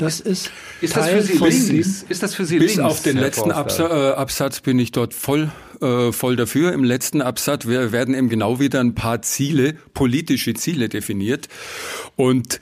Das 0.00 0.18
ist, 0.18 0.50
Ist 0.80 0.96
das 0.96 1.08
für 1.10 1.22
Sie 1.22 1.34
von 1.34 1.50
links? 1.50 2.06
Ist 2.08 2.22
das 2.22 2.34
für 2.34 2.46
Sie 2.46 2.58
Bis 2.58 2.76
links? 2.76 2.90
auf 2.90 3.02
den 3.02 3.16
Herr 3.16 3.26
letzten? 3.26 3.52
Absa 3.52 4.12
äh, 4.12 4.14
Absatz 4.14 4.60
bin 4.60 4.78
ich 4.78 4.92
dort 4.92 5.12
voll, 5.12 5.50
äh, 5.80 6.12
voll 6.12 6.36
dafür. 6.36 6.72
Im 6.72 6.84
letzten 6.84 7.22
Absatz 7.22 7.66
wer- 7.66 7.92
werden 7.92 8.14
eben 8.14 8.28
genau 8.28 8.60
wieder 8.60 8.80
ein 8.80 8.94
paar 8.94 9.22
Ziele, 9.22 9.74
politische 9.94 10.54
Ziele 10.54 10.88
definiert. 10.88 11.48
Und 12.16 12.60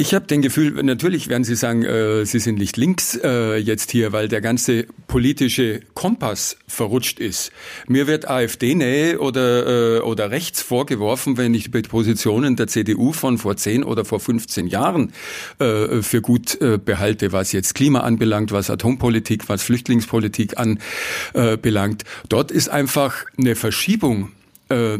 ich 0.00 0.14
habe 0.14 0.26
den 0.26 0.40
Gefühl, 0.40 0.82
natürlich 0.82 1.28
werden 1.28 1.44
Sie 1.44 1.54
sagen, 1.54 1.84
äh, 1.84 2.24
Sie 2.24 2.38
sind 2.38 2.58
nicht 2.58 2.78
links 2.78 3.20
äh, 3.22 3.56
jetzt 3.56 3.90
hier, 3.90 4.12
weil 4.12 4.28
der 4.28 4.40
ganze 4.40 4.86
politische 5.08 5.80
Kompass 5.92 6.56
verrutscht 6.66 7.20
ist. 7.20 7.52
Mir 7.86 8.06
wird 8.06 8.26
AfD-Nähe 8.26 9.20
oder, 9.20 9.98
äh, 9.98 10.00
oder 10.00 10.30
rechts 10.30 10.62
vorgeworfen, 10.62 11.36
wenn 11.36 11.52
ich 11.52 11.70
die 11.70 11.82
Positionen 11.82 12.56
der 12.56 12.66
CDU 12.66 13.12
von 13.12 13.36
vor 13.36 13.58
10 13.58 13.84
oder 13.84 14.06
vor 14.06 14.20
15 14.20 14.68
Jahren 14.68 15.12
äh, 15.58 16.00
für 16.00 16.22
gut 16.22 16.58
äh, 16.62 16.78
behalte, 16.78 17.32
was 17.32 17.52
jetzt 17.52 17.74
Klima 17.74 18.00
anbelangt, 18.00 18.52
was 18.52 18.70
Atompolitik, 18.70 19.50
was 19.50 19.62
Flüchtlingspolitik 19.62 20.54
anbelangt. 20.56 22.04
Dort 22.30 22.50
ist 22.50 22.70
einfach 22.70 23.26
eine 23.36 23.54
Verschiebung 23.54 24.32
äh, 24.70 24.98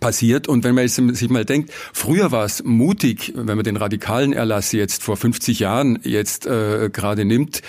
passiert. 0.00 0.48
Und 0.48 0.64
wenn 0.64 0.74
man 0.74 0.82
jetzt 0.82 0.96
sich 0.96 1.30
mal 1.30 1.44
denkt, 1.44 1.72
früher 1.92 2.32
war 2.32 2.44
es 2.44 2.64
mutig, 2.64 3.32
wenn 3.36 3.56
man 3.56 3.64
den 3.64 3.76
radikalen 3.76 4.32
Erlass 4.32 4.72
jetzt 4.72 5.02
vor 5.02 5.16
50 5.16 5.60
Jahren 5.60 5.98
jetzt 6.02 6.46
äh, 6.46 6.90
gerade 6.92 7.24
nimmt, 7.24 7.62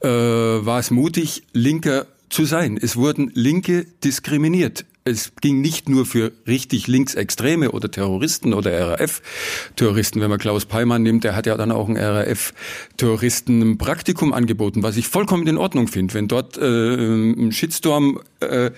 äh, 0.00 0.08
war 0.08 0.78
es 0.78 0.90
mutig, 0.90 1.42
Linker 1.52 2.06
zu 2.30 2.44
sein. 2.44 2.78
Es 2.80 2.96
wurden 2.96 3.30
Linke 3.34 3.86
diskriminiert. 4.02 4.84
Es 5.06 5.32
ging 5.42 5.60
nicht 5.60 5.90
nur 5.90 6.06
für 6.06 6.32
richtig 6.46 6.86
Linksextreme 6.86 7.72
oder 7.72 7.90
Terroristen 7.90 8.54
oder 8.54 8.98
RAF-Terroristen. 8.98 10.22
Wenn 10.22 10.30
man 10.30 10.38
Klaus 10.38 10.64
Peimann 10.64 11.02
nimmt, 11.02 11.24
der 11.24 11.36
hat 11.36 11.44
ja 11.44 11.58
dann 11.58 11.70
auch 11.70 11.88
einen 11.88 11.98
RAF-Terroristen 11.98 13.60
ein 13.60 13.78
Praktikum 13.78 14.32
angeboten, 14.32 14.82
was 14.82 14.96
ich 14.96 15.06
vollkommen 15.06 15.46
in 15.46 15.58
Ordnung 15.58 15.88
finde. 15.88 16.14
Wenn 16.14 16.26
dort 16.26 16.56
äh, 16.56 17.04
ein 17.04 17.52
Shitstorm 17.52 18.20
äh, 18.40 18.70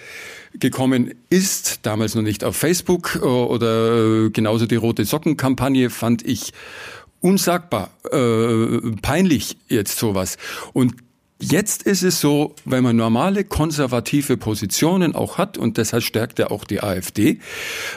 gekommen 0.61 1.15
ist, 1.31 1.81
damals 1.83 2.15
noch 2.15 2.23
nicht 2.23 2.45
auf 2.45 2.57
Facebook 2.57 3.17
äh, 3.17 3.27
oder 3.27 4.27
äh, 4.27 4.31
genauso 4.31 4.67
die 4.67 4.77
rote 4.77 5.05
Socken-Kampagne 5.05 5.91
fand 5.91 6.27
ich 6.27 6.53
unsagbar, 7.21 7.91
äh, 8.13 8.93
peinlich 9.03 9.57
jetzt 9.69 9.99
sowas. 9.99 10.37
Und 10.73 10.95
Jetzt 11.39 11.83
ist 11.83 12.03
es 12.03 12.19
so, 12.19 12.55
wenn 12.65 12.83
man 12.83 12.97
normale 12.97 13.45
konservative 13.45 14.39
Positionen 14.39 15.15
auch 15.15 15.37
hat, 15.37 15.59
und 15.59 15.77
deshalb 15.77 16.03
stärkt 16.03 16.39
ja 16.39 16.51
auch 16.51 16.65
die 16.65 16.83
AfD 16.83 17.41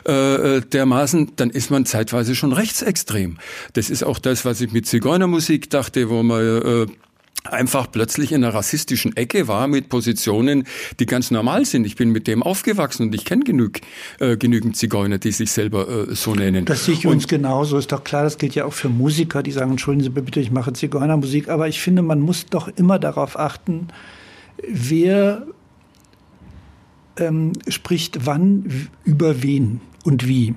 äh, 0.04 0.60
dermaßen, 0.60 1.38
dann 1.38 1.50
ist 1.50 1.72
man 1.72 1.86
zeitweise 1.86 2.36
schon 2.36 2.52
rechtsextrem. 2.52 3.38
Das 3.74 3.90
ist 3.90 4.04
auch 4.04 4.20
das, 4.20 4.44
was 4.44 4.60
ich 4.60 4.74
mit 4.74 4.88
Zigeunermusik 4.88 5.70
dachte, 5.70 6.10
wo 6.10 6.22
man 6.22 6.42
äh, 6.42 6.86
einfach 7.46 7.90
plötzlich 7.92 8.32
in 8.32 8.44
einer 8.44 8.54
rassistischen 8.54 9.16
Ecke 9.16 9.48
war 9.48 9.68
mit 9.68 9.90
Positionen, 9.90 10.66
die 11.00 11.06
ganz 11.06 11.32
normal 11.32 11.66
sind. 11.66 11.86
Ich 11.86 11.96
bin 11.96 12.10
mit 12.12 12.28
dem 12.28 12.44
aufgewachsen 12.44 13.08
und 13.08 13.16
ich 13.16 13.26
kenne 13.26 13.44
genug, 13.44 13.80
äh, 14.20 14.38
genügend 14.38 14.76
Zigeuner, 14.76 15.18
die 15.18 15.32
sich 15.32 15.52
selber 15.52 16.10
äh, 16.10 16.16
so 16.16 16.36
nennen. 16.36 16.66
Das 16.66 16.86
sehe 16.86 16.94
ich 16.94 17.06
und 17.06 17.14
uns 17.14 17.28
genauso. 17.28 17.78
Ist 17.78 17.92
doch 17.92 18.04
klar, 18.04 18.24
das 18.24 18.38
gilt 18.38 18.56
ja 18.56 18.66
auch 18.66 18.74
für 18.74 18.90
Musiker, 18.90 19.44
die 19.44 19.52
sagen, 19.52 19.72
entschuldigen 19.72 20.04
Sie 20.04 20.22
bitte, 20.22 20.40
ich 20.40 20.52
mache 20.52 20.74
Zigeunermusik. 20.74 21.50
Aber 21.50 21.68
ich 21.68 21.80
finde, 21.80 22.02
man 22.02 22.20
muss 22.20 22.46
doch 22.46 22.68
immer 22.68 23.00
darauf 23.00 23.40
achten, 23.40 23.88
wer 24.68 25.46
ähm, 27.18 27.54
spricht 27.68 28.26
wann, 28.26 28.90
über 29.04 29.42
wen 29.42 29.82
und 30.04 30.28
wie. 30.28 30.56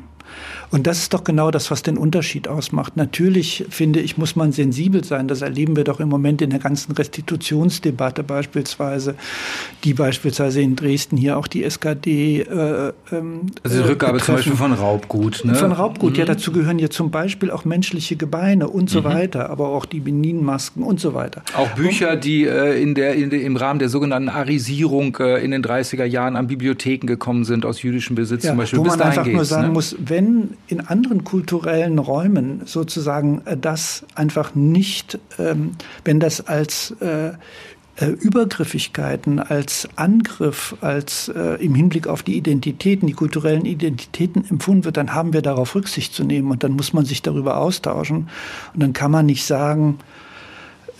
Und 0.70 0.86
das 0.86 0.98
ist 0.98 1.12
doch 1.14 1.24
genau 1.24 1.50
das, 1.50 1.70
was 1.70 1.82
den 1.82 1.98
Unterschied 1.98 2.48
ausmacht. 2.48 2.96
Natürlich, 2.96 3.64
finde 3.68 4.00
ich, 4.00 4.16
muss 4.16 4.36
man 4.36 4.52
sensibel 4.52 5.04
sein. 5.04 5.28
Das 5.28 5.42
erleben 5.42 5.76
wir 5.76 5.84
doch 5.84 6.00
im 6.00 6.08
Moment 6.08 6.40
in 6.40 6.50
der 6.50 6.58
ganzen 6.58 6.92
Restitutionsdebatte 6.92 8.22
beispielsweise, 8.22 9.14
die 9.84 9.94
beispielsweise 9.94 10.62
in 10.62 10.76
Dresden 10.76 11.16
hier 11.16 11.36
auch 11.36 11.46
die 11.46 11.64
SKD. 11.64 12.40
Äh, 12.40 12.92
ähm, 13.12 13.46
Also 13.62 13.76
die 13.78 13.82
äh, 13.82 13.86
Rückgabe 13.86 14.18
zum 14.18 14.34
betreffen. 14.34 14.34
Beispiel 14.36 14.56
von 14.56 14.72
Raubgut. 14.72 15.44
Ne? 15.44 15.54
Von 15.54 15.72
Raubgut, 15.72 16.16
ja, 16.16 16.24
dazu 16.24 16.52
gehören 16.52 16.78
ja 16.78 16.88
zum 16.88 17.10
Beispiel 17.10 17.50
auch 17.50 17.64
menschliche 17.64 18.16
Gebeine 18.16 18.68
und 18.68 18.88
so 18.88 19.04
weiter, 19.04 19.50
aber 19.50 19.68
auch 19.68 19.84
die 19.84 20.00
Benin-Masken 20.00 20.82
und 20.82 21.00
so 21.00 21.14
weiter. 21.14 21.42
Auch 21.56 21.68
Bücher, 21.70 22.16
die 22.16 22.44
äh, 22.46 22.80
in 22.80 22.94
der, 22.94 23.14
in 23.14 23.30
der, 23.30 23.42
im 23.42 23.56
Rahmen 23.56 23.78
der 23.78 23.88
sogenannten 23.88 24.28
Arisierung 24.28 25.16
äh, 25.20 25.44
in 25.44 25.50
den 25.50 25.62
30er 25.62 26.04
Jahren 26.04 26.36
an 26.36 26.46
Bibliotheken 26.46 27.06
gekommen 27.06 27.44
sind, 27.44 27.66
aus 27.66 27.82
jüdischem 27.82 28.16
Besitz 28.16 28.46
zum 28.46 28.56
Beispiel. 28.56 28.78
wo 28.78 28.84
man 28.84 29.00
einfach 29.00 29.26
nur 29.26 29.44
sagen 29.44 29.68
ne? 29.68 29.72
muss, 29.72 29.96
wenn 29.98 30.21
in 30.66 30.80
anderen 30.80 31.24
kulturellen 31.24 31.98
Räumen 31.98 32.62
sozusagen 32.64 33.42
äh, 33.44 33.56
das 33.56 34.04
einfach 34.14 34.54
nicht, 34.54 35.18
ähm, 35.38 35.72
wenn 36.04 36.20
das 36.20 36.46
als 36.46 36.92
äh, 37.00 37.32
äh, 37.96 38.06
Übergriffigkeiten, 38.06 39.38
als 39.38 39.88
Angriff, 39.96 40.76
als 40.80 41.28
im 41.28 41.74
Hinblick 41.74 42.06
auf 42.06 42.22
die 42.22 42.36
Identitäten, 42.36 43.06
die 43.06 43.12
kulturellen 43.12 43.66
Identitäten 43.66 44.48
empfunden 44.48 44.84
wird, 44.84 44.96
dann 44.96 45.14
haben 45.14 45.34
wir 45.34 45.42
darauf 45.42 45.74
Rücksicht 45.74 46.14
zu 46.14 46.24
nehmen 46.24 46.50
und 46.50 46.64
dann 46.64 46.72
muss 46.72 46.94
man 46.94 47.04
sich 47.04 47.20
darüber 47.20 47.58
austauschen. 47.58 48.28
Und 48.72 48.82
dann 48.82 48.94
kann 48.94 49.10
man 49.10 49.26
nicht 49.26 49.44
sagen, 49.44 49.98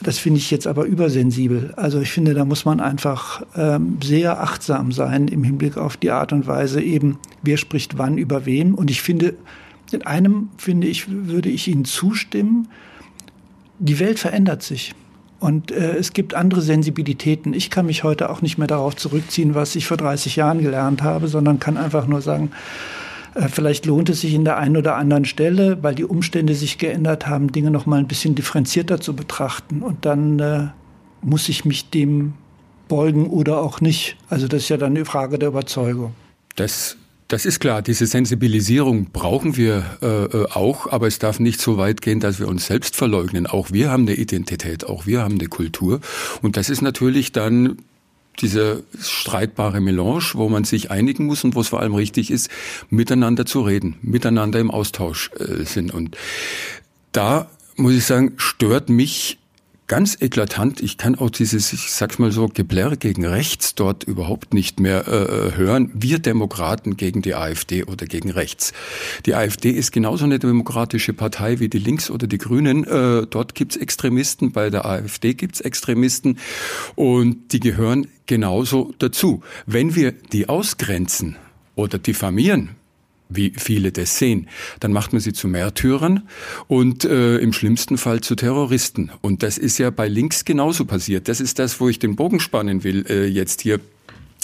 das 0.03 0.19
finde 0.19 0.39
ich 0.39 0.51
jetzt 0.51 0.67
aber 0.67 0.85
übersensibel. 0.85 1.73
Also 1.77 2.01
ich 2.01 2.13
finde, 2.13 2.35
da 2.35 2.45
muss 2.45 2.65
man 2.65 2.81
einfach 2.81 3.43
ähm, 3.57 3.99
sehr 4.03 4.41
achtsam 4.41 4.93
sein 4.93 5.29
im 5.29 5.45
Hinblick 5.45 5.77
auf 5.77 5.97
die 5.97 6.11
Art 6.11 6.33
und 6.33 6.47
Weise 6.47 6.83
eben, 6.83 7.19
wer 7.43 7.57
spricht 7.57 7.99
wann 7.99 8.19
über 8.19 8.45
wen. 8.47 8.75
Und 8.75 8.91
ich 8.91 9.03
finde, 9.03 9.35
in 9.93 10.03
einem, 10.03 10.49
finde 10.57 10.87
ich, 10.87 11.07
würde 11.09 11.49
ich 11.49 11.69
Ihnen 11.69 11.85
zustimmen, 11.85 12.69
die 13.79 13.99
Welt 13.99 14.19
verändert 14.19 14.63
sich. 14.63 14.95
Und 15.41 15.73
äh, 15.73 15.97
es 15.97 16.13
gibt 16.13 16.35
andere 16.35 16.61
Sensibilitäten. 16.63 17.53
Ich 17.53 17.69
kann 17.69 17.87
mich 17.87 18.05
heute 18.05 18.31
auch 18.31 18.43
nicht 18.43 18.59
mehr 18.59 18.69
darauf 18.69 18.95
zurückziehen, 18.95 19.55
was 19.55 19.75
ich 19.75 19.87
vor 19.87 19.97
30 19.97 20.37
Jahren 20.37 20.63
gelernt 20.63 21.03
habe, 21.03 21.27
sondern 21.27 21.59
kann 21.59 21.77
einfach 21.77 22.07
nur 22.07 22.23
sagen, 22.23 22.53
Vielleicht 23.49 23.87
lohnt 23.87 24.11
es 24.11 24.21
sich 24.21 24.35
in 24.35 24.45
der 24.45 24.59
einen 24.59 24.77
oder 24.77 24.97
anderen 24.97 25.25
Stelle, 25.25 25.83
weil 25.83 25.95
die 25.95 26.05
Umstände 26.05 26.55
sich 26.55 26.79
geändert 26.79 27.27
haben, 27.27 27.51
Dinge 27.51 27.71
noch 27.71 27.87
mal 27.87 27.99
ein 27.99 28.09
bisschen 28.09 28.35
differenzierter 28.35 29.01
zu 29.01 29.17
betrachten. 29.17 29.83
Und 29.83 30.05
dann 30.05 30.39
äh, 30.39 30.69
muss 31.23 31.49
ich 31.49 31.65
mich 31.65 31.91
dem 31.91 32.35
beugen 32.89 33.29
oder 33.29 33.59
auch 33.61 33.81
nicht. 33.81 34.17
Also 34.29 34.49
das 34.49 34.65
ist 34.65 34.69
ja 34.69 34.77
dann 34.77 34.95
eine 34.95 35.05
Frage 35.05 35.39
der 35.39 35.49
Überzeugung. 35.49 36.13
Das, 36.57 36.97
Das 37.29 37.47
ist 37.47 37.61
klar, 37.61 37.81
diese 37.81 38.05
Sensibilisierung 38.05 39.07
brauchen 39.11 39.57
wir 39.57 39.83
äh, 40.03 40.07
äh, 40.07 40.47
auch, 40.53 40.93
aber 40.93 41.07
es 41.07 41.19
darf 41.19 41.41
nicht 41.41 41.63
so 41.63 41.79
weit 41.79 42.03
gehen, 42.03 42.21
dass 42.21 42.39
wir 42.39 42.47
uns 42.47 42.67
selbst 42.67 42.95
verleugnen. 42.95 43.47
Auch 43.47 43.73
wir 43.73 43.91
haben 43.91 44.03
eine 44.03 44.17
Identität, 44.17 44.85
auch 44.85 45.07
wir 45.07 45.23
haben 45.23 45.39
eine 45.39 45.49
Kultur. 45.49 46.01
Und 46.43 46.59
das 46.59 46.69
ist 46.69 46.83
natürlich 46.83 47.33
dann 47.33 47.79
diese 48.41 48.83
streitbare 49.01 49.81
Melange, 49.81 50.33
wo 50.35 50.49
man 50.49 50.65
sich 50.65 50.91
einigen 50.91 51.27
muss 51.27 51.45
und 51.45 51.55
wo 51.55 51.61
es 51.61 51.69
vor 51.69 51.81
allem 51.81 51.95
richtig 51.95 52.31
ist, 52.31 52.51
miteinander 52.91 53.47
zu 53.47 53.63
reden, 53.63 53.97
miteinander 54.03 54.59
im 54.59 54.71
Austausch 54.71 55.31
äh, 55.39 55.65
sind. 55.65 55.93
Und 55.93 56.17
da 57.13 57.51
muss 57.77 57.95
ich 57.95 58.05
sagen, 58.05 58.35
stört 58.37 58.89
mich 58.89 59.39
ganz 59.93 60.17
eklatant. 60.23 60.81
Ich 60.81 60.97
kann 60.97 61.17
auch 61.17 61.29
dieses, 61.29 61.71
ich 61.75 61.93
sag's 61.93 62.19
mal 62.19 62.33
so, 62.33 62.49
Geblärr 62.49 62.97
gegen 62.97 63.27
rechts 63.27 63.75
dort 63.75 64.05
überhaupt 64.05 64.55
nicht 64.55 64.81
mehr 64.81 65.07
äh, 65.07 65.11
äh 65.11 65.55
hören. 65.55 65.91
Wir 65.93 66.19
Demokraten 66.19 66.97
gegen 66.97 67.21
die 67.21 67.35
AfD 67.35 67.85
oder 67.85 68.07
gegen 68.07 68.31
rechts. 68.31 68.73
Die 69.27 69.35
AfD 69.35 69.69
ist 69.69 69.93
genauso 69.93 70.25
eine 70.25 70.39
demokratische 70.39 71.13
Partei 71.13 71.61
wie 71.61 71.69
die 71.69 71.79
Links 71.79 72.11
oder 72.11 72.27
die 72.27 72.39
Grünen. 72.39 72.85
Äh, 72.85 73.27
dort 73.27 73.55
gibt's 73.55 73.77
Extremisten, 73.77 74.53
bei 74.53 74.71
der 74.71 74.87
AfD 74.87 75.35
gibt's 75.35 75.61
Extremisten 75.61 76.39
und 76.95 77.53
die 77.53 77.61
gehören 77.61 78.07
genauso 78.25 78.95
dazu. 78.97 79.43
Wenn 79.67 79.95
wir 79.95 80.13
die 80.13 80.49
ausgrenzen 80.49 81.37
oder 81.75 81.99
diffamieren, 81.99 82.71
wie 83.37 83.53
viele 83.57 83.93
das 83.93 84.19
sehen. 84.19 84.49
Dann 84.81 84.93
macht 84.93 85.13
man 85.13 85.21
sie 85.21 85.33
zu 85.33 85.49
Märtyrern 85.49 86.29
und 86.69 87.05
äh, 87.05 87.39
im 87.39 87.53
schlimmsten 87.53 87.99
Fall 87.99 88.21
zu 88.21 88.35
Terroristen. 88.35 89.11
Und 89.21 89.43
das 89.43 89.59
ist 89.59 89.79
ja 89.79 89.91
bei 89.91 90.09
links 90.09 90.45
genauso 90.45 90.85
passiert. 90.85 91.29
Das 91.29 91.41
ist 91.41 91.59
das, 91.59 91.81
wo 91.81 91.89
ich 91.89 91.99
den 91.99 92.17
Bogen 92.17 92.41
spannen 92.41 92.85
will 92.85 93.05
äh, 93.09 93.27
jetzt 93.27 93.61
hier 93.63 93.81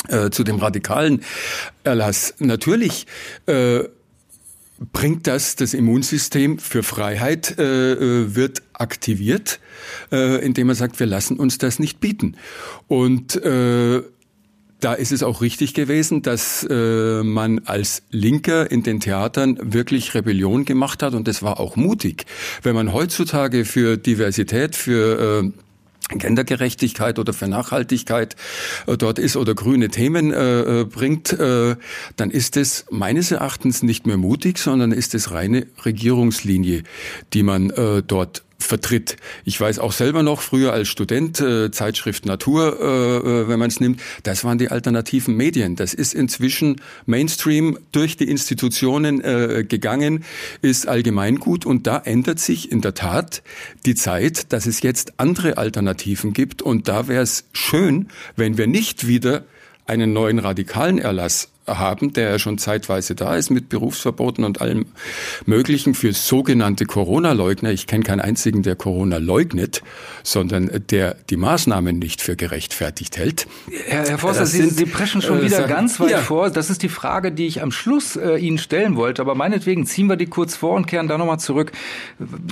äh, 0.08 0.30
zu 0.30 0.44
dem 0.44 0.56
radikalen 0.56 1.22
Erlass. 1.84 2.34
Natürlich 2.38 3.06
äh, 3.46 3.84
bringt 4.92 5.26
das 5.26 5.56
das 5.56 5.74
Immunsystem 5.74 6.58
für 6.58 6.82
Freiheit 6.82 7.58
äh, 7.58 7.92
äh 7.92 8.34
wird 8.34 8.62
aktiviert, 8.74 9.58
äh, 10.12 10.44
indem 10.44 10.68
man 10.68 10.76
sagt, 10.76 11.00
wir 11.00 11.06
lassen 11.06 11.36
uns 11.36 11.58
das 11.58 11.78
nicht 11.78 11.98
bieten. 12.00 12.36
Und 12.86 13.34
äh, 13.36 14.02
da 14.80 14.94
ist 14.94 15.12
es 15.12 15.22
auch 15.22 15.40
richtig 15.40 15.74
gewesen, 15.74 16.22
dass 16.22 16.66
äh, 16.68 17.22
man 17.22 17.60
als 17.64 18.02
Linker 18.10 18.70
in 18.70 18.82
den 18.82 19.00
Theatern 19.00 19.58
wirklich 19.60 20.14
Rebellion 20.14 20.64
gemacht 20.64 21.02
hat 21.02 21.14
und 21.14 21.26
das 21.26 21.42
war 21.42 21.58
auch 21.58 21.76
mutig. 21.76 22.26
Wenn 22.62 22.74
man 22.74 22.92
heutzutage 22.92 23.64
für 23.64 23.96
Diversität, 23.96 24.76
für 24.76 25.42
äh, 25.44 25.52
Gendergerechtigkeit 26.16 27.18
oder 27.18 27.32
für 27.32 27.48
Nachhaltigkeit 27.48 28.36
äh, 28.86 28.96
dort 28.96 29.18
ist 29.18 29.36
oder 29.36 29.54
grüne 29.54 29.88
Themen 29.88 30.32
äh, 30.32 30.80
äh, 30.80 30.84
bringt, 30.84 31.32
äh, 31.32 31.76
dann 32.16 32.30
ist 32.30 32.56
es 32.56 32.86
meines 32.90 33.30
Erachtens 33.30 33.82
nicht 33.82 34.06
mehr 34.06 34.16
mutig, 34.16 34.58
sondern 34.58 34.92
ist 34.92 35.14
es 35.14 35.32
reine 35.32 35.66
Regierungslinie, 35.84 36.84
die 37.34 37.42
man 37.42 37.70
äh, 37.70 38.02
dort 38.06 38.44
vertritt. 38.58 39.16
Ich 39.44 39.60
weiß 39.60 39.78
auch 39.78 39.92
selber 39.92 40.22
noch, 40.22 40.40
früher 40.42 40.72
als 40.72 40.88
Student, 40.88 41.40
äh, 41.40 41.70
Zeitschrift 41.70 42.26
Natur, 42.26 42.78
äh, 42.80 42.84
äh, 42.84 43.48
wenn 43.48 43.58
man 43.58 43.68
es 43.68 43.78
nimmt, 43.78 44.00
das 44.24 44.42
waren 44.44 44.58
die 44.58 44.68
alternativen 44.68 45.36
Medien. 45.36 45.76
Das 45.76 45.94
ist 45.94 46.12
inzwischen 46.12 46.80
Mainstream 47.06 47.78
durch 47.92 48.16
die 48.16 48.28
Institutionen 48.28 49.22
äh, 49.22 49.64
gegangen, 49.66 50.24
ist 50.60 50.88
allgemeingut 50.88 51.66
und 51.66 51.86
da 51.86 51.98
ändert 51.98 52.40
sich 52.40 52.72
in 52.72 52.80
der 52.80 52.94
Tat 52.94 53.42
die 53.86 53.94
Zeit, 53.94 54.52
dass 54.52 54.66
es 54.66 54.82
jetzt 54.82 55.14
andere 55.18 55.56
Alternativen 55.56 56.32
gibt 56.32 56.60
und 56.60 56.88
da 56.88 57.06
wäre 57.06 57.22
es 57.22 57.44
schön, 57.52 58.08
wenn 58.34 58.58
wir 58.58 58.66
nicht 58.66 59.06
wieder 59.06 59.44
einen 59.86 60.12
neuen 60.12 60.38
radikalen 60.40 60.98
Erlass 60.98 61.48
haben, 61.68 62.12
der 62.12 62.30
ja 62.30 62.38
schon 62.38 62.58
zeitweise 62.58 63.14
da 63.14 63.36
ist 63.36 63.50
mit 63.50 63.68
Berufsverboten 63.68 64.44
und 64.44 64.60
allem 64.60 64.86
Möglichen 65.46 65.94
für 65.94 66.12
sogenannte 66.12 66.86
Corona-Leugner. 66.86 67.70
Ich 67.70 67.86
kenne 67.86 68.04
keinen 68.04 68.20
einzigen, 68.20 68.62
der 68.62 68.76
Corona 68.76 69.18
leugnet, 69.18 69.82
sondern 70.22 70.70
der 70.90 71.16
die 71.30 71.36
Maßnahmen 71.36 71.98
nicht 71.98 72.22
für 72.22 72.36
gerechtfertigt 72.36 73.16
hält. 73.16 73.46
Herr, 73.86 74.06
Herr 74.06 74.18
Forster, 74.18 74.46
Sie, 74.46 74.58
sind, 74.58 74.76
Sie 74.76 74.86
preschen 74.86 75.22
schon 75.22 75.40
äh, 75.40 75.44
wieder 75.44 75.58
sagen, 75.58 75.68
ganz 75.68 76.00
weit 76.00 76.10
ja. 76.10 76.18
vor. 76.18 76.50
Das 76.50 76.70
ist 76.70 76.82
die 76.82 76.88
Frage, 76.88 77.32
die 77.32 77.46
ich 77.46 77.62
am 77.62 77.70
Schluss 77.72 78.16
äh, 78.16 78.36
Ihnen 78.36 78.58
stellen 78.58 78.96
wollte. 78.96 79.22
Aber 79.22 79.34
meinetwegen 79.34 79.86
ziehen 79.86 80.08
wir 80.08 80.16
die 80.16 80.26
kurz 80.26 80.56
vor 80.56 80.74
und 80.74 80.86
kehren 80.86 81.08
da 81.08 81.18
nochmal 81.18 81.38
zurück 81.38 81.72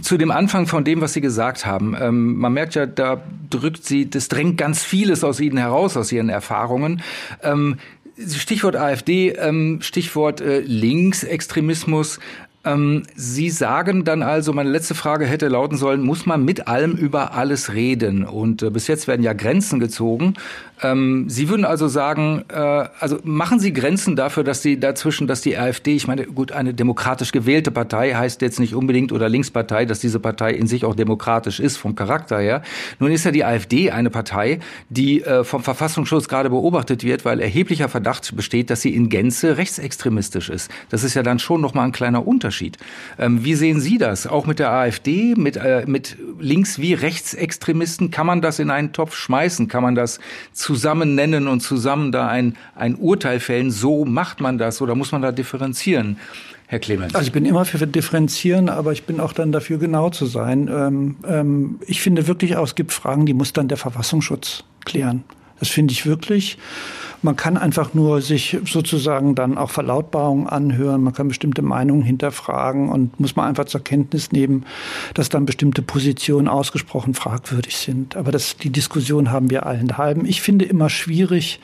zu 0.02 0.16
dem 0.16 0.30
Anfang 0.30 0.66
von 0.66 0.84
dem, 0.84 1.00
was 1.00 1.12
Sie 1.12 1.20
gesagt 1.20 1.66
haben. 1.66 1.96
Ähm, 1.98 2.36
man 2.36 2.52
merkt 2.52 2.74
ja, 2.74 2.86
da 2.86 3.22
drückt 3.50 3.84
Sie, 3.84 4.08
das 4.08 4.28
drängt 4.28 4.58
ganz 4.58 4.82
vieles 4.82 5.24
aus 5.24 5.40
Ihnen 5.40 5.58
heraus, 5.58 5.96
aus 5.96 6.12
Ihren 6.12 6.28
Erfahrungen. 6.28 7.02
Ähm, 7.42 7.76
Stichwort 8.18 8.76
AfD, 8.76 9.30
ähm, 9.30 9.80
Stichwort 9.82 10.40
äh, 10.40 10.60
Linksextremismus. 10.60 12.18
Ähm, 12.66 13.04
Sie 13.14 13.48
sagen 13.48 14.04
dann 14.04 14.22
also, 14.22 14.52
meine 14.52 14.70
letzte 14.70 14.94
Frage 14.94 15.24
hätte 15.24 15.46
lauten 15.46 15.76
sollen, 15.76 16.02
muss 16.02 16.26
man 16.26 16.44
mit 16.44 16.66
allem 16.66 16.92
über 16.92 17.32
alles 17.32 17.72
reden? 17.72 18.24
Und 18.24 18.62
äh, 18.62 18.70
bis 18.70 18.88
jetzt 18.88 19.06
werden 19.06 19.22
ja 19.22 19.32
Grenzen 19.32 19.78
gezogen. 19.78 20.34
Ähm, 20.82 21.30
Sie 21.30 21.48
würden 21.48 21.64
also 21.64 21.86
sagen, 21.86 22.44
äh, 22.48 22.56
also 22.56 23.18
machen 23.22 23.60
Sie 23.60 23.72
Grenzen 23.72 24.16
dafür, 24.16 24.42
dass 24.42 24.62
Sie 24.62 24.80
dazwischen, 24.80 25.28
dass 25.28 25.40
die 25.40 25.56
AfD, 25.56 25.94
ich 25.94 26.08
meine, 26.08 26.26
gut, 26.26 26.50
eine 26.50 26.74
demokratisch 26.74 27.30
gewählte 27.30 27.70
Partei 27.70 28.14
heißt 28.14 28.42
jetzt 28.42 28.58
nicht 28.58 28.74
unbedingt 28.74 29.12
oder 29.12 29.28
Linkspartei, 29.28 29.84
dass 29.84 30.00
diese 30.00 30.18
Partei 30.18 30.52
in 30.52 30.66
sich 30.66 30.84
auch 30.84 30.96
demokratisch 30.96 31.60
ist 31.60 31.76
vom 31.76 31.94
Charakter 31.94 32.40
her. 32.40 32.62
Nun 32.98 33.12
ist 33.12 33.24
ja 33.24 33.30
die 33.30 33.44
AfD 33.44 33.92
eine 33.92 34.10
Partei, 34.10 34.58
die 34.88 35.22
äh, 35.22 35.44
vom 35.44 35.62
Verfassungsschutz 35.62 36.26
gerade 36.28 36.50
beobachtet 36.50 37.04
wird, 37.04 37.24
weil 37.24 37.40
erheblicher 37.40 37.88
Verdacht 37.88 38.34
besteht, 38.34 38.70
dass 38.70 38.82
sie 38.82 38.92
in 38.94 39.08
Gänze 39.08 39.56
rechtsextremistisch 39.56 40.50
ist. 40.50 40.68
Das 40.90 41.04
ist 41.04 41.14
ja 41.14 41.22
dann 41.22 41.38
schon 41.38 41.60
noch 41.60 41.72
mal 41.72 41.84
ein 41.84 41.92
kleiner 41.92 42.26
Unterschied. 42.26 42.55
Unterschied. 42.56 42.78
Ähm, 43.18 43.44
wie 43.44 43.54
sehen 43.54 43.80
Sie 43.80 43.98
das? 43.98 44.26
Auch 44.26 44.46
mit 44.46 44.58
der 44.58 44.72
AfD, 44.72 45.34
mit, 45.36 45.56
äh, 45.56 45.84
mit 45.86 46.16
Links- 46.40 46.78
wie 46.78 46.94
Rechtsextremisten? 46.94 48.10
Kann 48.10 48.26
man 48.26 48.40
das 48.40 48.58
in 48.58 48.70
einen 48.70 48.92
Topf 48.92 49.14
schmeißen? 49.14 49.68
Kann 49.68 49.82
man 49.82 49.94
das 49.94 50.18
zusammen 50.52 51.14
nennen 51.14 51.48
und 51.48 51.60
zusammen 51.60 52.12
da 52.12 52.28
ein, 52.28 52.56
ein 52.74 52.94
Urteil 52.96 53.40
fällen? 53.40 53.70
So 53.70 54.04
macht 54.04 54.40
man 54.40 54.58
das 54.58 54.80
oder 54.80 54.94
muss 54.94 55.12
man 55.12 55.22
da 55.22 55.32
differenzieren? 55.32 56.16
Herr 56.68 56.80
Clemens. 56.80 57.14
Also 57.14 57.26
ich 57.26 57.32
bin 57.32 57.44
immer 57.44 57.64
für 57.64 57.86
Differenzieren, 57.86 58.68
aber 58.68 58.92
ich 58.92 59.04
bin 59.04 59.20
auch 59.20 59.32
dann 59.32 59.52
dafür, 59.52 59.78
genau 59.78 60.10
zu 60.10 60.26
sein. 60.26 60.68
Ähm, 60.72 61.16
ähm, 61.24 61.78
ich 61.86 62.00
finde 62.00 62.26
wirklich 62.26 62.56
auch, 62.56 62.64
es 62.64 62.74
gibt 62.74 62.92
Fragen, 62.92 63.24
die 63.24 63.34
muss 63.34 63.52
dann 63.52 63.68
der 63.68 63.76
Verfassungsschutz 63.76 64.64
klären. 64.84 65.22
Das 65.60 65.68
finde 65.68 65.92
ich 65.92 66.06
wirklich. 66.06 66.58
Man 67.22 67.36
kann 67.36 67.56
einfach 67.56 67.94
nur 67.94 68.20
sich 68.20 68.58
sozusagen 68.66 69.34
dann 69.34 69.58
auch 69.58 69.70
Verlautbarungen 69.70 70.46
anhören, 70.46 71.02
man 71.02 71.12
kann 71.12 71.28
bestimmte 71.28 71.62
Meinungen 71.62 72.02
hinterfragen 72.02 72.88
und 72.88 73.18
muss 73.18 73.36
man 73.36 73.46
einfach 73.46 73.64
zur 73.64 73.82
Kenntnis 73.82 74.32
nehmen, 74.32 74.64
dass 75.14 75.28
dann 75.28 75.46
bestimmte 75.46 75.82
Positionen 75.82 76.48
ausgesprochen 76.48 77.14
fragwürdig 77.14 77.76
sind. 77.76 78.16
Aber 78.16 78.32
das, 78.32 78.56
die 78.56 78.70
Diskussion 78.70 79.30
haben 79.30 79.50
wir 79.50 79.66
allen 79.66 79.98
halben. 79.98 80.26
Ich 80.26 80.42
finde 80.42 80.64
immer 80.64 80.90
schwierig, 80.90 81.60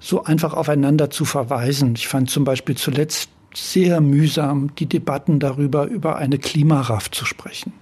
so 0.00 0.24
einfach 0.24 0.54
aufeinander 0.54 1.10
zu 1.10 1.24
verweisen. 1.24 1.94
Ich 1.96 2.08
fand 2.08 2.30
zum 2.30 2.44
Beispiel 2.44 2.76
zuletzt 2.76 3.30
sehr 3.54 4.00
mühsam, 4.00 4.74
die 4.76 4.86
Debatten 4.86 5.40
darüber, 5.40 5.86
über 5.86 6.16
eine 6.16 6.38
Klimaraft 6.38 7.14
zu 7.14 7.24
sprechen. 7.24 7.72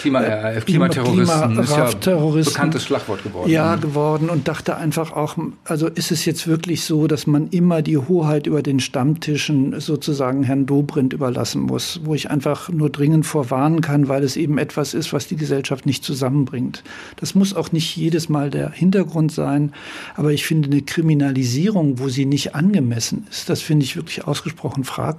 Klima, 0.00 0.22
äh, 0.22 0.60
Klimaterroristen 0.60 1.54
Klima, 1.54 1.62
ist 1.62 2.06
ja 2.06 2.16
ein 2.16 2.44
bekanntes 2.44 2.84
Schlagwort 2.84 3.22
geworden. 3.22 3.50
Ja, 3.50 3.76
geworden 3.76 4.28
und 4.28 4.48
dachte 4.48 4.76
einfach 4.76 5.12
auch, 5.12 5.36
also 5.64 5.88
ist 5.88 6.10
es 6.10 6.24
jetzt 6.24 6.46
wirklich 6.46 6.84
so, 6.84 7.06
dass 7.06 7.26
man 7.26 7.48
immer 7.48 7.82
die 7.82 7.98
Hoheit 7.98 8.46
über 8.46 8.62
den 8.62 8.80
Stammtischen 8.80 9.80
sozusagen 9.80 10.42
Herrn 10.42 10.66
Dobrindt 10.66 11.12
überlassen 11.12 11.62
muss, 11.62 12.00
wo 12.04 12.14
ich 12.14 12.30
einfach 12.30 12.68
nur 12.68 12.90
dringend 12.90 13.26
vorwarnen 13.26 13.80
kann, 13.80 14.08
weil 14.08 14.22
es 14.22 14.36
eben 14.36 14.58
etwas 14.58 14.94
ist, 14.94 15.12
was 15.12 15.26
die 15.26 15.36
Gesellschaft 15.36 15.86
nicht 15.86 16.04
zusammenbringt. 16.04 16.84
Das 17.16 17.34
muss 17.34 17.54
auch 17.54 17.72
nicht 17.72 17.96
jedes 17.96 18.28
Mal 18.28 18.50
der 18.50 18.70
Hintergrund 18.70 19.32
sein, 19.32 19.72
aber 20.16 20.32
ich 20.32 20.46
finde 20.46 20.70
eine 20.70 20.82
Kriminalisierung, 20.82 21.98
wo 21.98 22.08
sie 22.08 22.26
nicht 22.26 22.54
angemessen 22.54 23.26
ist, 23.30 23.48
das 23.48 23.60
finde 23.60 23.84
ich 23.84 23.96
wirklich 23.96 24.26
ausgesprochen 24.26 24.84
fragwürdig. 24.84 25.13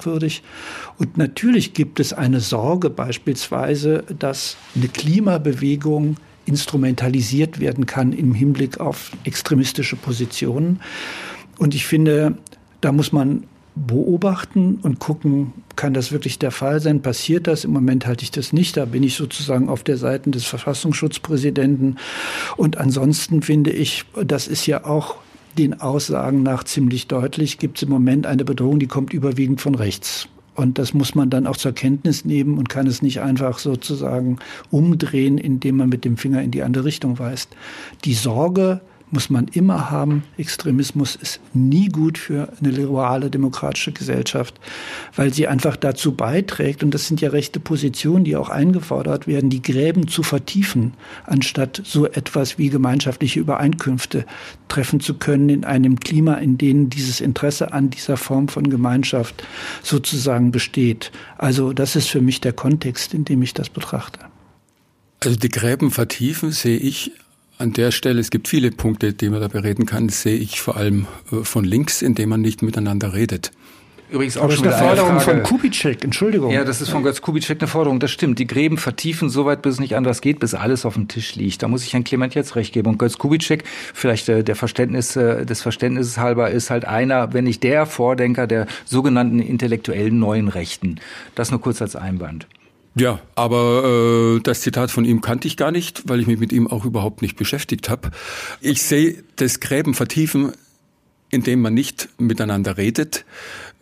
Und 0.97 1.17
natürlich 1.17 1.73
gibt 1.73 1.99
es 1.99 2.13
eine 2.13 2.39
Sorge 2.39 2.89
beispielsweise, 2.89 4.03
dass 4.19 4.57
eine 4.75 4.87
Klimabewegung 4.87 6.17
instrumentalisiert 6.45 7.59
werden 7.59 7.85
kann 7.85 8.13
im 8.13 8.33
Hinblick 8.33 8.79
auf 8.79 9.11
extremistische 9.23 9.95
Positionen. 9.95 10.79
Und 11.57 11.73
ich 11.73 11.85
finde, 11.85 12.37
da 12.81 12.91
muss 12.91 13.11
man 13.11 13.45
beobachten 13.75 14.79
und 14.81 14.99
gucken, 14.99 15.53
kann 15.75 15.93
das 15.93 16.11
wirklich 16.11 16.39
der 16.39 16.51
Fall 16.51 16.79
sein? 16.79 17.01
Passiert 17.01 17.47
das? 17.47 17.65
Im 17.65 17.71
Moment 17.71 18.07
halte 18.07 18.23
ich 18.23 18.31
das 18.31 18.53
nicht. 18.53 18.77
Da 18.77 18.85
bin 18.85 19.03
ich 19.03 19.15
sozusagen 19.15 19.67
auf 19.67 19.83
der 19.83 19.97
Seite 19.97 20.29
des 20.29 20.45
Verfassungsschutzpräsidenten. 20.45 21.97
Und 22.55 22.77
ansonsten 22.77 23.41
finde 23.41 23.71
ich, 23.71 24.05
das 24.23 24.47
ist 24.47 24.65
ja 24.65 24.85
auch 24.85 25.17
den 25.57 25.79
Aussagen 25.79 26.43
nach 26.43 26.63
ziemlich 26.63 27.07
deutlich, 27.07 27.57
gibt 27.57 27.77
es 27.77 27.83
im 27.83 27.89
Moment 27.89 28.27
eine 28.27 28.45
Bedrohung, 28.45 28.79
die 28.79 28.87
kommt 28.87 29.13
überwiegend 29.13 29.61
von 29.61 29.75
rechts. 29.75 30.27
Und 30.55 30.79
das 30.79 30.93
muss 30.93 31.15
man 31.15 31.29
dann 31.29 31.47
auch 31.47 31.57
zur 31.57 31.73
Kenntnis 31.73 32.23
nehmen 32.23 32.57
und 32.57 32.69
kann 32.69 32.87
es 32.87 33.01
nicht 33.01 33.19
einfach 33.19 33.59
sozusagen 33.59 34.37
umdrehen, 34.71 35.37
indem 35.37 35.77
man 35.77 35.89
mit 35.89 36.05
dem 36.05 36.15
Finger 36.15 36.41
in 36.41 36.51
die 36.51 36.63
andere 36.63 36.85
Richtung 36.85 37.19
weist. 37.19 37.49
Die 38.05 38.13
Sorge 38.13 38.79
muss 39.11 39.29
man 39.29 39.47
immer 39.47 39.91
haben. 39.91 40.23
Extremismus 40.37 41.15
ist 41.15 41.39
nie 41.53 41.87
gut 41.89 42.17
für 42.17 42.51
eine 42.59 42.71
liberale 42.71 43.29
demokratische 43.29 43.91
Gesellschaft, 43.91 44.55
weil 45.15 45.33
sie 45.33 45.47
einfach 45.47 45.75
dazu 45.75 46.13
beiträgt, 46.13 46.83
und 46.83 46.91
das 46.91 47.07
sind 47.07 47.21
ja 47.21 47.29
rechte 47.29 47.59
Positionen, 47.59 48.25
die 48.25 48.35
auch 48.35 48.49
eingefordert 48.49 49.27
werden, 49.27 49.49
die 49.49 49.61
Gräben 49.61 50.07
zu 50.07 50.23
vertiefen, 50.23 50.93
anstatt 51.25 51.81
so 51.85 52.05
etwas 52.05 52.57
wie 52.57 52.69
gemeinschaftliche 52.69 53.39
Übereinkünfte 53.39 54.25
treffen 54.67 54.99
zu 54.99 55.13
können 55.15 55.49
in 55.49 55.63
einem 55.63 55.99
Klima, 55.99 56.35
in 56.35 56.57
dem 56.57 56.89
dieses 56.89 57.21
Interesse 57.21 57.73
an 57.73 57.89
dieser 57.89 58.17
Form 58.17 58.47
von 58.47 58.69
Gemeinschaft 58.69 59.43
sozusagen 59.83 60.51
besteht. 60.51 61.11
Also 61.37 61.73
das 61.73 61.95
ist 61.95 62.09
für 62.09 62.21
mich 62.21 62.41
der 62.41 62.53
Kontext, 62.53 63.13
in 63.13 63.25
dem 63.25 63.41
ich 63.41 63.53
das 63.53 63.69
betrachte. 63.69 64.19
Also 65.23 65.37
die 65.37 65.49
Gräben 65.49 65.91
vertiefen 65.91 66.51
sehe 66.51 66.77
ich 66.77 67.11
an 67.57 67.73
der 67.73 67.91
Stelle, 67.91 68.19
es 68.19 68.29
gibt 68.29 68.47
viele 68.47 68.71
Punkte, 68.71 69.13
die 69.13 69.29
man 69.29 69.41
da 69.41 69.47
bereden 69.47 69.85
kann, 69.85 70.09
sehe 70.09 70.37
ich 70.37 70.61
vor 70.61 70.77
allem 70.77 71.07
äh, 71.31 71.43
von 71.43 71.63
links, 71.63 72.01
indem 72.01 72.29
man 72.29 72.41
nicht 72.41 72.61
miteinander 72.61 73.13
redet. 73.13 73.51
Übrigens 74.09 74.37
auch 74.37 74.43
Aber 74.43 74.53
schon 74.53 74.67
eine 74.67 74.77
Forderung 74.77 75.19
von 75.19 75.41
Kubitschek, 75.41 76.03
Entschuldigung. 76.03 76.51
Ja, 76.51 76.63
das 76.63 76.79
ist 76.79 76.89
von 76.89 77.01
Götz 77.01 77.21
Kubitschek 77.21 77.59
eine 77.59 77.67
Forderung, 77.67 77.99
das 77.99 78.11
stimmt. 78.11 78.37
Die 78.37 78.45
Gräben 78.45 78.77
vertiefen 78.77 79.29
so 79.29 79.45
weit, 79.45 79.63
bis 79.63 79.75
es 79.75 79.79
nicht 79.79 79.95
anders 79.95 80.21
geht, 80.21 80.39
bis 80.39 80.53
alles 80.53 80.85
auf 80.85 80.93
dem 80.93 81.07
Tisch 81.07 81.35
liegt. 81.35 81.63
Da 81.63 81.67
muss 81.67 81.83
ich 81.83 81.93
Herrn 81.93 82.03
Clement 82.03 82.35
jetzt 82.35 82.55
recht 82.55 82.71
geben. 82.71 82.89
Und 82.89 82.99
Götz 82.99 83.17
Kubitschek, 83.17 83.63
vielleicht 83.93 84.29
äh, 84.29 84.43
der 84.43 84.55
Verständnis, 84.55 85.15
äh, 85.15 85.43
des 85.45 85.63
Verständnisses 85.63 86.19
halber, 86.19 86.51
ist 86.51 86.69
halt 86.69 86.85
einer, 86.85 87.33
wenn 87.33 87.45
nicht 87.45 87.63
der 87.63 87.87
Vordenker 87.87 88.45
der 88.45 88.67
sogenannten 88.85 89.39
intellektuellen 89.39 90.19
neuen 90.19 90.49
Rechten. 90.49 90.99
Das 91.33 91.49
nur 91.49 91.59
kurz 91.59 91.81
als 91.81 91.95
Einwand. 91.95 92.45
Ja, 92.97 93.19
aber 93.35 94.37
äh, 94.37 94.39
das 94.41 94.61
Zitat 94.61 94.89
von 94.89 95.03
ihm 95.03 95.19
kannte 95.19 95.47
ich 95.47 95.57
gar 95.57 95.71
nicht, 95.71 96.07
weil 96.07 96.21
ich 96.21 96.27
mich 96.27 96.39
mit 96.39 96.53
ihm 96.53 96.67
auch 96.67 96.85
überhaupt 96.85 97.21
nicht 97.21 97.35
beschäftigt 97.35 97.89
habe. 97.89 98.11
Ich 98.61 98.83
sehe 98.83 99.23
das 99.35 99.59
Gräben 99.59 99.93
vertiefen, 99.93 100.53
indem 101.29 101.61
man 101.61 101.73
nicht 101.73 102.07
miteinander 102.17 102.77
redet. 102.77 103.25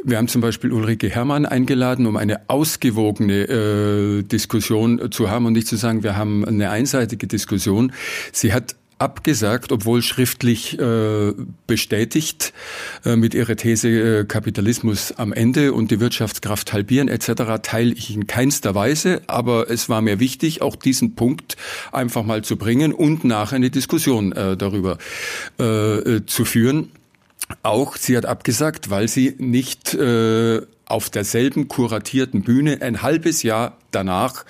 Wir 0.03 0.17
haben 0.17 0.27
zum 0.27 0.41
Beispiel 0.41 0.71
Ulrike 0.71 1.09
Herrmann 1.09 1.45
eingeladen, 1.45 2.07
um 2.07 2.17
eine 2.17 2.49
ausgewogene 2.49 3.43
äh, 3.43 4.23
Diskussion 4.23 5.11
zu 5.11 5.29
haben 5.29 5.45
und 5.45 5.53
nicht 5.53 5.67
zu 5.67 5.75
sagen, 5.75 6.01
wir 6.01 6.17
haben 6.17 6.43
eine 6.43 6.71
einseitige 6.71 7.27
Diskussion. 7.27 7.93
Sie 8.31 8.51
hat 8.51 8.75
abgesagt, 9.03 9.73
obwohl 9.73 10.01
schriftlich 10.01 10.79
äh, 10.79 11.33
bestätigt 11.67 12.53
äh, 13.03 13.17
mit 13.17 13.33
ihrer 13.33 13.57
These 13.57 13.89
äh, 13.89 14.23
Kapitalismus 14.23 15.11
am 15.11 15.33
Ende 15.33 15.73
und 15.73 15.91
die 15.91 15.99
Wirtschaftskraft 15.99 16.71
halbieren 16.71 17.09
etc. 17.09 17.61
teile 17.61 17.93
ich 17.93 18.15
in 18.15 18.27
keinster 18.27 18.73
Weise, 18.75 19.21
aber 19.27 19.69
es 19.69 19.89
war 19.89 20.01
mir 20.01 20.21
wichtig, 20.21 20.61
auch 20.61 20.77
diesen 20.77 21.15
Punkt 21.15 21.57
einfach 21.91 22.23
mal 22.23 22.43
zu 22.43 22.55
bringen 22.55 22.93
und 22.93 23.25
nachher 23.25 23.57
eine 23.57 23.69
Diskussion 23.69 24.31
äh, 24.31 24.55
darüber 24.55 24.97
äh, 25.59 25.97
äh 25.97 26.25
zu 26.25 26.45
führen. 26.45 26.89
Auch 27.61 27.97
sie 27.97 28.15
hat 28.15 28.25
abgesagt, 28.25 28.89
weil 28.89 29.09
sie 29.09 29.35
nicht 29.37 29.93
äh, 29.93 30.61
auf 30.85 31.09
derselben 31.09 31.67
kuratierten 31.67 32.43
Bühne 32.43 32.81
ein 32.81 33.01
halbes 33.01 33.43
Jahr 33.43 33.77
danach 33.95 34.45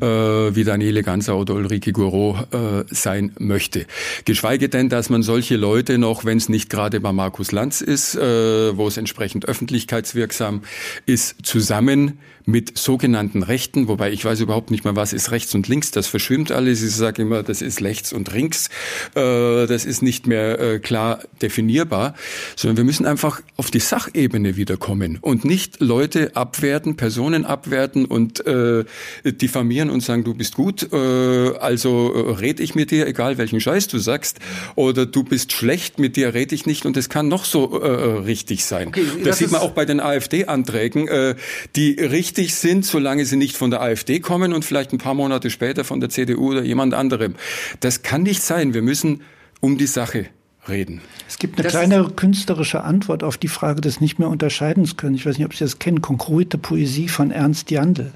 äh, 0.00 0.06
wie 0.06 0.64
Daniele 0.64 1.02
Ganser 1.02 1.36
oder 1.36 1.54
Ulrike 1.54 1.92
Gouraud 1.92 2.48
äh, 2.52 2.84
sein 2.90 3.32
möchte. 3.38 3.86
Geschweige 4.24 4.68
denn, 4.68 4.88
dass 4.88 5.10
man 5.10 5.22
solche 5.22 5.56
Leute 5.56 5.98
noch, 5.98 6.24
wenn 6.24 6.38
es 6.38 6.48
nicht 6.48 6.70
gerade 6.70 7.00
bei 7.00 7.12
Markus 7.12 7.52
Lanz 7.52 7.80
ist, 7.80 8.14
äh, 8.14 8.76
wo 8.76 8.88
es 8.88 8.96
entsprechend 8.96 9.46
öffentlichkeitswirksam 9.46 10.62
ist, 11.06 11.36
zusammen 11.44 12.18
mit 12.44 12.76
sogenannten 12.76 13.42
Rechten, 13.42 13.88
wobei 13.88 14.10
ich 14.12 14.24
weiß 14.24 14.40
überhaupt 14.40 14.70
nicht 14.70 14.84
mehr, 14.84 14.96
was 14.96 15.12
ist 15.12 15.30
rechts 15.30 15.54
und 15.54 15.68
links, 15.68 15.90
das 15.90 16.06
verschwimmt 16.06 16.50
alles. 16.50 16.82
Ich 16.82 16.94
sage 16.94 17.22
immer, 17.22 17.42
das 17.42 17.62
ist 17.62 17.82
rechts 17.82 18.12
und 18.12 18.32
links, 18.32 18.68
äh, 19.14 19.66
das 19.66 19.84
ist 19.84 20.02
nicht 20.02 20.26
mehr 20.26 20.58
äh, 20.60 20.78
klar 20.78 21.20
definierbar, 21.40 22.14
sondern 22.56 22.78
wir 22.78 22.84
müssen 22.84 23.06
einfach 23.06 23.42
auf 23.56 23.70
die 23.70 23.80
Sachebene 23.80 24.56
wiederkommen 24.56 25.18
und 25.20 25.44
nicht 25.44 25.80
Leute 25.80 26.34
abwerten, 26.34 26.96
Personen 26.96 27.44
abwerten 27.44 28.04
und 28.04 28.44
äh, 28.46 28.81
äh, 29.24 29.32
diffamieren 29.32 29.90
und 29.90 30.02
sagen, 30.02 30.24
du 30.24 30.34
bist 30.34 30.54
gut, 30.54 30.92
äh, 30.92 30.96
also 30.96 32.12
äh, 32.14 32.32
red 32.34 32.60
ich 32.60 32.74
mit 32.74 32.90
dir, 32.90 33.06
egal 33.06 33.38
welchen 33.38 33.60
Scheiß 33.60 33.88
du 33.88 33.98
sagst, 33.98 34.38
oder 34.74 35.06
du 35.06 35.24
bist 35.24 35.52
schlecht, 35.52 35.98
mit 35.98 36.16
dir 36.16 36.34
red 36.34 36.52
ich 36.52 36.66
nicht 36.66 36.86
und 36.86 36.96
es 36.96 37.08
kann 37.08 37.28
noch 37.28 37.44
so 37.44 37.80
äh, 37.82 37.86
äh 37.86 38.18
richtig 38.20 38.64
sein. 38.64 38.88
Okay, 38.88 39.04
das, 39.16 39.24
das 39.24 39.38
sieht 39.38 39.50
man 39.50 39.60
auch 39.60 39.72
bei 39.72 39.84
den 39.84 40.00
AfD-Anträgen, 40.00 41.08
äh, 41.08 41.34
die 41.76 41.92
richtig 41.92 42.54
sind, 42.54 42.84
solange 42.84 43.24
sie 43.24 43.36
nicht 43.36 43.56
von 43.56 43.70
der 43.70 43.82
AfD 43.82 44.20
kommen 44.20 44.52
und 44.52 44.64
vielleicht 44.64 44.92
ein 44.92 44.98
paar 44.98 45.14
Monate 45.14 45.50
später 45.50 45.84
von 45.84 46.00
der 46.00 46.10
CDU 46.10 46.50
oder 46.50 46.62
jemand 46.62 46.94
anderem. 46.94 47.34
Das 47.80 48.02
kann 48.02 48.22
nicht 48.22 48.42
sein. 48.42 48.74
Wir 48.74 48.82
müssen 48.82 49.22
um 49.60 49.78
die 49.78 49.86
Sache 49.86 50.26
reden. 50.68 51.00
Es 51.28 51.38
gibt 51.38 51.56
eine 51.58 51.64
das 51.64 51.72
kleine 51.72 52.08
künstlerische 52.14 52.84
Antwort 52.84 53.22
auf 53.22 53.36
die 53.36 53.48
Frage 53.48 53.80
des 53.80 54.00
nicht 54.00 54.18
mehr 54.18 54.28
unterscheidens 54.28 54.96
können. 54.96 55.14
Ich 55.14 55.26
weiß 55.26 55.38
nicht, 55.38 55.46
ob 55.46 55.54
Sie 55.54 55.64
das 55.64 55.78
kennen. 55.78 56.02
Konkrete 56.02 56.58
Poesie 56.58 57.08
von 57.08 57.30
Ernst 57.30 57.70
Jandl. 57.70 58.12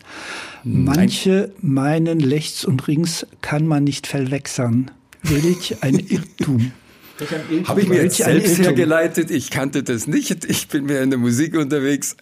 Manche 0.64 1.52
meinen, 1.60 2.20
rechts 2.22 2.64
und 2.64 2.86
links 2.86 3.26
kann 3.40 3.66
man 3.66 3.84
nicht 3.84 4.06
verwechseln. 4.06 4.90
Welch 5.22 5.82
ein 5.82 5.98
Irrtum. 5.98 6.72
Habe 7.64 7.80
ich 7.80 7.88
mir 7.88 8.02
jetzt 8.02 8.18
selbst 8.18 8.58
hergeleitet. 8.58 9.30
Ich 9.30 9.50
kannte 9.50 9.82
das 9.82 10.06
nicht. 10.06 10.44
Ich 10.44 10.68
bin 10.68 10.84
mehr 10.84 11.02
in 11.02 11.10
der 11.10 11.18
Musik 11.18 11.56
unterwegs. 11.56 12.16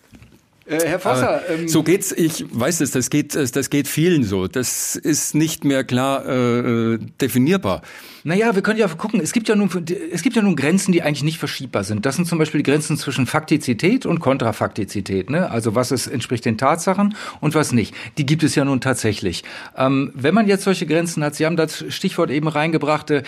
Äh, 0.67 0.81
Herr 0.87 0.99
Fosser, 0.99 1.43
ähm, 1.49 1.69
so 1.69 1.83
geht's. 1.83 2.13
Ich 2.13 2.45
weiß 2.51 2.81
es. 2.81 2.91
Das 2.93 3.11
geht. 3.11 3.35
Das 3.35 3.71
geht 3.71 3.89
vielen 3.89 4.25
so. 4.25 4.49
Das 4.49 4.97
ist 4.97 5.35
nicht 5.35 5.65
mehr 5.65 5.85
klar 5.85 6.27
äh, 6.27 6.99
definierbar. 7.21 7.83
Naja, 8.27 8.55
wir 8.55 8.63
können 8.63 8.79
ja 8.79 8.89
gucken. 8.89 9.21
Es 9.21 9.33
gibt 9.35 9.49
ja 9.49 9.55
nun, 9.55 9.69
es 10.11 10.23
gibt 10.23 10.35
ja 10.35 10.41
nun 10.41 10.57
Grenzen, 10.57 10.93
die 10.93 11.03
eigentlich 11.03 11.23
nicht 11.23 11.39
verschiebbar 11.39 11.85
sind. 11.85 12.07
Das 12.07 12.17
sind 12.17 12.27
zum 12.27 12.39
Beispiel 12.39 12.63
die 12.63 12.71
Grenzen 12.71 12.97
zwischen 12.97 13.27
Faktizität 13.27 14.07
und 14.07 14.21
Kontrafaktizität. 14.21 15.29
Ne? 15.29 15.51
Also 15.51 15.75
was 15.75 15.93
ist, 15.93 16.07
entspricht 16.07 16.47
den 16.47 16.57
Tatsachen 16.57 17.15
und 17.43 17.55
was 17.55 17.73
nicht. 17.73 17.95
Die 18.17 18.25
gibt 18.25 18.43
es 18.43 18.55
ja 18.55 18.65
nun 18.65 18.81
tatsächlich. 18.81 19.45
Ähm, 19.77 20.11
wenn 20.15 20.33
man 20.33 20.49
jetzt 20.49 20.65
solche 20.65 20.87
Grenzen 20.87 21.23
hat, 21.23 21.35
Sie 21.35 21.45
haben 21.45 21.59
das 21.59 21.85
Stichwort 21.91 22.31
eben 22.31 22.49
reingebracht, 22.49 23.11
äh, 23.11 23.23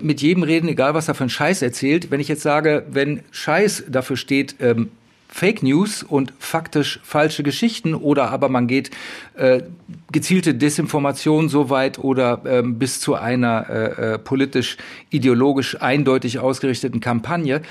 mit 0.00 0.22
jedem 0.22 0.42
reden, 0.42 0.68
egal 0.68 0.94
was 0.94 1.08
er 1.08 1.14
für 1.14 1.24
einen 1.24 1.30
Scheiß 1.30 1.60
erzählt. 1.60 2.10
Wenn 2.10 2.20
ich 2.20 2.28
jetzt 2.28 2.42
sage, 2.42 2.86
wenn 2.90 3.22
Scheiß 3.32 3.84
dafür 3.88 4.16
steht, 4.16 4.56
ähm, 4.60 4.88
Fake 5.32 5.62
News 5.62 6.02
und 6.02 6.32
faktisch 6.38 7.00
falsche 7.04 7.42
Geschichten 7.42 7.94
oder 7.94 8.30
aber 8.30 8.48
man 8.48 8.66
geht 8.66 8.90
äh, 9.36 9.62
gezielte 10.10 10.54
Desinformation 10.54 11.48
so 11.48 11.70
weit 11.70 11.98
oder 11.98 12.42
ähm, 12.44 12.78
bis 12.78 13.00
zu 13.00 13.14
einer 13.14 13.70
äh, 13.70 14.14
äh, 14.14 14.18
politisch 14.18 14.76
ideologisch 15.08 15.80
eindeutig 15.80 16.40
ausgerichteten 16.40 17.00
Kampagne. 17.00 17.62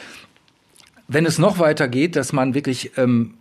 Wenn 1.10 1.26
es 1.26 1.38
noch 1.38 1.60
weiter 1.60 1.88
geht, 1.90 2.16
dass 2.16 2.32
man 2.32 2.54
wirklich 2.54 2.98
ähm, 2.98 3.34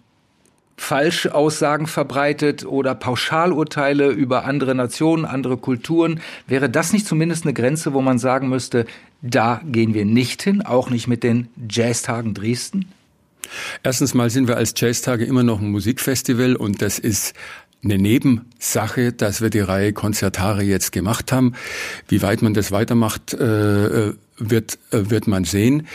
Falschaussagen 0.76 1.86
verbreitet 1.86 2.64
oder 2.64 2.94
Pauschalurteile 2.94 4.08
über 4.08 4.44
andere 4.44 4.74
Nationen, 4.74 5.26
andere 5.26 5.58
Kulturen, 5.58 6.20
wäre 6.46 6.68
das 6.68 6.92
nicht 6.92 7.06
zumindest 7.06 7.44
eine 7.44 7.54
Grenze, 7.54 7.94
wo 7.94 8.00
man 8.00 8.18
sagen 8.18 8.48
müsste, 8.48 8.86
da 9.22 9.60
gehen 9.64 9.94
wir 9.94 10.04
nicht 10.04 10.42
hin, 10.42 10.62
auch 10.62 10.90
nicht 10.90 11.06
mit 11.08 11.22
den 11.24 11.48
Jazztagen 11.68 12.34
Dresden? 12.34 12.86
Erstens 13.82 14.14
mal 14.14 14.30
sind 14.30 14.48
wir 14.48 14.56
als 14.56 14.74
Jazztage 14.76 15.24
immer 15.24 15.42
noch 15.42 15.60
ein 15.60 15.70
Musikfestival 15.70 16.56
und 16.56 16.82
das 16.82 16.98
ist 16.98 17.34
eine 17.84 17.98
Nebensache, 17.98 19.12
dass 19.12 19.40
wir 19.40 19.50
die 19.50 19.60
Reihe 19.60 19.92
Konzertare 19.92 20.62
jetzt 20.62 20.92
gemacht 20.92 21.30
haben. 21.32 21.54
Wie 22.08 22.22
weit 22.22 22.42
man 22.42 22.54
das 22.54 22.72
weitermacht, 22.72 23.34
äh, 23.34 24.12
wird, 24.38 24.78
äh, 24.90 25.10
wird 25.10 25.26
man 25.26 25.44
sehen. 25.44 25.86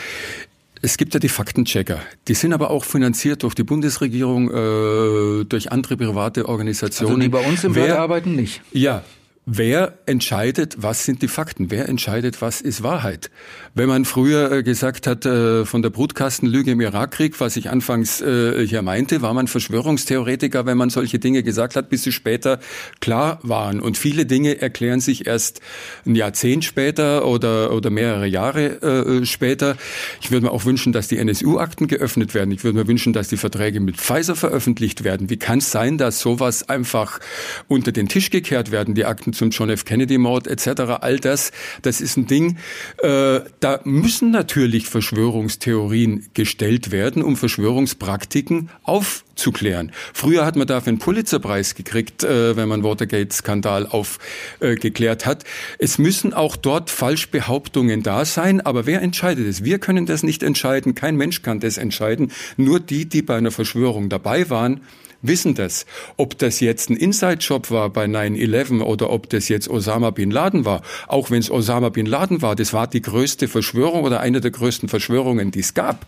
Es 0.82 0.98
gibt 0.98 1.14
ja 1.14 1.20
die 1.20 1.30
Faktenchecker. 1.30 2.00
Die 2.28 2.34
sind 2.34 2.54
aber 2.54 2.70
auch 2.70 2.84
finanziert 2.84 3.44
durch 3.44 3.56
die 3.56 3.64
Bundesregierung, 3.64 4.50
äh, 4.50 5.46
durch 5.46 5.72
andere 5.72 5.96
private 5.96 6.48
Organisationen. 6.48 7.14
Also 7.14 7.22
die 7.22 7.30
bei 7.30 7.40
uns 7.40 7.64
im 7.64 7.76
Wer, 7.76 8.00
arbeiten 8.00 8.36
nicht. 8.36 8.62
Ja, 8.74 9.04
Wer 9.46 10.00
entscheidet, 10.06 10.78
was 10.80 11.04
sind 11.04 11.22
die 11.22 11.28
Fakten? 11.28 11.70
Wer 11.70 11.90
entscheidet, 11.90 12.42
was 12.42 12.62
ist 12.62 12.82
Wahrheit? 12.82 13.30
Wenn 13.74 13.90
man 13.90 14.06
früher 14.06 14.50
äh, 14.50 14.64
gesagt 14.64 15.06
hat, 15.06 15.26
äh, 15.26 15.66
von 15.66 15.82
der 15.82 15.90
Brutkastenlüge 15.90 16.72
im 16.72 16.80
Irakkrieg, 16.80 17.42
was 17.42 17.58
ich 17.58 17.70
anfangs 17.70 18.22
äh, 18.22 18.66
hier 18.66 18.82
meinte, 18.84 19.22
war 19.22 19.34
man 19.34 19.50
Verschwörungstheoretiker, 19.50 20.66
wenn 20.66 20.78
man 20.78 20.90
solche 20.90 21.20
Dinge 21.20 21.44
gesagt 21.44 21.76
hat, 21.76 21.90
bis 21.90 22.04
sie 22.04 22.14
später 22.14 22.62
klar 23.02 23.40
waren. 23.44 23.82
Und 23.82 23.98
viele 23.98 24.26
Dinge 24.26 24.62
erklären 24.62 25.02
sich 25.02 25.28
erst 25.28 25.60
ein 26.06 26.16
Jahrzehnt 26.16 26.64
später 26.64 27.28
oder, 27.28 27.74
oder 27.74 27.90
mehrere 27.90 28.28
Jahre 28.28 29.24
später. 29.26 29.76
Ich 30.22 30.32
würde 30.32 30.46
mir 30.46 30.52
auch 30.52 30.66
wünschen, 30.66 30.94
dass 30.94 31.08
die 31.08 31.18
NSU-Akten 31.18 31.88
geöffnet 31.88 32.34
werden. 32.34 32.52
Ich 32.52 32.64
würde 32.64 32.78
mir 32.78 32.88
wünschen, 32.88 33.12
dass 33.12 33.28
die 33.28 33.38
Verträge 33.38 33.80
mit 33.80 33.98
Pfizer 33.98 34.36
veröffentlicht 34.36 35.04
werden. 35.04 35.30
Wie 35.30 35.38
kann 35.38 35.60
es 35.60 35.72
sein, 35.72 35.98
dass 35.98 36.20
sowas 36.20 36.70
einfach 36.70 37.20
unter 37.68 37.92
den 37.92 38.08
Tisch 38.08 38.30
gekehrt 38.30 38.72
werden? 38.72 38.94
Die 38.96 39.06
Akten 39.06 39.33
Zum 39.34 39.50
John 39.50 39.70
F. 39.70 39.86
Kennedy-Mord 39.86 40.48
etc., 40.48 40.82
all 41.02 41.20
das, 41.20 41.52
das 41.82 42.02
ist 42.02 42.18
ein 42.18 42.28
Ding, 42.28 42.58
äh, 43.02 43.42
da 43.60 43.80
müssen 43.84 44.32
natürlich 44.32 44.88
Verschwörungstheorien 44.88 46.28
gestellt 46.34 46.92
werden, 46.92 47.24
um 47.24 47.36
Verschwörungspraktiken 47.36 48.70
aufzuklären. 48.84 49.92
Früher 50.14 50.46
hat 50.46 50.56
man 50.56 50.68
dafür 50.68 50.90
einen 50.90 51.00
Pulitzerpreis 51.00 51.76
gekriegt, 51.76 52.24
äh, 52.24 52.56
wenn 52.56 52.68
man 52.68 52.84
Watergate-Skandal 52.84 53.88
aufgeklärt 53.88 55.24
äh, 55.24 55.26
hat. 55.26 55.44
Es 55.80 55.98
müssen 55.98 56.34
auch 56.34 56.56
dort 56.56 56.90
Falschbehauptungen 56.90 58.04
da 58.04 58.26
sein, 58.26 58.62
aber 58.62 58.86
wer 58.86 59.02
entscheidet 59.02 59.48
es? 59.48 59.64
Wir 59.64 59.80
können 59.80 60.06
das 60.06 60.24
nicht 60.24 60.44
entscheiden, 60.44 60.96
kein 60.96 61.16
Mensch 61.16 61.42
kann 61.42 61.60
das 61.60 61.78
entscheiden, 61.78 62.32
nur 62.58 62.80
die, 62.80 63.08
die 63.08 63.22
bei 63.22 63.36
einer 63.36 63.52
Verschwörung 63.52 64.10
dabei 64.10 64.50
waren, 64.50 64.82
wissen 65.24 65.56
das. 65.56 65.88
Ob 66.18 66.38
das 66.38 66.60
jetzt 66.60 66.92
ein 66.92 66.98
Inside-Job 66.98 67.72
war 67.72 67.90
bei 67.90 68.06
9-11 68.06 68.82
oder 68.82 69.10
ob 69.10 69.30
das 69.30 69.50
jetzt 69.50 69.68
Osama 69.68 70.12
Bin 70.12 70.30
Laden 70.30 70.66
war, 70.66 70.84
auch 71.08 71.32
wenn 71.32 71.40
es 71.40 71.50
Osama 71.50 71.90
Bin 71.90 72.06
Laden 72.06 72.42
war, 72.44 72.56
das 72.56 72.74
war 72.74 72.86
die 72.86 73.02
größte 73.02 73.48
Verschwörung 73.48 74.04
oder 74.04 74.20
eine 74.20 74.42
der 74.42 74.52
größten 74.52 74.90
Verschwörungen, 74.90 75.50
die 75.50 75.62
es 75.62 75.74
gab. 75.74 76.06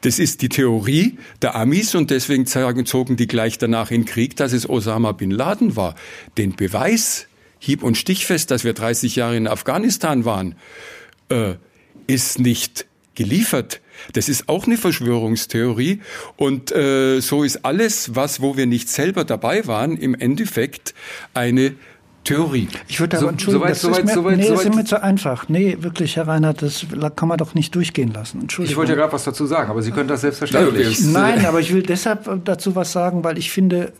Das 0.00 0.18
ist 0.18 0.42
die 0.42 0.48
Theorie 0.48 1.18
der 1.42 1.54
Amis 1.54 1.94
und 1.94 2.10
deswegen 2.10 2.46
zogen 2.46 3.16
die 3.16 3.26
gleich 3.28 3.58
danach 3.58 3.90
in 3.90 4.04
Krieg, 4.04 4.34
dass 4.36 4.52
es 4.52 4.68
Osama 4.68 5.12
Bin 5.12 5.30
Laden 5.30 5.76
war. 5.76 5.94
Den 6.38 6.56
Beweis, 6.56 7.28
hieb- 7.58 7.82
und 7.82 7.96
stichfest, 7.96 8.50
dass 8.50 8.64
wir 8.64 8.72
30 8.72 9.16
Jahre 9.16 9.36
in 9.36 9.46
Afghanistan 9.46 10.24
waren, 10.24 10.54
äh, 11.28 11.54
ist 12.06 12.38
nicht 12.38 12.86
geliefert. 13.14 13.80
Das 14.12 14.28
ist 14.28 14.48
auch 14.48 14.66
eine 14.66 14.76
Verschwörungstheorie 14.76 16.00
und 16.36 16.72
äh, 16.72 17.20
so 17.20 17.42
ist 17.42 17.64
alles, 17.64 18.14
was 18.14 18.40
wo 18.40 18.56
wir 18.56 18.66
nicht 18.66 18.88
selber 18.88 19.24
dabei 19.24 19.66
waren, 19.66 19.96
im 19.96 20.14
Endeffekt 20.14 20.94
eine 21.32 21.74
Theorie. 22.24 22.68
Ich 22.88 23.00
würde 23.00 23.18
aber, 23.18 23.26
so, 23.26 23.30
entschuldigen, 23.30 23.60
soweit, 23.60 23.70
das 23.70 23.80
soweit, 23.82 23.98
ist 23.98 24.04
mir, 24.06 24.14
soweit, 24.14 24.36
nee, 24.38 24.46
soweit. 24.46 24.66
ist 24.66 24.74
mir 24.74 24.84
zu 24.84 25.02
einfach. 25.02 25.48
Nee, 25.48 25.76
wirklich, 25.80 26.16
Herr 26.16 26.26
Reinhardt, 26.26 26.62
das 26.62 26.86
kann 27.16 27.28
man 27.28 27.36
doch 27.36 27.54
nicht 27.54 27.74
durchgehen 27.74 28.12
lassen. 28.12 28.40
Entschuldigung. 28.40 28.72
Ich 28.72 28.76
wollte 28.76 28.92
ja 28.92 28.96
gerade 28.96 29.12
was 29.12 29.24
dazu 29.24 29.44
sagen, 29.44 29.70
aber 29.70 29.82
Sie 29.82 29.90
können 29.90 30.08
das 30.08 30.22
selbstverständlich. 30.22 31.04
Nein, 31.04 31.44
aber 31.44 31.60
ich 31.60 31.72
will 31.72 31.82
deshalb 31.82 32.44
dazu 32.44 32.74
was 32.74 32.92
sagen, 32.92 33.24
weil 33.24 33.36
ich 33.36 33.50
finde, 33.50 33.92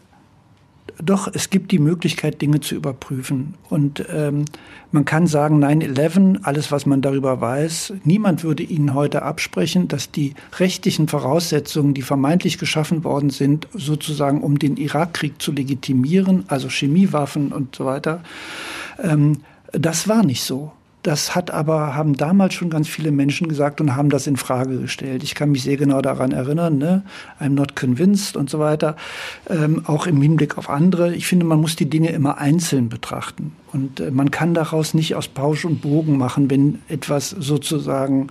doch, 1.03 1.29
es 1.33 1.51
gibt 1.51 1.73
die 1.73 1.79
Möglichkeit, 1.79 2.41
Dinge 2.43 2.61
zu 2.61 2.75
überprüfen. 2.75 3.55
Und 3.71 4.05
ähm, 4.13 4.45
man 4.93 5.05
kann 5.05 5.27
sagen, 5.27 5.65
9-11, 5.65 6.45
alles, 6.45 6.71
was 6.71 6.87
man 6.87 7.03
darüber 7.03 7.41
weiß, 7.41 7.95
niemand 8.05 8.45
würde 8.45 8.63
Ihnen 8.63 8.95
heute 8.95 9.23
absprechen, 9.23 9.89
dass 9.89 10.11
die 10.11 10.35
rechtlichen 10.59 11.09
Voraussetzungen, 11.09 11.95
die 11.95 12.03
vermeintlich 12.03 12.59
geschaffen 12.59 13.03
worden 13.03 13.31
sind, 13.31 13.67
sozusagen 13.73 14.43
um 14.43 14.59
den 14.59 14.77
Irakkrieg 14.77 15.41
zu 15.43 15.53
legitimieren, 15.53 16.45
also 16.49 16.69
Chemiewaffen 16.69 17.53
und 17.53 17.75
so 17.75 17.87
weiter, 17.87 18.23
ähm, 19.03 19.39
das 19.73 20.07
war 20.07 20.23
nicht 20.23 20.43
so. 20.43 20.73
Das 21.05 21.35
hat 21.35 21.51
aber, 21.51 21.95
haben 21.95 22.15
damals 22.15 22.55
schon 22.55 22.71
ganz 22.71 22.89
viele 22.89 23.13
Menschen 23.13 23.47
gesagt 23.47 23.83
und 23.83 23.95
haben 23.95 24.09
das 24.09 24.27
in 24.27 24.39
Frage 24.39 24.79
gestellt. 24.79 25.23
Ich 25.23 25.35
kann 25.35 25.51
mich 25.51 25.63
sehr 25.63 25.77
genau 25.77 26.01
daran 26.01 26.33
erinnern, 26.33 26.79
ne? 26.79 27.03
I'm 27.39 27.51
not 27.51 27.77
convinced 27.77 28.39
und 28.39 28.49
so 28.49 28.59
weiter. 28.59 28.97
Ähm, 29.51 29.83
auch 29.85 30.07
im 30.07 30.23
Hinblick 30.23 30.57
auf 30.57 30.71
andere. 30.71 31.15
Ich 31.15 31.27
finde, 31.27 31.45
man 31.45 31.61
muss 31.61 31.77
die 31.77 31.91
Dinge 31.91 32.09
immer 32.09 32.39
einzeln 32.39 32.89
betrachten. 32.89 33.53
Und 33.71 34.01
äh, 34.01 34.11
man 34.11 34.31
kann 34.31 34.55
daraus 34.55 34.95
nicht 34.95 35.15
aus 35.15 35.29
Pausch 35.29 35.67
und 35.67 35.83
Bogen 35.83 36.17
machen, 36.17 36.49
wenn 36.49 36.79
etwas 36.89 37.29
sozusagen 37.29 38.29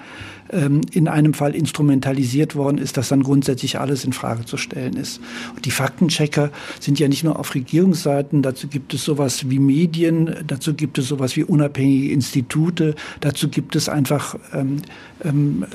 ähm, 0.51 0.81
in 0.91 1.07
einem 1.07 1.33
Fall 1.33 1.55
instrumentalisiert 1.55 2.55
worden 2.55 2.77
ist, 2.77 2.97
dass 2.97 3.09
dann 3.09 3.23
grundsätzlich 3.23 3.79
alles 3.79 4.05
in 4.05 4.13
Frage 4.13 4.45
zu 4.45 4.57
stellen 4.57 4.95
ist. 4.95 5.19
Und 5.55 5.65
die 5.65 5.71
Faktenchecker 5.71 6.51
sind 6.79 6.99
ja 6.99 7.07
nicht 7.07 7.23
nur 7.23 7.39
auf 7.39 7.55
Regierungsseiten, 7.55 8.41
dazu 8.41 8.67
gibt 8.67 8.93
es 8.93 9.03
sowas 9.03 9.49
wie 9.49 9.59
Medien, 9.59 10.35
dazu 10.45 10.73
gibt 10.73 10.97
es 10.97 11.07
sowas 11.07 11.35
wie 11.35 11.43
unabhängige 11.43 12.11
Institute, 12.11 12.95
dazu 13.19 13.49
gibt 13.49 13.75
es 13.75 13.89
einfach 13.89 14.35
ähm, 14.53 14.81
ähm, 15.23 15.65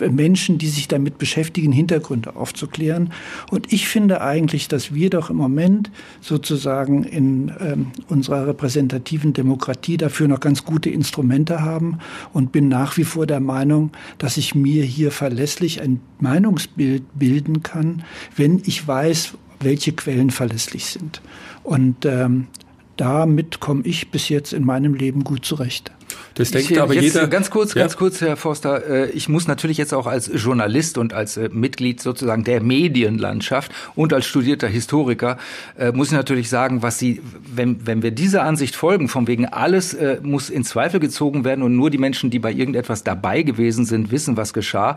äh, 0.00 0.08
Menschen, 0.08 0.58
die 0.58 0.68
sich 0.68 0.88
damit 0.88 1.18
beschäftigen, 1.18 1.72
Hintergründe 1.72 2.36
aufzuklären. 2.36 3.12
Und 3.50 3.72
ich 3.72 3.88
finde 3.88 4.20
eigentlich, 4.20 4.68
dass 4.68 4.94
wir 4.94 5.10
doch 5.10 5.30
im 5.30 5.36
Moment 5.36 5.90
sozusagen 6.20 7.04
in 7.04 7.52
ähm, 7.60 7.86
unserer 8.08 8.46
repräsentativen 8.46 9.32
Demokratie 9.32 9.96
dafür 9.96 10.28
noch 10.28 10.40
ganz 10.40 10.64
gute 10.64 10.90
Instrumente 10.90 11.62
haben 11.62 11.98
und 12.32 12.52
bin 12.52 12.68
nach 12.68 12.96
wie 12.96 13.04
vor 13.04 13.26
der 13.26 13.40
Meinung, 13.40 13.81
dass 14.18 14.36
ich 14.36 14.54
mir 14.54 14.84
hier 14.84 15.10
verlässlich 15.10 15.80
ein 15.80 16.00
Meinungsbild 16.20 17.02
bilden 17.18 17.62
kann, 17.62 18.04
wenn 18.36 18.62
ich 18.64 18.86
weiß, 18.86 19.34
welche 19.60 19.92
Quellen 19.92 20.30
verlässlich 20.30 20.86
sind. 20.86 21.22
Und 21.62 22.04
ähm, 22.04 22.48
damit 22.96 23.60
komme 23.60 23.82
ich 23.84 24.10
bis 24.10 24.28
jetzt 24.28 24.52
in 24.52 24.64
meinem 24.64 24.94
Leben 24.94 25.24
gut 25.24 25.44
zurecht. 25.44 25.90
Das 26.34 26.50
denkt 26.50 26.70
ich, 26.70 26.80
aber 26.80 26.94
jeder. 26.94 27.26
Ganz 27.28 27.50
kurz, 27.50 27.74
ja? 27.74 27.82
ganz 27.82 27.96
kurz, 27.96 28.20
Herr 28.20 28.36
Forster. 28.36 28.86
Äh, 28.86 29.10
ich 29.10 29.28
muss 29.28 29.46
natürlich 29.46 29.78
jetzt 29.78 29.92
auch 29.94 30.06
als 30.06 30.30
Journalist 30.34 30.98
und 30.98 31.12
als 31.12 31.36
äh, 31.36 31.48
Mitglied 31.52 32.00
sozusagen 32.00 32.44
der 32.44 32.62
Medienlandschaft 32.62 33.72
und 33.94 34.12
als 34.12 34.26
studierter 34.26 34.68
Historiker 34.68 35.38
äh, 35.78 35.92
muss 35.92 36.08
ich 36.08 36.14
natürlich 36.14 36.48
sagen, 36.48 36.82
was 36.82 36.98
Sie, 36.98 37.20
wenn, 37.54 37.86
wenn 37.86 38.02
wir 38.02 38.10
dieser 38.10 38.44
Ansicht 38.44 38.76
folgen, 38.76 39.08
von 39.08 39.26
wegen 39.26 39.46
alles 39.46 39.96
muss 40.22 40.50
in 40.50 40.64
Zweifel 40.64 41.00
gezogen 41.00 41.44
werden 41.44 41.62
und 41.62 41.76
nur 41.76 41.90
die 41.90 41.98
Menschen, 41.98 42.30
die 42.30 42.38
bei 42.38 42.52
irgendetwas 42.52 43.04
dabei 43.04 43.42
gewesen 43.42 43.84
sind, 43.84 44.10
wissen, 44.10 44.36
was 44.36 44.52
geschah, 44.52 44.96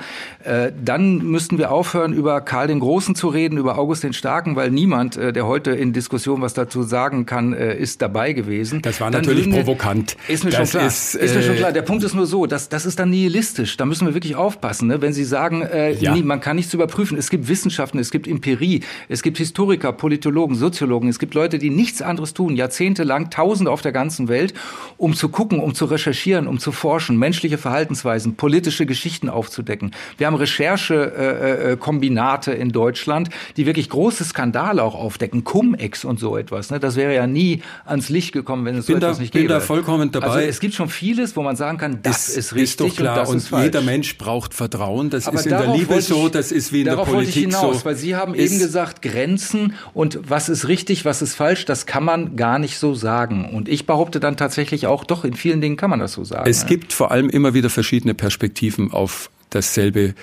dann 0.84 1.18
müssten 1.20 1.58
wir 1.58 1.72
aufhören, 1.72 2.14
über 2.14 2.42
Karl 2.42 2.68
den 2.68 2.80
Großen 2.80 3.16
zu 3.16 3.28
reden, 3.28 3.58
über 3.58 3.78
August 3.78 4.04
den 4.04 4.14
Starken, 4.14 4.56
weil 4.56 4.72
niemand, 4.72 5.16
der 5.16 5.46
heute 5.46 5.72
in 5.72 5.94
Diskussion 5.94 6.42
was 6.42 6.54
dazu 6.54 6.84
sagen 6.84 7.26
kann, 7.26 7.54
ist 7.54 8.02
dabei 8.02 8.34
gewesen. 8.34 8.82
Das 8.82 9.02
war 9.02 9.10
natürlich 9.10 9.50
provokant. 9.50 10.18
Ist 10.28 10.44
mir 10.44 10.52
das 10.52 10.72
schon 10.72 10.80
klar. 10.80 10.88
Ist 10.88 11.15
ist, 11.16 11.36
mir 11.36 11.42
schon 11.42 11.56
äh, 11.56 11.58
klar. 11.58 11.72
Der 11.72 11.82
Punkt 11.82 12.04
ist 12.04 12.14
nur 12.14 12.26
so, 12.26 12.46
dass 12.46 12.70
das 12.70 12.86
ist 12.86 13.00
dann 13.00 13.10
nihilistisch. 13.10 13.78
Da 13.78 13.86
müssen 13.86 14.08
wir 14.08 14.14
wirklich 14.14 14.36
aufpassen, 14.36 14.88
ne? 14.88 15.02
wenn 15.02 15.14
Sie 15.14 15.24
sagen, 15.24 15.62
äh, 15.62 15.94
ja. 15.94 16.14
nie, 16.14 16.24
man 16.24 16.42
kann 16.42 16.56
nichts 16.56 16.74
überprüfen. 16.74 17.18
Es 17.18 17.30
gibt 17.30 17.48
Wissenschaften, 17.48 18.00
es 18.00 18.12
gibt 18.12 18.28
Empirie, 18.28 18.82
es 19.10 19.24
gibt 19.24 19.38
Historiker, 19.38 19.94
Politologen, 19.94 20.56
Soziologen. 20.56 21.10
Es 21.10 21.20
gibt 21.20 21.34
Leute, 21.34 21.58
die 21.58 21.70
nichts 21.70 22.02
anderes 22.02 22.34
tun, 22.34 22.56
jahrzehntelang, 22.56 23.30
Tausende 23.30 23.72
auf 23.72 23.82
der 23.82 23.92
ganzen 23.92 24.28
Welt, 24.28 24.54
um 24.98 25.14
zu 25.14 25.30
gucken, 25.30 25.60
um 25.60 25.74
zu 25.74 25.86
recherchieren, 25.86 26.48
um 26.48 26.60
zu 26.60 26.72
forschen, 26.72 27.18
menschliche 27.18 27.58
Verhaltensweisen, 27.58 28.36
politische 28.36 28.86
Geschichten 28.86 29.30
aufzudecken. 29.30 29.92
Wir 30.18 30.28
haben 30.28 30.36
Recherchekombinate 30.36 32.52
äh, 32.52 32.58
äh, 32.58 32.62
in 32.62 32.72
Deutschland, 32.72 33.30
die 33.58 33.66
wirklich 33.66 33.90
große 33.90 34.24
Skandale 34.24 34.84
auch 34.84 34.96
aufdecken, 34.96 35.44
Cum-Ex 35.44 36.06
und 36.06 36.20
so 36.20 36.38
etwas. 36.38 36.72
Ne? 36.72 36.80
Das 36.80 36.96
wäre 36.96 37.14
ja 37.14 37.28
nie 37.28 37.62
ans 37.86 38.10
Licht 38.10 38.32
gekommen, 38.32 38.66
wenn 38.66 38.76
es 38.76 38.86
bin 38.86 38.96
so 38.96 38.98
etwas 38.98 39.18
da, 39.18 39.22
nicht 39.22 39.34
gäbe. 39.34 39.44
Ich 39.44 39.48
bin 39.48 39.56
da 39.56 39.62
vollkommen 39.62 40.12
dabei. 40.12 40.28
Also 40.28 40.40
es 40.40 40.60
gibt 40.60 40.74
schon 40.74 40.90
vieles, 41.06 41.36
wo 41.36 41.44
man 41.44 41.56
sagen 41.56 41.78
kann, 41.78 42.00
das 42.02 42.30
ist, 42.30 42.38
ist 42.38 42.56
richtig 42.56 42.64
ist 42.64 42.80
doch 42.80 42.96
klar. 42.96 43.30
und, 43.30 43.52
und 43.52 43.64
jeder 43.64 43.82
Mensch 43.82 44.18
braucht 44.18 44.56
Vertrauen. 44.56 45.12
Das 45.12 45.28
Aber 45.28 45.38
ist 45.38 45.46
in 45.46 45.52
der 45.52 45.68
Liebe 45.68 45.96
ich, 45.96 46.06
so, 46.06 46.30
das 46.30 46.52
ist 46.52 46.74
wie 46.74 46.80
in 46.80 46.86
der 46.86 46.96
Politik 46.96 47.36
ich 47.36 47.42
hinaus, 47.44 47.80
so. 47.80 47.86
Weil 47.86 47.96
Sie 47.96 48.16
haben 48.16 48.34
eben 48.34 48.58
gesagt, 48.58 49.04
Grenzen 49.04 49.74
und 49.94 50.20
was 50.28 50.50
ist 50.50 50.68
richtig, 50.68 51.06
was 51.06 51.22
ist 51.22 51.36
falsch, 51.36 51.66
das 51.66 51.86
kann 51.86 52.04
man 52.04 52.36
gar 52.36 52.58
nicht 52.58 52.80
so 52.80 52.96
sagen. 52.96 53.54
Und 53.54 53.70
ich 53.70 53.86
behaupte 53.86 54.20
dann 54.20 54.36
tatsächlich 54.36 54.88
auch, 54.88 55.04
doch, 55.04 55.26
in 55.26 55.36
vielen 55.36 55.62
Dingen 55.62 55.78
kann 55.78 55.92
man 55.92 56.00
das 56.00 56.14
so 56.14 56.24
sagen. 56.24 56.50
Es 56.50 56.66
gibt 56.66 56.92
vor 56.92 57.12
allem 57.12 57.30
immer 57.30 57.54
wieder 57.54 57.70
verschiedene 57.70 58.16
Perspektiven 58.16 58.92
auf 58.92 59.30
dasselbe 59.52 60.16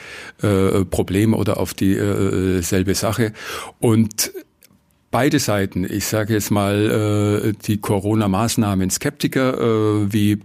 äh, 0.43 0.85
Problem 0.85 1.33
oder 1.33 1.59
auf 1.59 1.74
dieselbe 1.74 2.91
äh, 2.91 2.95
Sache. 2.95 3.33
Und 3.78 4.33
beide 5.12 5.39
Seiten, 5.39 5.85
ich 5.89 6.07
sage 6.07 6.35
jetzt 6.35 6.51
mal 6.51 7.45
äh, 7.45 7.53
die 7.66 7.78
Corona-Maßnahmen, 7.78 8.91
Skeptiker 8.91 9.61
äh, 9.61 10.12
wie 10.12 10.41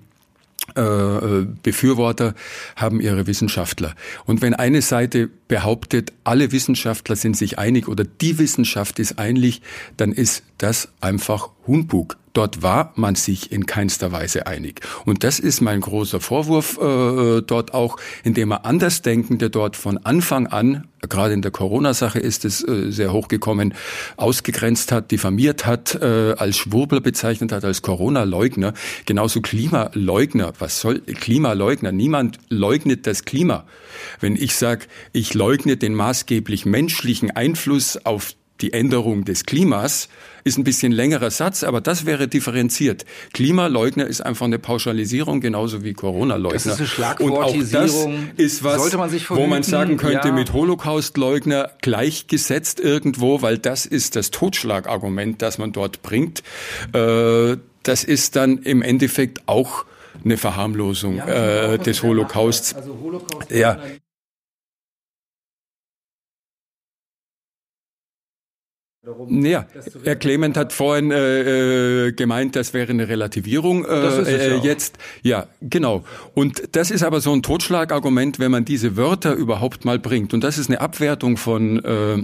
äh, 0.77 1.45
Befürworter 1.63 2.33
haben 2.75 3.01
ihre 3.01 3.27
Wissenschaftler. 3.27 3.95
Und 4.25 4.41
wenn 4.41 4.53
eine 4.53 4.81
Seite 4.81 5.29
behauptet, 5.47 6.13
alle 6.23 6.51
Wissenschaftler 6.51 7.15
sind 7.15 7.35
sich 7.35 7.59
einig 7.59 7.87
oder 7.87 8.03
die 8.03 8.39
Wissenschaft 8.39 8.99
ist 8.99 9.19
einig, 9.19 9.61
dann 9.97 10.11
ist 10.11 10.43
das 10.57 10.89
einfach 11.01 11.49
Humbug. 11.65 12.17
Dort 12.37 12.61
war 12.61 12.93
man 12.93 13.15
sich 13.15 13.51
in 13.51 13.65
keinster 13.65 14.11
Weise 14.11 14.45
einig. 14.45 14.81
Und 15.05 15.23
das 15.23 15.39
ist 15.39 15.59
mein 15.59 15.81
großer 15.81 16.19
Vorwurf 16.19 16.77
äh, 16.77 17.41
dort 17.41 17.73
auch, 17.73 17.97
indem 18.23 18.51
er 18.51 18.63
Andersdenkende 18.63 19.49
dort 19.49 19.75
von 19.75 19.97
Anfang 19.97 20.45
an, 20.45 20.87
gerade 21.09 21.33
in 21.33 21.41
der 21.41 21.49
Corona-Sache 21.49 22.19
ist 22.19 22.45
es 22.45 22.63
äh, 22.63 22.91
sehr 22.91 23.11
hochgekommen, 23.11 23.73
ausgegrenzt 24.17 24.91
hat, 24.91 25.09
diffamiert 25.09 25.65
hat, 25.65 25.95
äh, 25.95 26.35
als 26.37 26.57
Schwurbler 26.57 27.01
bezeichnet 27.01 27.51
hat, 27.51 27.65
als 27.65 27.81
Corona-Leugner. 27.81 28.75
Genauso 29.07 29.41
Klimaleugner. 29.41 30.53
Was 30.59 30.79
soll 30.79 30.99
Klimaleugner? 30.99 31.91
Niemand 31.91 32.37
leugnet 32.49 33.07
das 33.07 33.25
Klima. 33.25 33.65
Wenn 34.19 34.35
ich 34.35 34.55
sage, 34.55 34.85
ich 35.11 35.33
leugne 35.33 35.75
den 35.75 35.95
maßgeblich 35.95 36.67
menschlichen 36.67 37.31
Einfluss 37.31 37.97
auf 38.05 38.35
die 38.61 38.73
Änderung 38.73 39.25
des 39.25 39.45
Klimas, 39.45 40.09
ist 40.47 40.57
ein 40.57 40.63
bisschen 40.63 40.91
längerer 40.91 41.29
Satz, 41.29 41.63
aber 41.63 41.81
das 41.81 42.05
wäre 42.05 42.27
differenziert. 42.27 43.05
Klimaleugner 43.33 44.07
ist 44.07 44.21
einfach 44.21 44.45
eine 44.45 44.59
Pauschalisierung, 44.59 45.41
genauso 45.41 45.83
wie 45.83 45.93
Corona-Leugner. 45.93 46.53
Das 46.53 46.65
ist 46.65 46.77
eine 46.77 46.87
Schlagwortisierung. 46.87 48.05
Und 48.05 48.19
auch 48.19 48.33
das 48.35 48.45
ist 48.45 48.63
was, 48.63 48.93
man 48.93 49.11
wo 49.29 49.47
man 49.47 49.63
sagen 49.63 49.97
könnte, 49.97 50.29
ja. 50.29 50.33
mit 50.33 50.53
Holocaust-Leugner 50.53 51.71
gleichgesetzt 51.81 52.79
irgendwo, 52.79 53.41
weil 53.41 53.57
das 53.57 53.85
ist 53.85 54.15
das 54.15 54.31
Totschlagargument, 54.31 55.41
das 55.41 55.57
man 55.57 55.73
dort 55.73 56.01
bringt. 56.01 56.43
Äh, 56.93 57.57
das 57.83 58.03
ist 58.03 58.35
dann 58.35 58.59
im 58.59 58.81
Endeffekt 58.81 59.41
auch 59.47 59.85
eine 60.23 60.37
Verharmlosung 60.37 61.17
ja, 61.17 61.73
äh, 61.73 61.77
des 61.77 62.03
Holocausts. 62.03 62.73
Also 62.73 62.97
Holocaust 63.01 63.51
ja. 63.51 63.79
Ja, 69.29 69.65
Herr 70.03 70.15
Clement 70.15 70.57
hat 70.57 70.73
vorhin 70.73 71.11
äh, 71.11 72.07
äh, 72.07 72.11
gemeint, 72.11 72.55
das 72.55 72.73
wäre 72.73 72.89
eine 72.89 73.07
Relativierung 73.07 73.85
äh, 73.85 74.21
äh, 74.21 74.57
jetzt. 74.57 74.97
Ja, 75.21 75.47
genau. 75.61 76.03
Und 76.33 76.75
das 76.75 76.91
ist 76.91 77.03
aber 77.03 77.21
so 77.21 77.33
ein 77.33 77.41
Totschlagargument, 77.41 78.39
wenn 78.39 78.51
man 78.51 78.65
diese 78.65 78.97
Wörter 78.97 79.33
überhaupt 79.33 79.85
mal 79.85 79.99
bringt. 79.99 80.33
Und 80.33 80.43
das 80.43 80.57
ist 80.57 80.69
eine 80.69 80.81
Abwertung 80.81 81.37
von 81.37 81.83
äh, 81.83 82.15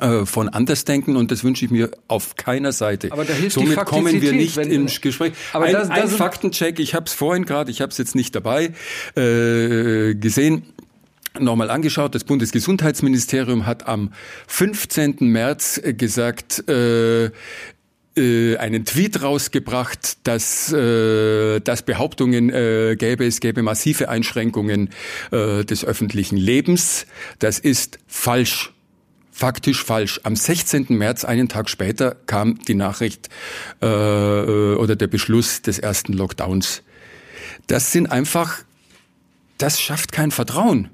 äh 0.00 0.26
von 0.26 0.48
Andersdenken 0.48 1.16
und 1.16 1.30
das 1.30 1.44
wünsche 1.44 1.64
ich 1.64 1.70
mir 1.70 1.90
auf 2.08 2.36
keiner 2.36 2.72
Seite. 2.72 3.12
Aber 3.12 3.24
da 3.24 3.32
hilft 3.32 3.54
Somit 3.54 3.78
die 3.78 3.84
kommen 3.84 4.20
wir 4.20 4.32
nicht 4.32 4.56
ins 4.56 5.00
Gespräch. 5.00 5.32
Aber 5.52 5.66
ein, 5.66 5.72
das, 5.72 5.88
das 5.88 5.98
ein 5.98 6.08
Faktencheck, 6.08 6.78
ich 6.78 6.94
habe 6.94 7.06
es 7.06 7.12
vorhin 7.12 7.44
gerade, 7.44 7.70
ich 7.70 7.80
habe 7.80 7.90
es 7.90 7.98
jetzt 7.98 8.14
nicht 8.14 8.34
dabei 8.34 8.72
äh, 9.16 10.14
gesehen 10.14 10.64
nochmal 11.38 11.70
angeschaut. 11.70 12.14
Das 12.14 12.24
Bundesgesundheitsministerium 12.24 13.66
hat 13.66 13.86
am 13.86 14.12
15. 14.48 15.16
März 15.20 15.80
äh, 15.82 15.94
gesagt, 15.94 16.68
äh, 16.68 17.30
äh, 18.16 18.56
einen 18.56 18.84
Tweet 18.84 19.22
rausgebracht, 19.22 20.26
dass, 20.26 20.72
äh, 20.72 21.60
dass 21.60 21.82
Behauptungen 21.82 22.50
äh, 22.50 22.96
gäbe, 22.98 23.24
es 23.24 23.40
gäbe 23.40 23.62
massive 23.62 24.08
Einschränkungen 24.08 24.90
äh, 25.30 25.64
des 25.64 25.84
öffentlichen 25.84 26.36
Lebens. 26.36 27.06
Das 27.38 27.58
ist 27.58 27.98
falsch. 28.06 28.72
Faktisch 29.32 29.84
falsch. 29.84 30.20
Am 30.24 30.36
16. 30.36 30.86
März, 30.90 31.24
einen 31.24 31.48
Tag 31.48 31.70
später, 31.70 32.14
kam 32.26 32.58
die 32.64 32.74
Nachricht 32.74 33.30
äh, 33.80 33.86
äh, 33.86 34.74
oder 34.74 34.96
der 34.96 35.06
Beschluss 35.06 35.62
des 35.62 35.78
ersten 35.78 36.12
Lockdowns. 36.12 36.82
Das 37.66 37.92
sind 37.92 38.10
einfach, 38.12 38.58
das 39.56 39.80
schafft 39.80 40.12
kein 40.12 40.30
Vertrauen 40.30 40.90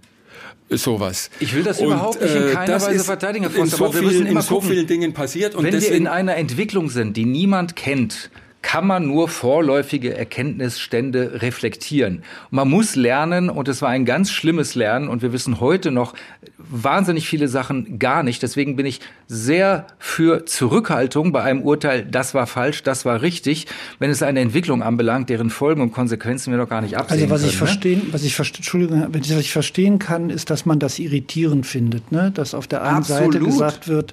sowas. 0.71 1.31
Ich 1.41 1.55
will 1.55 1.63
das 1.63 1.81
und, 1.81 1.87
überhaupt 1.87 2.21
nicht 2.21 2.35
in 2.35 2.49
äh, 2.49 2.53
keiner 2.53 2.81
Weise 2.81 3.05
verteidigen, 3.05 3.45
Herr 3.45 3.53
Foster, 3.53 3.87
in 3.87 3.93
so, 3.93 3.93
vielen, 3.93 4.27
in 4.27 4.41
so 4.41 4.61
vielen 4.61 4.87
Dingen 4.87 5.13
passiert. 5.13 5.55
Und 5.55 5.65
Wenn 5.65 5.81
wir 5.81 5.93
in 5.93 6.07
einer 6.07 6.37
Entwicklung 6.37 6.91
sind, 6.91 7.17
die 7.17 7.25
niemand 7.25 7.77
kennt, 7.77 8.31
kann 8.67 8.85
man 8.85 9.07
nur 9.07 9.29
vorläufige 9.29 10.19
Erkenntnisstände 10.19 11.41
reflektieren. 11.41 12.25
man 12.51 12.69
muss 12.69 12.97
lernen, 12.97 13.49
und 13.49 13.69
es 13.69 13.81
war 13.81 13.91
ein 13.91 14.05
ganz 14.05 14.33
schlimmes 14.33 14.75
Lernen, 14.75 15.07
und 15.07 15.23
wir 15.23 15.33
wissen 15.33 15.61
heute 15.61 15.93
noch 15.93 16.15
wahnsinnig 16.59 17.29
viele 17.29 17.47
Sachen 17.47 18.01
gar 18.01 18.25
nicht. 18.25 18.43
Deswegen 18.43 18.75
bin 18.75 18.85
ich 18.85 18.99
sehr 19.29 19.87
für 20.01 20.47
Zurückhaltung 20.47 21.31
bei 21.31 21.43
einem 21.43 21.63
Urteil, 21.63 22.05
das 22.05 22.35
war 22.35 22.49
falsch, 22.49 22.83
das 22.83 23.05
war 23.05 23.23
richtig, 23.23 23.69
wenn 24.01 24.11
es 24.11 24.21
eine 24.25 24.41
Entwicklung 24.41 24.83
anbelangt, 24.83 25.31
deren 25.31 25.51
Folgen 25.51 25.81
und 25.81 25.93
Konsequenzen 25.93 26.51
wir 26.51 26.59
noch 26.59 26.69
gar 26.69 26.81
nicht 26.81 26.97
absehen 26.97 27.21
Also 27.21 27.31
was 27.31 27.43
können, 27.43 27.51
ich 27.51 27.57
verstehen, 27.57 27.99
ne? 28.01 28.13
was 28.13 28.25
ich 28.25 28.37
Entschuldigung, 28.37 29.07
was 29.13 29.41
ich 29.41 29.53
verstehen 29.53 30.01
kann, 30.01 30.29
ist, 30.29 30.51
dass 30.51 30.67
man 30.67 30.81
das 30.81 30.99
irritierend 30.99 31.67
findet, 31.67 32.11
ne? 32.11 32.33
dass 32.35 32.53
auf 32.53 32.67
der 32.67 32.83
einen 32.83 32.97
Absolut. 32.97 33.33
Seite 33.33 33.45
gesagt 33.45 33.87
wird, 33.87 34.13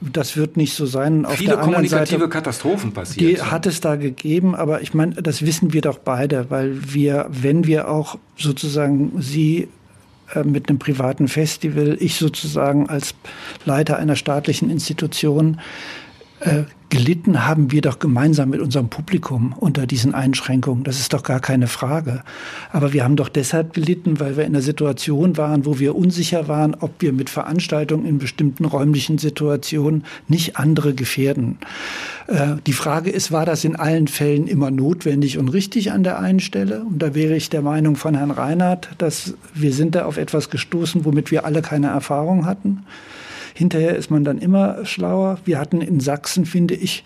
das 0.00 0.36
wird 0.36 0.56
nicht 0.56 0.74
so 0.74 0.86
sein. 0.86 1.26
Auf 1.26 1.34
Viele 1.34 1.58
kommunikative 1.58 2.20
Seite, 2.20 2.28
Katastrophen 2.28 2.92
passiert. 2.92 3.20
Die 3.20 3.42
hat 3.42 3.66
es 3.66 3.80
da 3.80 3.96
gegeben, 3.96 4.54
aber 4.54 4.82
ich 4.82 4.94
meine, 4.94 5.14
das 5.16 5.42
wissen 5.42 5.72
wir 5.72 5.82
doch 5.82 5.98
beide, 5.98 6.50
weil 6.50 6.92
wir, 6.92 7.26
wenn 7.30 7.66
wir 7.66 7.88
auch 7.88 8.18
sozusagen 8.36 9.20
Sie 9.20 9.68
äh, 10.34 10.42
mit 10.42 10.68
einem 10.68 10.78
privaten 10.78 11.28
Festival, 11.28 11.96
ich 12.00 12.16
sozusagen 12.16 12.88
als 12.88 13.14
Leiter 13.64 13.98
einer 13.98 14.16
staatlichen 14.16 14.70
Institution, 14.70 15.60
äh, 16.40 16.64
gelitten 16.88 17.46
haben 17.46 17.70
wir 17.70 17.82
doch 17.82 17.98
gemeinsam 17.98 18.50
mit 18.50 18.60
unserem 18.60 18.88
Publikum 18.88 19.54
unter 19.56 19.86
diesen 19.86 20.14
Einschränkungen. 20.14 20.84
Das 20.84 20.98
ist 20.98 21.12
doch 21.12 21.22
gar 21.22 21.38
keine 21.38 21.68
Frage. 21.68 22.22
Aber 22.72 22.92
wir 22.92 23.04
haben 23.04 23.16
doch 23.16 23.28
deshalb 23.28 23.74
gelitten, 23.74 24.18
weil 24.20 24.36
wir 24.36 24.44
in 24.44 24.54
einer 24.54 24.62
Situation 24.62 25.36
waren, 25.36 25.66
wo 25.66 25.78
wir 25.78 25.94
unsicher 25.94 26.48
waren, 26.48 26.74
ob 26.74 27.00
wir 27.00 27.12
mit 27.12 27.30
Veranstaltungen 27.30 28.06
in 28.06 28.18
bestimmten 28.18 28.64
räumlichen 28.64 29.18
Situationen 29.18 30.04
nicht 30.28 30.56
andere 30.56 30.94
gefährden. 30.94 31.58
Äh, 32.26 32.56
die 32.66 32.72
Frage 32.72 33.10
ist, 33.10 33.30
war 33.30 33.46
das 33.46 33.64
in 33.64 33.76
allen 33.76 34.08
Fällen 34.08 34.46
immer 34.46 34.70
notwendig 34.70 35.38
und 35.38 35.48
richtig 35.48 35.92
an 35.92 36.02
der 36.02 36.18
einen 36.18 36.40
Stelle? 36.40 36.82
Und 36.82 37.00
da 37.00 37.14
wäre 37.14 37.36
ich 37.36 37.50
der 37.50 37.62
Meinung 37.62 37.96
von 37.96 38.14
Herrn 38.14 38.30
Reinhardt, 38.32 38.90
dass 38.98 39.34
wir 39.54 39.72
sind 39.72 39.94
da 39.94 40.06
auf 40.06 40.16
etwas 40.16 40.50
gestoßen, 40.50 41.04
womit 41.04 41.30
wir 41.30 41.44
alle 41.44 41.62
keine 41.62 41.88
Erfahrung 41.88 42.46
hatten. 42.46 42.84
Hinterher 43.60 43.94
ist 43.94 44.10
man 44.10 44.24
dann 44.24 44.38
immer 44.38 44.86
schlauer. 44.86 45.38
Wir 45.44 45.58
hatten 45.58 45.82
in 45.82 46.00
Sachsen, 46.00 46.46
finde 46.46 46.72
ich, 46.72 47.04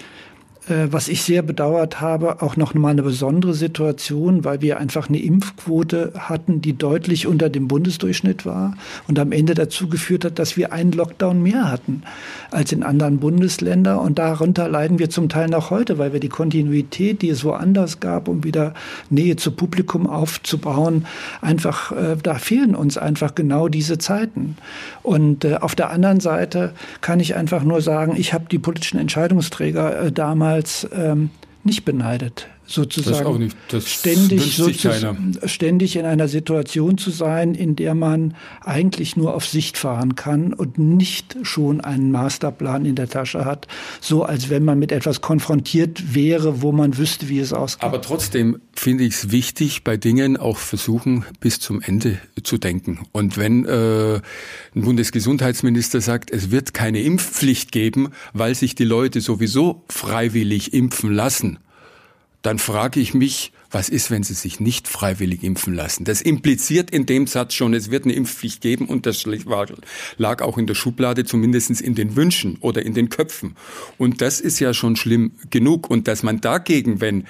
was 0.67 1.09
ich 1.09 1.23
sehr 1.23 1.43
bedauert 1.43 2.01
habe, 2.01 2.41
auch 2.41 2.57
noch 2.57 2.73
mal 2.73 2.89
eine 2.89 3.03
besondere 3.03 3.53
Situation, 3.53 4.45
weil 4.45 4.62
wir 4.62 4.79
einfach 4.79 5.11
eine 5.11 5.21
Impfquote 5.21 6.12
hatten, 6.17 6.62
die 6.62 6.73
deutlich 6.77 7.27
unter 7.27 7.51
dem 7.51 7.69
Bundesdurchschnitt 7.69 8.47
war 8.47 8.75
und 9.07 9.19
am 9.19 9.33
Ende 9.33 9.53
dazu 9.55 9.89
geführt 9.89 10.25
hat, 10.25 10.39
dass 10.39 10.57
wir 10.57 10.73
einen 10.73 10.93
Lockdown 10.93 11.43
mehr 11.43 11.71
hatten 11.71 12.03
als 12.51 12.73
in 12.73 12.83
anderen 12.83 13.19
Bundesländern. 13.19 13.99
Und 13.99 14.19
darunter 14.19 14.69
leiden 14.69 14.99
wir 14.99 15.11
zum 15.11 15.29
Teil 15.29 15.49
noch 15.49 15.71
heute, 15.71 15.99
weil 15.99 16.15
wir 16.15 16.21
die 16.21 16.31
Kontinuität, 16.31 17.21
die 17.21 17.29
es 17.29 17.45
woanders 17.45 18.01
gab, 18.01 18.27
um 18.27 18.43
wieder 18.43 18.73
Nähe 19.11 19.37
zu 19.37 19.53
Publikum 19.53 20.07
aufzubauen, 20.07 21.07
einfach, 21.43 21.93
äh, 21.93 22.17
da 22.23 22.37
fehlen 22.37 22.75
uns 22.75 22.97
einfach 22.97 23.35
genau 23.35 23.69
diese 23.69 23.99
Zeiten. 23.99 24.57
Und 25.03 25.45
äh, 25.45 25.57
auf 25.57 25.75
der 25.75 25.91
anderen 25.91 26.21
Seite 26.21 26.73
kann 27.03 27.21
ich 27.21 27.37
einfach 27.37 27.65
nur 27.65 27.83
sagen, 27.83 28.15
ich 28.17 28.33
habe 28.33 28.47
die 28.51 28.59
politischen 28.59 28.99
Entscheidungsträger 28.99 30.11
damals 30.11 30.54
damals 30.55 30.87
ähm, 30.93 31.31
nicht 31.65 31.85
beneidet 31.85 32.49
sozusagen 32.67 33.39
nicht. 33.39 33.57
Ständig, 33.87 34.61
ständig 35.45 35.97
in 35.97 36.05
einer 36.05 36.29
Situation 36.29 36.99
zu 36.99 37.11
sein, 37.11 37.55
in 37.55 37.77
der 37.77 37.95
man 37.95 38.35
eigentlich 38.61 39.17
nur 39.17 39.35
auf 39.35 39.47
Sicht 39.47 39.77
fahren 39.77 40.15
kann 40.15 40.53
und 40.53 40.79
nicht 40.79 41.37
schon 41.43 41.81
einen 41.81 42.11
Masterplan 42.11 42.85
in 42.85 42.95
der 42.95 43.09
Tasche 43.09 43.45
hat, 43.45 43.69
so 44.01 44.25
als 44.25 44.51
wenn 44.51 44.65
man 44.65 44.79
mit 44.79 44.93
etwas 44.93 45.21
konfrontiert 45.21 46.15
wäre, 46.15 46.62
wo 46.62 46.73
man 46.73 46.97
wüsste, 46.97 47.29
wie 47.29 47.39
es 47.39 47.53
ausgeht. 47.53 47.85
Aber 47.85 48.01
trotzdem 48.01 48.59
finde 48.73 49.05
ich 49.05 49.15
es 49.15 49.31
wichtig, 49.31 49.85
bei 49.85 49.97
Dingen 49.97 50.37
auch 50.37 50.59
versuchen, 50.59 51.25
bis 51.41 51.61
zum 51.61 51.81
Ende 51.81 52.19
zu 52.43 52.59
denken. 52.59 53.01
Und 53.12 53.37
wenn 53.37 53.65
äh, 53.65 54.15
ein 54.15 54.83
Bundesgesundheitsminister 54.83 56.01
sagt, 56.01 56.31
es 56.31 56.51
wird 56.51 56.75
keine 56.75 57.01
Impfpflicht 57.01 57.73
geben, 57.73 58.09
weil 58.33 58.55
sich 58.55 58.75
die 58.75 58.85
Leute 58.85 59.21
sowieso 59.21 59.85
freiwillig 59.89 60.73
impfen 60.73 61.12
lassen, 61.12 61.59
dann 62.45 62.59
frage 62.59 63.01
ich 63.01 63.14
mich, 63.14 63.53
was 63.70 63.88
ist, 63.88 64.11
wenn 64.11 64.22
sie 64.22 64.34
sich 64.34 64.61
nicht 64.61 64.86
freiwillig 64.86 65.42
impfen 65.42 65.74
lassen? 65.74 66.05
Das 66.05 66.20
impliziert 66.20 66.90
in 66.90 67.07
dem 67.07 67.26
Satz 67.26 67.55
schon, 67.55 67.72
es 67.72 67.90
wird 67.90 68.05
eine 68.05 68.12
Impfpflicht 68.12 68.61
geben 68.61 68.86
und 68.86 69.07
das 69.07 69.24
lag 70.18 70.42
auch 70.42 70.59
in 70.59 70.66
der 70.66 70.74
Schublade, 70.74 71.24
zumindest 71.24 71.80
in 71.80 71.95
den 71.95 72.16
Wünschen 72.16 72.59
oder 72.61 72.84
in 72.84 72.92
den 72.92 73.09
Köpfen. 73.09 73.57
Und 73.97 74.20
das 74.20 74.40
ist 74.40 74.61
ja 74.61 74.74
schon 74.74 74.95
schlimm 74.97 75.32
genug. 75.49 75.88
Und 75.88 76.07
dass 76.07 76.22
man 76.22 76.42
dagegen, 76.42 77.01
wenn 77.01 77.24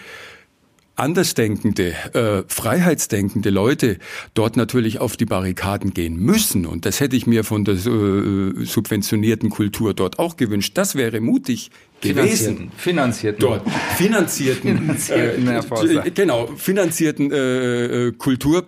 andersdenkende, 0.97 1.95
äh, 2.15 2.43
freiheitsdenkende 2.49 3.51
Leute 3.51 3.99
dort 4.35 4.57
natürlich 4.57 5.01
auf 5.01 5.17
die 5.17 5.27
Barrikaden 5.27 5.95
gehen 5.95 6.17
müssen. 6.17 6.67
Und 6.67 6.87
das 6.87 6.99
hätte 7.01 7.15
ich 7.15 7.27
mir 7.27 7.45
von 7.45 7.65
der 7.65 7.75
äh, 7.75 8.65
subventionierten 8.65 9.51
Kultur 9.51 9.95
dort 9.95 10.19
auch 10.19 10.37
gewünscht. 10.37 10.73
Das 10.75 10.97
wäre 10.97 11.21
mutig 11.21 11.71
gewesen. 12.05 12.71
Finanzierten. 12.77 13.41
Dort. 13.41 13.63
Finanzierten. 13.97 14.97
finanzierten 14.97 16.07
äh, 16.07 16.11
genau, 16.11 16.49
finanzierten 16.57 17.33
äh, 17.33 18.07
äh 18.07 18.13
Kultur 18.13 18.65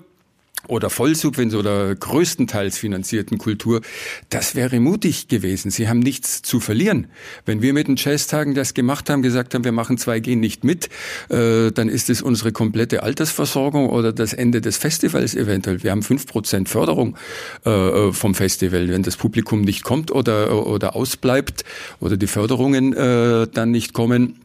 oder 0.68 0.90
Vollsubvention 0.90 1.60
oder 1.60 1.94
größtenteils 1.94 2.78
finanzierten 2.78 3.38
Kultur, 3.38 3.80
das 4.30 4.54
wäre 4.54 4.80
mutig 4.80 5.28
gewesen. 5.28 5.70
Sie 5.70 5.88
haben 5.88 6.00
nichts 6.00 6.42
zu 6.42 6.60
verlieren. 6.60 7.08
Wenn 7.44 7.62
wir 7.62 7.72
mit 7.72 7.88
den 7.88 7.96
Jazztagen 7.96 8.54
das 8.54 8.74
gemacht 8.74 9.10
haben, 9.10 9.22
gesagt 9.22 9.54
haben, 9.54 9.64
wir 9.64 9.72
machen 9.72 9.96
2G 9.98 10.36
nicht 10.36 10.64
mit, 10.64 10.88
äh, 11.28 11.70
dann 11.70 11.88
ist 11.88 12.10
es 12.10 12.22
unsere 12.22 12.52
komplette 12.52 13.02
Altersversorgung 13.02 13.88
oder 13.88 14.12
das 14.12 14.32
Ende 14.32 14.60
des 14.60 14.76
Festivals 14.76 15.34
eventuell. 15.34 15.82
Wir 15.82 15.90
haben 15.90 16.02
fünf 16.02 16.26
Prozent 16.26 16.68
Förderung 16.68 17.16
äh, 17.64 17.70
äh, 17.70 18.12
vom 18.12 18.34
Festival. 18.34 18.88
Wenn 18.88 19.02
das 19.02 19.16
Publikum 19.16 19.62
nicht 19.62 19.84
kommt 19.84 20.10
oder, 20.10 20.66
oder 20.66 20.96
ausbleibt 20.96 21.64
oder 22.00 22.16
die 22.16 22.26
Förderungen 22.26 22.92
äh, 22.92 23.46
dann 23.52 23.70
nicht 23.70 23.92
kommen, 23.92 24.40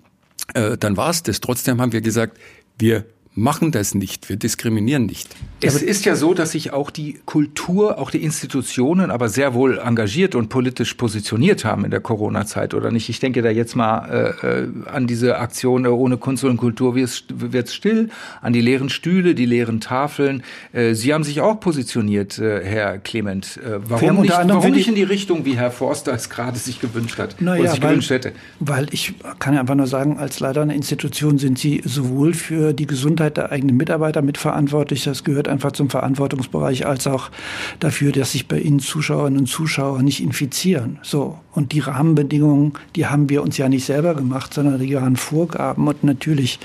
äh, 0.53 0.77
dann 0.77 0.97
war 0.97 1.09
es 1.09 1.23
das. 1.23 1.39
Trotzdem 1.39 1.81
haben 1.81 1.91
wir 1.91 2.01
gesagt, 2.01 2.37
wir 2.77 3.05
machen 3.33 3.71
das 3.71 3.95
nicht. 3.95 4.27
Wir 4.27 4.35
diskriminieren 4.35 5.05
nicht. 5.05 5.29
Es 5.61 5.81
ist 5.81 6.05
ja 6.05 6.15
so, 6.15 6.33
dass 6.33 6.51
sich 6.51 6.73
auch 6.73 6.89
die 6.89 7.19
Kultur, 7.25 7.97
auch 7.99 8.11
die 8.11 8.23
Institutionen 8.23 9.11
aber 9.11 9.29
sehr 9.29 9.53
wohl 9.53 9.77
engagiert 9.77 10.35
und 10.35 10.49
politisch 10.49 10.95
positioniert 10.95 11.63
haben 11.63 11.85
in 11.85 11.91
der 11.91 12.01
Corona-Zeit, 12.01 12.73
oder 12.73 12.91
nicht? 12.91 13.09
Ich 13.09 13.19
denke 13.19 13.41
da 13.41 13.49
jetzt 13.49 13.75
mal 13.75 14.35
äh, 14.43 14.63
äh 14.63 14.67
an 14.91 15.07
diese 15.07 15.37
Aktion 15.37 15.85
äh, 15.85 15.89
ohne 15.89 16.17
Kunst 16.17 16.43
und 16.43 16.57
Kultur 16.57 16.95
wird's 16.95 17.73
still, 17.73 18.09
an 18.41 18.53
die 18.53 18.61
leeren 18.61 18.89
Stühle, 18.89 19.35
die 19.35 19.45
leeren 19.45 19.79
Tafeln. 19.79 20.43
Äh, 20.73 20.93
Sie 20.95 21.13
haben 21.13 21.23
sich 21.23 21.39
auch 21.41 21.59
positioniert, 21.59 22.37
äh, 22.39 22.65
Herr 22.65 22.97
Clement. 22.97 23.57
Äh, 23.57 23.79
warum 23.83 24.21
nicht, 24.21 24.33
warum 24.33 24.71
nicht 24.71 24.87
in 24.87 24.95
die 24.95 25.03
Richtung, 25.03 25.45
wie 25.45 25.55
Herr 25.57 25.71
Forster 25.71 26.13
es 26.13 26.29
gerade 26.29 26.57
sich 26.57 26.81
gewünscht 26.81 27.19
hat, 27.19 27.39
naja, 27.39 27.61
oder 27.61 27.71
sich 27.71 27.81
weil, 27.81 27.89
gewünscht 27.89 28.09
hätte? 28.09 28.33
Weil 28.59 28.87
ich 28.91 29.13
kann 29.39 29.53
ja 29.53 29.61
einfach 29.61 29.75
nur 29.75 29.87
sagen, 29.87 30.17
als 30.17 30.39
Leiter 30.39 30.63
einer 30.63 30.73
Institution 30.73 31.37
sind 31.37 31.59
Sie 31.59 31.81
sowohl 31.85 32.33
für 32.33 32.73
die 32.73 32.87
Gesundheit 32.87 33.20
der 33.29 33.51
eigenen 33.51 33.77
Mitarbeiter 33.77 34.21
mitverantwortlich, 34.21 35.03
das 35.03 35.23
gehört 35.23 35.47
einfach 35.47 35.71
zum 35.71 35.89
Verantwortungsbereich, 35.89 36.85
als 36.85 37.07
auch 37.07 37.29
dafür, 37.79 38.11
dass 38.11 38.31
sich 38.31 38.47
bei 38.47 38.59
Ihnen 38.59 38.79
Zuschauerinnen 38.79 39.39
und 39.39 39.45
Zuschauer 39.47 40.01
nicht 40.01 40.21
infizieren. 40.21 40.99
So. 41.03 41.37
Und 41.53 41.73
die 41.73 41.79
Rahmenbedingungen, 41.79 42.73
die 42.95 43.07
haben 43.07 43.29
wir 43.29 43.43
uns 43.43 43.57
ja 43.57 43.67
nicht 43.67 43.85
selber 43.85 44.15
gemacht, 44.15 44.53
sondern 44.53 44.79
die 44.79 44.95
waren 44.95 45.17
Vorgaben. 45.17 45.87
Und 45.87 46.03
natürlich 46.03 46.59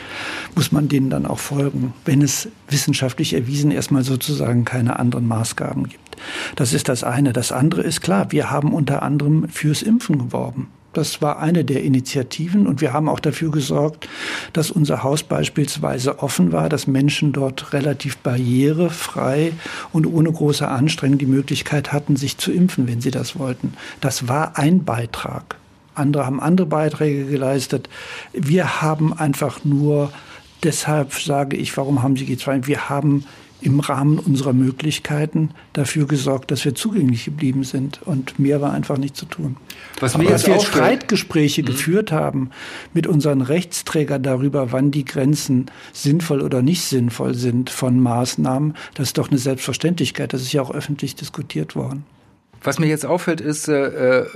muss 0.55 0.71
man 0.71 0.89
denen 0.89 1.11
dann 1.11 1.27
auch 1.27 1.41
folgen, 1.41 1.93
wenn 2.05 2.23
es 2.23 2.49
wissenschaftlich 2.69 3.35
erwiesen 3.35 3.73
erstmal 3.73 4.05
sozusagen 4.05 4.65
keine 4.65 4.99
anderen 4.99 5.27
Maßgaben 5.27 5.89
gibt. 5.89 6.17
Das 6.55 6.73
ist 6.73 6.89
das 6.89 7.05
eine. 7.05 7.33
Das 7.33 7.53
andere 7.53 7.83
ist 7.83 8.01
klar, 8.01 8.31
wir 8.31 8.51
haben 8.51 8.73
unter 8.73 9.03
anderem 9.03 9.49
fürs 9.49 9.83
Impfen 9.83 10.19
geworben. 10.19 10.69
Das 10.97 11.21
war 11.21 11.41
eine 11.41 11.63
der 11.63 11.85
Initiativen 11.85 12.67
und 12.67 12.81
wir 12.81 12.95
haben 12.95 13.11
auch 13.11 13.21
dafür 13.21 13.51
gesorgt, 13.51 14.09
dass 14.55 14.71
unser 14.71 15.03
Haus 15.03 15.23
beispielsweise 15.23 16.21
offen 16.21 16.53
war, 16.53 16.71
dass 16.71 16.87
Menschen 16.87 17.35
dort 17.35 17.75
relativ 17.75 18.17
barrierefrei 18.17 19.53
und 19.93 20.07
ohne 20.07 20.33
große 20.33 20.67
Anstrengung 20.67 21.19
die 21.19 21.27
Möglichkeit 21.27 21.93
hatten, 21.93 22.17
sich 22.17 22.39
zu 22.39 22.51
impfen, 22.51 22.89
wenn 22.89 23.03
sie 23.03 23.11
das 23.11 23.39
wollten. 23.39 23.75
Das 24.01 24.27
war 24.27 24.57
ein 24.57 24.85
Beitrag. 24.85 25.57
Andere 25.95 26.25
haben 26.25 26.41
andere 26.41 26.67
Beiträge 26.67 27.27
geleistet. 27.27 27.91
Wir 28.33 28.81
haben 28.81 29.13
einfach 29.13 29.67
nur, 29.67 30.11
deshalb 30.63 31.13
sage 31.13 31.59
ich, 31.59 31.77
warum 31.77 32.03
haben 32.03 32.17
Sie 32.17 32.25
G2? 32.25 32.67
Wir 32.67 32.89
haben 32.89 33.27
im 33.61 33.81
Rahmen 33.81 34.19
unserer 34.19 34.53
Möglichkeiten 34.53 35.51
dafür 35.73 36.07
gesorgt, 36.07 36.51
dass 36.51 36.65
wir 36.65 36.75
zugänglich 36.75 37.25
geblieben 37.25 37.65
sind. 37.65 38.01
Und 38.05 38.39
mehr 38.39 38.61
war 38.61 38.73
einfach 38.73 38.99
nicht 38.99 39.17
zu 39.17 39.27
tun. 39.27 39.57
Was 40.01 40.17
mir 40.17 40.29
jetzt 40.29 40.47
wir 40.47 40.61
Streitgespräche 40.61 41.63
mhm. 41.63 41.67
geführt 41.67 42.13
haben 42.13 42.51
mit 42.93 43.07
unseren 43.07 43.41
Rechtsträgern 43.41 44.23
darüber, 44.23 44.73
wann 44.73 44.91
die 44.91 45.05
Grenzen 45.05 45.67
sinnvoll 45.93 46.43
oder 46.43 46.63
nicht 46.63 46.83
sinnvoll 46.83 47.35
sind 47.35 47.71
von 47.71 47.99
Maßnahmen, 48.01 48.75
das 48.95 49.09
ist 49.09 49.19
doch 49.19 49.31
eine 49.31 49.39
Selbstverständlichkeit. 49.39 50.33
Das 50.33 50.43
ist 50.43 50.53
ja 50.53 50.63
auch 50.63 50.71
öffentlich 50.71 51.15
diskutiert 51.15 51.75
worden. 51.75 52.05
Was 52.63 52.79
mir 52.79 52.87
jetzt 52.87 53.07
auffällt, 53.07 53.41
ist, 53.41 53.69
äh, 53.69 54.21
äh 54.21 54.27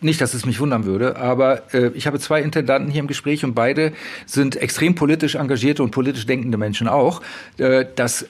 nicht, 0.00 0.20
dass 0.20 0.32
es 0.34 0.46
mich 0.46 0.60
wundern 0.60 0.84
würde, 0.84 1.16
aber 1.16 1.74
äh, 1.74 1.90
ich 1.94 2.06
habe 2.06 2.20
zwei 2.20 2.40
Intendanten 2.40 2.90
hier 2.90 3.00
im 3.00 3.08
Gespräch 3.08 3.44
und 3.44 3.54
beide 3.54 3.92
sind 4.26 4.54
extrem 4.56 4.94
politisch 4.94 5.34
engagierte 5.34 5.82
und 5.82 5.90
politisch 5.90 6.24
denkende 6.24 6.56
Menschen 6.56 6.86
auch. 6.86 7.20
Äh, 7.56 7.84
das 7.96 8.26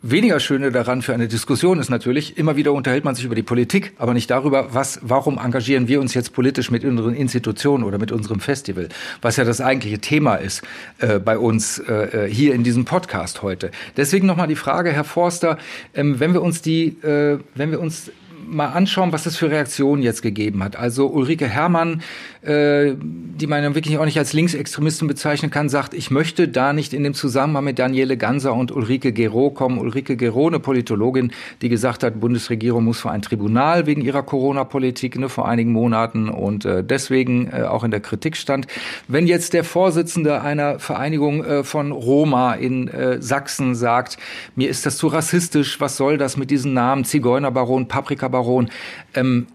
Weniger 0.00 0.38
Schöne 0.38 0.70
daran 0.70 1.02
für 1.02 1.12
eine 1.12 1.26
Diskussion 1.26 1.80
ist 1.80 1.88
natürlich, 1.88 2.38
immer 2.38 2.54
wieder 2.54 2.72
unterhält 2.72 3.04
man 3.04 3.16
sich 3.16 3.24
über 3.24 3.34
die 3.34 3.42
Politik, 3.42 3.94
aber 3.98 4.14
nicht 4.14 4.30
darüber, 4.30 4.72
was, 4.72 5.00
warum 5.02 5.38
engagieren 5.38 5.88
wir 5.88 6.00
uns 6.00 6.14
jetzt 6.14 6.34
politisch 6.34 6.70
mit 6.70 6.84
unseren 6.84 7.14
Institutionen 7.14 7.82
oder 7.82 7.98
mit 7.98 8.12
unserem 8.12 8.38
Festival, 8.38 8.90
was 9.22 9.38
ja 9.38 9.42
das 9.42 9.60
eigentliche 9.60 9.98
Thema 9.98 10.36
ist 10.36 10.62
äh, 10.98 11.18
bei 11.18 11.36
uns 11.36 11.80
äh, 11.80 12.26
äh 12.26 12.32
hier 12.32 12.54
in 12.54 12.62
diesem 12.62 12.84
Podcast 12.84 13.42
heute. 13.42 13.72
Deswegen 13.96 14.28
nochmal 14.28 14.46
die 14.46 14.54
Frage, 14.54 14.92
Herr 14.92 15.02
Forster, 15.02 15.58
ähm, 15.94 16.20
wenn 16.20 16.32
wir 16.32 16.42
uns 16.42 16.62
die, 16.62 16.96
äh, 17.02 17.40
wenn 17.56 17.72
wir 17.72 17.80
uns 17.80 18.12
mal 18.48 18.68
anschauen, 18.68 19.12
was 19.12 19.26
es 19.26 19.36
für 19.36 19.50
Reaktionen 19.50 20.02
jetzt 20.02 20.22
gegeben 20.22 20.62
hat. 20.62 20.76
Also 20.76 21.08
Ulrike 21.08 21.46
Herrmann, 21.46 22.02
äh, 22.42 22.94
die 22.96 23.46
man 23.46 23.74
wirklich 23.74 23.98
auch 23.98 24.04
nicht 24.04 24.18
als 24.18 24.32
Linksextremistin 24.32 25.06
bezeichnen 25.06 25.50
kann, 25.50 25.68
sagt, 25.68 25.94
ich 25.94 26.10
möchte 26.10 26.48
da 26.48 26.72
nicht 26.72 26.92
in 26.94 27.04
dem 27.04 27.14
Zusammenhang 27.14 27.64
mit 27.64 27.78
Daniele 27.78 28.16
Ganser 28.16 28.54
und 28.54 28.72
Ulrike 28.72 29.12
Gero 29.12 29.50
kommen. 29.50 29.78
Ulrike 29.78 30.16
Gero, 30.16 30.48
eine 30.48 30.60
Politologin, 30.60 31.32
die 31.62 31.68
gesagt 31.68 32.02
hat, 32.02 32.20
Bundesregierung 32.20 32.84
muss 32.84 33.00
vor 33.00 33.10
ein 33.10 33.22
Tribunal 33.22 33.86
wegen 33.86 34.00
ihrer 34.00 34.22
Corona-Politik 34.22 35.18
ne, 35.18 35.28
vor 35.28 35.48
einigen 35.48 35.72
Monaten 35.72 36.28
und 36.28 36.64
äh, 36.64 36.82
deswegen 36.82 37.50
äh, 37.52 37.62
auch 37.62 37.84
in 37.84 37.90
der 37.90 38.00
Kritik 38.00 38.36
stand. 38.36 38.66
Wenn 39.08 39.26
jetzt 39.26 39.52
der 39.52 39.64
Vorsitzende 39.64 40.40
einer 40.40 40.78
Vereinigung 40.78 41.44
äh, 41.44 41.64
von 41.64 41.92
Roma 41.92 42.54
in 42.54 42.88
äh, 42.88 43.20
Sachsen 43.20 43.74
sagt, 43.74 44.16
mir 44.56 44.68
ist 44.68 44.86
das 44.86 44.96
zu 44.96 45.08
rassistisch, 45.08 45.80
was 45.80 45.96
soll 45.96 46.18
das 46.18 46.36
mit 46.36 46.50
diesen 46.50 46.72
Namen 46.72 47.04
Zigeunerbaron, 47.04 47.88
Paprikabaron, 47.88 48.37
Baron. 48.38 48.70
Ähm, 49.14 49.46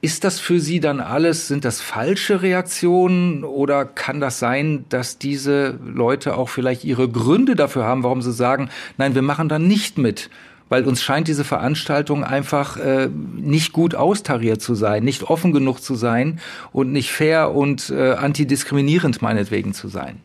ist 0.00 0.22
das 0.22 0.38
für 0.38 0.60
Sie 0.60 0.78
dann 0.78 1.00
alles, 1.00 1.48
sind 1.48 1.64
das 1.64 1.80
falsche 1.80 2.40
Reaktionen 2.42 3.42
oder 3.42 3.84
kann 3.84 4.20
das 4.20 4.38
sein, 4.38 4.84
dass 4.90 5.18
diese 5.18 5.78
Leute 5.84 6.36
auch 6.36 6.48
vielleicht 6.48 6.84
ihre 6.84 7.08
Gründe 7.08 7.56
dafür 7.56 7.84
haben, 7.84 8.04
warum 8.04 8.22
sie 8.22 8.32
sagen, 8.32 8.70
nein, 8.96 9.16
wir 9.16 9.22
machen 9.22 9.48
da 9.48 9.58
nicht 9.58 9.98
mit? 9.98 10.30
Weil 10.68 10.84
uns 10.84 11.02
scheint 11.02 11.26
diese 11.26 11.44
Veranstaltung 11.44 12.22
einfach 12.22 12.76
äh, 12.76 13.08
nicht 13.08 13.72
gut 13.72 13.96
austariert 13.96 14.62
zu 14.62 14.76
sein, 14.76 15.02
nicht 15.02 15.24
offen 15.24 15.52
genug 15.52 15.82
zu 15.82 15.96
sein 15.96 16.38
und 16.72 16.92
nicht 16.92 17.10
fair 17.10 17.52
und 17.52 17.90
äh, 17.90 18.12
antidiskriminierend 18.12 19.20
meinetwegen 19.20 19.74
zu 19.74 19.88
sein. 19.88 20.20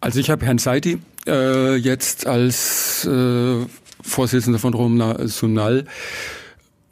Also 0.00 0.20
ich 0.20 0.28
habe 0.28 0.44
Herrn 0.44 0.58
Seidi 0.58 0.98
äh, 1.26 1.76
jetzt 1.76 2.26
als 2.26 3.06
äh, 3.06 3.64
Vorsitzender 4.02 4.58
von 4.58 4.74
Romna 4.74 5.26
Sunal 5.26 5.86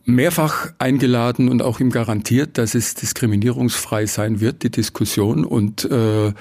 mehrfach 0.05 0.73
eingeladen 0.79 1.49
und 1.49 1.63
auch 1.63 1.81
ihm 1.81 1.91
garantiert, 1.91 2.59
dass 2.59 2.75
es 2.75 2.95
diskriminierungsfrei 2.95 4.07
sein 4.07 4.41
wird, 4.41 4.63
die 4.63 4.71
Diskussion, 4.71 5.45
und 5.45 5.85
äh, 5.85 6.33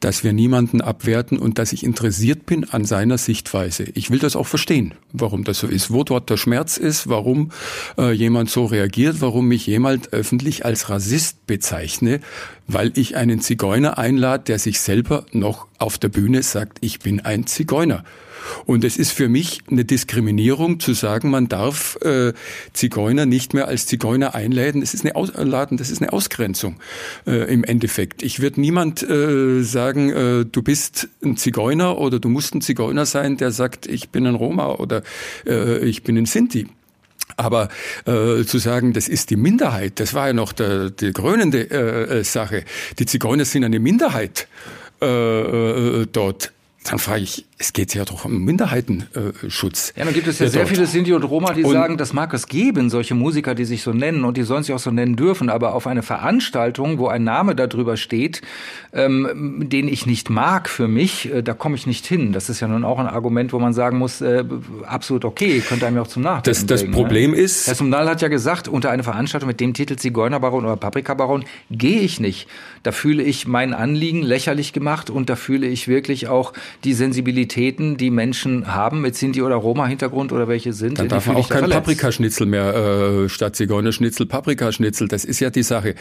dass 0.00 0.24
wir 0.24 0.32
niemanden 0.32 0.80
abwerten 0.80 1.38
und 1.38 1.58
dass 1.58 1.72
ich 1.72 1.84
interessiert 1.84 2.44
bin 2.44 2.68
an 2.68 2.84
seiner 2.84 3.18
Sichtweise. 3.18 3.84
Ich 3.94 4.10
will 4.10 4.18
das 4.18 4.34
auch 4.34 4.46
verstehen, 4.46 4.94
warum 5.12 5.44
das 5.44 5.60
so 5.60 5.68
ist, 5.68 5.92
wo 5.92 6.02
dort 6.02 6.28
der 6.28 6.36
Schmerz 6.36 6.76
ist, 6.76 7.08
warum 7.08 7.52
äh, 7.96 8.10
jemand 8.10 8.50
so 8.50 8.64
reagiert, 8.64 9.20
warum 9.20 9.46
mich 9.46 9.66
jemand 9.66 10.12
öffentlich 10.12 10.64
als 10.64 10.88
Rassist 10.88 11.46
bezeichne, 11.46 12.20
weil 12.66 12.92
ich 12.96 13.16
einen 13.16 13.40
Zigeuner 13.40 13.96
einlade, 13.98 14.44
der 14.44 14.58
sich 14.58 14.80
selber 14.80 15.24
noch 15.32 15.68
auf 15.78 15.98
der 15.98 16.08
Bühne 16.08 16.42
sagt, 16.42 16.78
ich 16.80 16.98
bin 16.98 17.20
ein 17.20 17.46
Zigeuner. 17.46 18.02
Und 18.66 18.84
es 18.84 18.96
ist 18.96 19.12
für 19.12 19.28
mich 19.28 19.60
eine 19.70 19.84
Diskriminierung 19.84 20.80
zu 20.80 20.94
sagen, 20.94 21.30
man 21.30 21.48
darf 21.48 21.96
äh, 22.02 22.32
Zigeuner 22.72 23.26
nicht 23.26 23.54
mehr 23.54 23.68
als 23.68 23.86
Zigeuner 23.86 24.34
einladen. 24.34 24.80
Das 24.80 24.94
ist 24.94 25.04
eine 25.04 25.16
Ausladen, 25.16 25.78
das 25.78 25.90
ist 25.90 26.02
eine 26.02 26.12
Ausgrenzung 26.12 26.76
äh, 27.26 27.52
im 27.52 27.64
Endeffekt. 27.64 28.22
Ich 28.22 28.40
würde 28.40 28.60
niemand 28.60 29.02
äh, 29.02 29.62
sagen, 29.62 30.10
äh, 30.10 30.44
du 30.44 30.62
bist 30.62 31.08
ein 31.22 31.36
Zigeuner 31.36 31.98
oder 31.98 32.18
du 32.18 32.28
musst 32.28 32.54
ein 32.54 32.60
Zigeuner 32.60 33.06
sein, 33.06 33.36
der 33.36 33.50
sagt, 33.50 33.86
ich 33.86 34.10
bin 34.10 34.26
ein 34.26 34.34
Roma 34.34 34.74
oder 34.74 35.02
äh, 35.46 35.78
ich 35.84 36.02
bin 36.02 36.16
ein 36.16 36.26
Sinti. 36.26 36.66
Aber 37.36 37.68
äh, 38.04 38.44
zu 38.44 38.58
sagen, 38.58 38.92
das 38.92 39.08
ist 39.08 39.30
die 39.30 39.36
Minderheit, 39.36 40.00
das 40.00 40.14
war 40.14 40.28
ja 40.28 40.32
noch 40.32 40.52
der, 40.52 40.90
die 40.90 41.12
krönende 41.12 41.70
äh, 41.70 42.20
äh 42.20 42.24
Sache. 42.24 42.64
Die 42.98 43.06
Zigeuner 43.06 43.44
sind 43.44 43.64
eine 43.64 43.78
Minderheit 43.78 44.48
äh, 45.00 45.06
äh, 45.06 46.06
dort. 46.10 46.52
Dann 46.84 46.98
frage 46.98 47.22
ich, 47.22 47.44
es 47.58 47.72
geht 47.72 47.94
ja 47.94 48.04
doch 48.04 48.24
um 48.24 48.44
Minderheitenschutz. 48.44 49.92
Ja, 49.96 50.04
dann 50.04 50.14
gibt 50.14 50.26
es 50.26 50.40
ja 50.40 50.48
sehr 50.48 50.66
viele 50.66 50.86
Sinti 50.86 51.12
und 51.12 51.22
Roma, 51.22 51.52
die 51.52 51.62
und 51.62 51.72
sagen, 51.72 51.96
das 51.96 52.12
mag 52.12 52.34
es 52.34 52.48
geben, 52.48 52.90
solche 52.90 53.14
Musiker, 53.14 53.54
die 53.54 53.64
sich 53.64 53.82
so 53.82 53.92
nennen 53.92 54.24
und 54.24 54.36
die 54.36 54.42
sollen 54.42 54.64
sich 54.64 54.74
auch 54.74 54.80
so 54.80 54.90
nennen 54.90 55.14
dürfen, 55.14 55.48
aber 55.48 55.74
auf 55.74 55.86
eine 55.86 56.02
Veranstaltung, 56.02 56.98
wo 56.98 57.06
ein 57.06 57.22
Name 57.22 57.54
darüber 57.54 57.96
steht, 57.96 58.42
ähm, 58.92 59.68
den 59.68 59.86
ich 59.86 60.06
nicht 60.06 60.28
mag 60.28 60.68
für 60.68 60.88
mich, 60.88 61.32
äh, 61.32 61.42
da 61.42 61.54
komme 61.54 61.76
ich 61.76 61.86
nicht 61.86 62.04
hin. 62.04 62.32
Das 62.32 62.48
ist 62.48 62.58
ja 62.58 62.66
nun 62.66 62.84
auch 62.84 62.98
ein 62.98 63.06
Argument, 63.06 63.52
wo 63.52 63.60
man 63.60 63.72
sagen 63.72 63.98
muss, 63.98 64.20
äh, 64.20 64.44
absolut 64.84 65.24
okay, 65.24 65.60
könnte 65.60 65.86
einem 65.86 65.96
ja 65.96 66.02
auch 66.02 66.08
zum 66.08 66.22
Nachdenken 66.22 66.44
Das, 66.44 66.66
das 66.66 66.80
bringen, 66.82 66.94
Problem 66.94 67.30
ne? 67.30 67.36
ist... 67.36 67.68
Herr 67.68 67.76
Sumnal 67.76 68.08
hat 68.08 68.22
ja 68.22 68.28
gesagt, 68.28 68.66
unter 68.66 68.90
eine 68.90 69.04
Veranstaltung 69.04 69.46
mit 69.46 69.60
dem 69.60 69.72
Titel 69.72 69.94
Zigeunerbaron 69.94 70.64
oder 70.64 70.76
Paprikabaron 70.76 71.44
gehe 71.70 72.00
ich 72.00 72.18
nicht. 72.18 72.48
Da 72.82 72.90
fühle 72.90 73.22
ich 73.22 73.46
mein 73.46 73.72
Anliegen 73.72 74.22
lächerlich 74.22 74.72
gemacht 74.72 75.10
und 75.10 75.30
da 75.30 75.36
fühle 75.36 75.68
ich 75.68 75.86
wirklich 75.86 76.26
auch 76.26 76.52
die 76.84 76.94
Sensibilitäten, 76.94 77.96
die 77.96 78.10
Menschen 78.10 78.74
haben 78.74 79.00
mit 79.00 79.16
Sinti- 79.16 79.42
oder 79.42 79.56
Roma-Hintergrund 79.56 80.32
oder 80.32 80.48
welche 80.48 80.72
sind. 80.72 80.98
Dann 80.98 81.08
darf 81.08 81.26
man 81.26 81.36
auch 81.36 81.48
kein 81.48 81.68
Paprikaschnitzel 81.68 82.46
mehr 82.46 82.74
äh, 82.74 83.28
statt 83.28 83.56
Zigeunerschnitzel, 83.56 84.26
Paprikaschnitzel. 84.26 85.08
Das 85.08 85.24
ist 85.24 85.40
ja 85.40 85.50
die 85.50 85.62
Sache. 85.62 85.94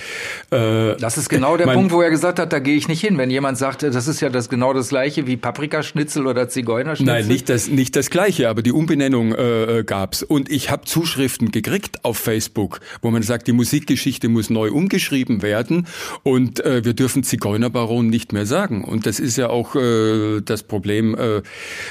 Äh, 0.49 0.95
das 0.97 1.17
ist 1.17 1.29
genau 1.29 1.57
der 1.57 1.65
Punkt, 1.65 1.91
wo 1.91 2.01
er 2.01 2.09
gesagt 2.09 2.39
hat, 2.39 2.53
da 2.53 2.59
gehe 2.59 2.75
ich 2.75 2.87
nicht 2.87 3.01
hin. 3.01 3.17
Wenn 3.17 3.29
jemand 3.29 3.57
sagt, 3.57 3.83
das 3.83 4.07
ist 4.07 4.21
ja 4.21 4.29
das 4.29 4.49
genau 4.49 4.73
das 4.73 4.89
gleiche 4.89 5.27
wie 5.27 5.37
Paprikaschnitzel 5.37 6.27
oder 6.27 6.49
Zigeunerschnitzel. 6.49 7.13
Nein, 7.13 7.27
nicht 7.27 7.49
das, 7.49 7.67
nicht 7.67 7.95
das 7.95 8.09
gleiche, 8.09 8.49
aber 8.49 8.61
die 8.61 8.71
Umbenennung 8.71 9.33
äh, 9.33 9.79
äh 9.79 9.83
gab's. 9.83 10.23
Und 10.23 10.49
ich 10.51 10.69
habe 10.71 10.85
Zuschriften 10.85 11.51
gekriegt 11.51 12.03
auf 12.05 12.17
Facebook, 12.17 12.79
wo 13.01 13.11
man 13.11 13.23
sagt, 13.23 13.47
die 13.47 13.53
Musikgeschichte 13.53 14.29
muss 14.29 14.49
neu 14.49 14.71
umgeschrieben 14.71 15.41
werden 15.41 15.87
und 16.23 16.63
äh, 16.65 16.83
wir 16.83 16.93
dürfen 16.93 17.23
Zigeunerbaron 17.23 18.07
nicht 18.07 18.33
mehr 18.33 18.45
sagen. 18.45 18.83
Und 18.83 19.05
das 19.05 19.19
ist 19.19 19.37
ja 19.37 19.49
auch 19.49 19.75
äh, 19.75 20.41
das 20.41 20.60
das 20.61 20.67
Problem 20.67 21.15
äh, 21.15 21.41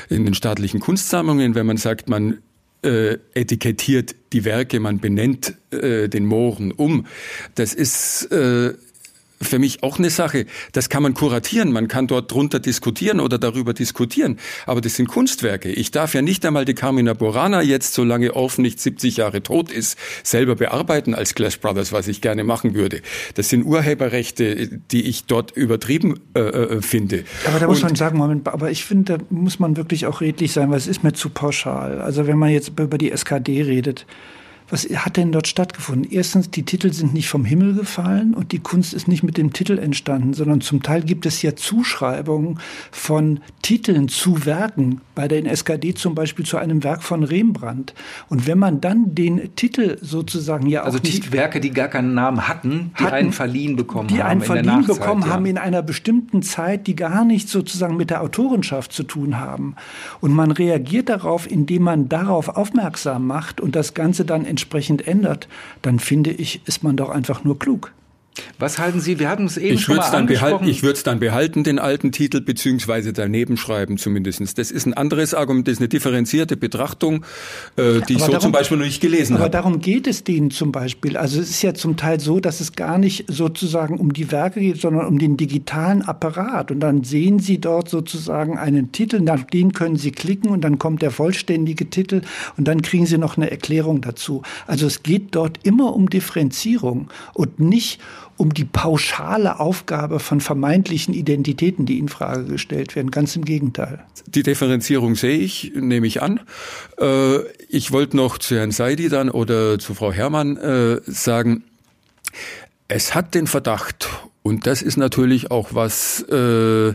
in 0.08 0.24
den 0.24 0.34
staatlichen 0.34 0.80
Kunstsammlungen, 0.80 1.54
wenn 1.54 1.66
man 1.66 1.76
sagt, 1.76 2.08
man 2.08 2.38
äh, 2.82 3.18
etikettiert 3.34 4.14
die 4.32 4.44
Werke, 4.44 4.80
man 4.80 5.00
benennt 5.00 5.54
äh, 5.70 6.08
den 6.08 6.24
Mohren 6.24 6.72
um. 6.72 7.06
Das 7.54 7.74
ist 7.74 8.30
äh, 8.32 8.74
für 9.42 9.58
mich 9.58 9.82
auch 9.82 9.98
eine 9.98 10.10
Sache. 10.10 10.46
Das 10.72 10.88
kann 10.88 11.02
man 11.02 11.14
kuratieren, 11.14 11.72
man 11.72 11.88
kann 11.88 12.06
dort 12.06 12.30
drunter 12.30 12.60
diskutieren 12.60 13.20
oder 13.20 13.38
darüber 13.38 13.72
diskutieren. 13.72 14.38
Aber 14.66 14.80
das 14.80 14.96
sind 14.96 15.08
Kunstwerke. 15.08 15.70
Ich 15.70 15.90
darf 15.90 16.14
ja 16.14 16.22
nicht 16.22 16.44
einmal 16.44 16.64
die 16.64 16.74
Carmina 16.74 17.14
Burana 17.14 17.62
jetzt, 17.62 17.94
solange 17.94 18.36
Orff 18.36 18.58
nicht 18.58 18.80
70 18.80 19.16
Jahre 19.16 19.42
tot 19.42 19.72
ist, 19.72 19.98
selber 20.22 20.56
bearbeiten 20.56 21.14
als 21.14 21.34
Clash 21.34 21.58
Brothers, 21.58 21.92
was 21.92 22.06
ich 22.08 22.20
gerne 22.20 22.44
machen 22.44 22.74
würde. 22.74 23.00
Das 23.34 23.48
sind 23.48 23.64
Urheberrechte, 23.64 24.68
die 24.90 25.02
ich 25.02 25.24
dort 25.24 25.52
übertrieben 25.52 26.20
äh, 26.34 26.40
äh 26.40 26.82
finde. 26.82 27.24
Aber 27.46 27.58
da 27.58 27.66
muss 27.66 27.78
Und 27.78 27.84
man 27.84 27.96
sagen, 27.96 28.18
Moment, 28.18 28.46
aber 28.48 28.70
ich 28.70 28.84
finde, 28.84 29.18
da 29.18 29.24
muss 29.30 29.58
man 29.58 29.76
wirklich 29.76 30.06
auch 30.06 30.20
redlich 30.20 30.52
sein, 30.52 30.70
weil 30.70 30.78
es 30.78 30.86
ist 30.86 31.02
mir 31.02 31.12
zu 31.12 31.30
pauschal. 31.30 32.00
Also 32.00 32.26
wenn 32.26 32.38
man 32.38 32.50
jetzt 32.50 32.78
über 32.78 32.98
die 32.98 33.10
SKD 33.10 33.62
redet, 33.62 34.06
was 34.70 34.84
hat 34.84 35.16
denn 35.16 35.32
dort 35.32 35.48
stattgefunden? 35.48 36.10
Erstens, 36.10 36.50
die 36.50 36.62
Titel 36.62 36.92
sind 36.92 37.12
nicht 37.12 37.28
vom 37.28 37.44
Himmel 37.44 37.74
gefallen 37.74 38.34
und 38.34 38.52
die 38.52 38.60
Kunst 38.60 38.94
ist 38.94 39.08
nicht 39.08 39.22
mit 39.22 39.36
dem 39.36 39.52
Titel 39.52 39.78
entstanden, 39.78 40.32
sondern 40.32 40.60
zum 40.60 40.82
Teil 40.82 41.02
gibt 41.02 41.26
es 41.26 41.42
ja 41.42 41.56
Zuschreibungen 41.56 42.58
von 42.90 43.40
Titeln 43.62 44.08
zu 44.08 44.46
Werken, 44.46 45.00
bei 45.14 45.28
der 45.28 45.44
SKD 45.44 45.94
zum 45.94 46.14
Beispiel 46.14 46.44
zu 46.44 46.56
einem 46.56 46.82
Werk 46.84 47.02
von 47.02 47.24
Rembrandt. 47.24 47.94
Und 48.28 48.46
wenn 48.46 48.58
man 48.58 48.80
dann 48.80 49.14
den 49.14 49.54
Titel 49.56 49.98
sozusagen 50.00 50.66
ja 50.66 50.82
also 50.82 50.98
auch 50.98 51.02
also 51.02 51.12
nicht 51.12 51.32
Werke, 51.32 51.60
die 51.60 51.70
gar 51.70 51.88
keinen 51.88 52.14
Namen 52.14 52.48
hatten, 52.48 52.92
die 52.98 53.04
hatten, 53.04 53.14
einen 53.14 53.32
verliehen 53.32 53.76
bekommen 53.76 54.08
die 54.08 54.22
haben, 54.22 54.30
einen 54.30 54.40
verliehen 54.40 54.86
bekommen 54.86 55.22
ja. 55.22 55.28
haben 55.28 55.46
in 55.46 55.58
einer 55.58 55.82
bestimmten 55.82 56.42
Zeit, 56.42 56.86
die 56.86 56.96
gar 56.96 57.24
nichts 57.24 57.52
sozusagen 57.52 57.96
mit 57.96 58.10
der 58.10 58.22
Autorenschaft 58.22 58.92
zu 58.92 59.02
tun 59.02 59.38
haben. 59.38 59.76
Und 60.20 60.32
man 60.32 60.52
reagiert 60.52 61.08
darauf, 61.08 61.50
indem 61.50 61.82
man 61.82 62.08
darauf 62.08 62.48
aufmerksam 62.48 63.26
macht 63.26 63.60
und 63.60 63.76
das 63.76 63.94
Ganze 63.94 64.24
dann 64.24 64.44
entsprechend 64.60 65.06
ändert, 65.06 65.48
dann 65.82 65.98
finde 65.98 66.30
ich, 66.30 66.60
ist 66.66 66.82
man 66.82 66.96
doch 66.96 67.08
einfach 67.08 67.44
nur 67.44 67.58
klug. 67.58 67.92
Was 68.58 68.78
halten 68.78 69.00
Sie? 69.00 69.18
Wir 69.18 69.28
hatten 69.28 69.46
es 69.46 69.56
eben 69.56 69.74
ich 69.74 69.82
schon 69.82 69.96
mal 69.96 70.10
dann 70.10 70.26
behalten, 70.26 70.68
Ich 70.68 70.82
würde 70.82 70.96
es 70.96 71.02
dann 71.02 71.18
behalten, 71.18 71.64
den 71.64 71.78
alten 71.78 72.12
Titel, 72.12 72.40
beziehungsweise 72.40 73.12
daneben 73.12 73.56
schreiben 73.56 73.98
zumindestens. 73.98 74.54
Das 74.54 74.70
ist 74.70 74.86
ein 74.86 74.94
anderes 74.94 75.34
Argument, 75.34 75.66
das 75.66 75.74
ist 75.74 75.80
eine 75.80 75.88
differenzierte 75.88 76.56
Betrachtung, 76.56 77.24
äh, 77.76 78.00
die 78.08 78.14
ich 78.14 78.18
so 78.20 78.26
darum, 78.26 78.40
zum 78.40 78.52
Beispiel 78.52 78.76
noch 78.76 78.84
nicht 78.84 79.00
gelesen 79.00 79.34
habe. 79.34 79.44
Aber 79.44 79.50
darum 79.50 79.80
geht 79.80 80.06
es 80.06 80.24
denen 80.24 80.50
zum 80.50 80.72
Beispiel. 80.72 81.16
Also 81.16 81.40
es 81.40 81.50
ist 81.50 81.62
ja 81.62 81.74
zum 81.74 81.96
Teil 81.96 82.20
so, 82.20 82.38
dass 82.38 82.60
es 82.60 82.72
gar 82.72 82.98
nicht 82.98 83.24
sozusagen 83.28 83.98
um 83.98 84.12
die 84.12 84.30
Werke 84.30 84.60
geht, 84.60 84.80
sondern 84.80 85.06
um 85.06 85.18
den 85.18 85.36
digitalen 85.36 86.02
Apparat. 86.02 86.70
Und 86.70 86.80
dann 86.80 87.02
sehen 87.02 87.38
Sie 87.38 87.60
dort 87.60 87.88
sozusagen 87.88 88.58
einen 88.58 88.92
Titel, 88.92 89.20
nach 89.20 89.42
dem 89.42 89.72
können 89.72 89.96
Sie 89.96 90.12
klicken 90.12 90.50
und 90.50 90.62
dann 90.62 90.78
kommt 90.78 91.02
der 91.02 91.10
vollständige 91.10 91.88
Titel 91.88 92.22
und 92.56 92.68
dann 92.68 92.82
kriegen 92.82 93.06
Sie 93.06 93.18
noch 93.18 93.36
eine 93.36 93.50
Erklärung 93.50 94.02
dazu. 94.02 94.42
Also 94.66 94.86
es 94.86 95.02
geht 95.02 95.34
dort 95.34 95.58
immer 95.62 95.94
um 95.94 96.10
Differenzierung 96.10 97.08
und 97.34 97.58
nicht 97.58 98.00
um 98.40 98.54
die 98.54 98.64
pauschale 98.64 99.60
Aufgabe 99.60 100.18
von 100.18 100.40
vermeintlichen 100.40 101.12
Identitäten, 101.12 101.84
die 101.84 101.98
in 101.98 102.08
Frage 102.08 102.44
gestellt 102.46 102.96
werden. 102.96 103.10
Ganz 103.10 103.36
im 103.36 103.44
Gegenteil. 103.44 104.02
Die 104.26 104.42
Differenzierung 104.42 105.14
sehe 105.14 105.36
ich, 105.36 105.72
nehme 105.74 106.06
ich 106.06 106.22
an. 106.22 106.40
Äh, 106.98 107.40
ich 107.68 107.92
wollte 107.92 108.16
noch 108.16 108.38
zu 108.38 108.56
Herrn 108.56 108.70
Seidi 108.70 109.10
dann 109.10 109.28
oder 109.28 109.78
zu 109.78 109.92
Frau 109.92 110.10
Herrmann 110.10 110.56
äh, 110.56 111.02
sagen, 111.04 111.64
es 112.88 113.14
hat 113.14 113.34
den 113.34 113.46
Verdacht, 113.46 114.08
und 114.42 114.66
das 114.66 114.80
ist 114.80 114.96
natürlich 114.96 115.50
auch 115.50 115.74
was, 115.74 116.22
äh, 116.22 116.94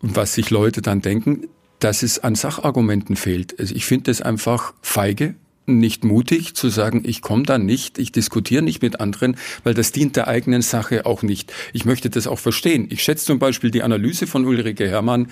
was 0.00 0.32
sich 0.32 0.48
Leute 0.48 0.80
dann 0.80 1.02
denken, 1.02 1.48
dass 1.80 2.02
es 2.02 2.18
an 2.18 2.34
Sachargumenten 2.34 3.16
fehlt. 3.16 3.60
Also 3.60 3.74
ich 3.74 3.84
finde 3.84 4.10
es 4.10 4.22
einfach 4.22 4.72
feige, 4.80 5.34
nicht 5.66 6.04
mutig 6.04 6.54
zu 6.54 6.68
sagen, 6.68 7.02
ich 7.04 7.22
komme 7.22 7.44
da 7.44 7.58
nicht, 7.58 7.98
ich 7.98 8.12
diskutiere 8.12 8.62
nicht 8.62 8.82
mit 8.82 9.00
anderen, 9.00 9.36
weil 9.62 9.74
das 9.74 9.92
dient 9.92 10.16
der 10.16 10.28
eigenen 10.28 10.62
Sache 10.62 11.06
auch 11.06 11.22
nicht. 11.22 11.52
Ich 11.72 11.84
möchte 11.84 12.10
das 12.10 12.26
auch 12.26 12.38
verstehen. 12.38 12.86
Ich 12.90 13.02
schätze 13.02 13.24
zum 13.24 13.38
Beispiel 13.38 13.70
die 13.70 13.82
Analyse 13.82 14.26
von 14.26 14.44
Ulrike 14.44 14.88
Herrmann 14.88 15.28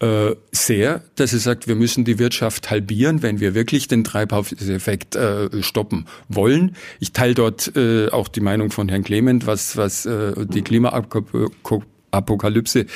äh, 0.00 0.34
sehr, 0.50 1.02
dass 1.16 1.30
sie 1.30 1.38
sagt, 1.38 1.68
wir 1.68 1.74
müssen 1.74 2.04
die 2.04 2.18
Wirtschaft 2.18 2.70
halbieren, 2.70 3.22
wenn 3.22 3.40
wir 3.40 3.54
wirklich 3.54 3.88
den 3.88 4.04
Treibhauseffekt 4.04 5.16
äh, 5.16 5.62
stoppen 5.62 6.06
wollen. 6.28 6.76
Ich 7.00 7.12
teile 7.12 7.34
dort 7.34 7.76
äh, 7.76 8.08
auch 8.10 8.28
die 8.28 8.40
Meinung 8.40 8.70
von 8.70 8.88
Herrn 8.88 9.04
Clement, 9.04 9.46
was, 9.46 9.76
was 9.76 10.06
äh, 10.06 10.46
die 10.46 10.62
Klimaabkommen 10.62 11.91
Apokalypse 12.12 12.86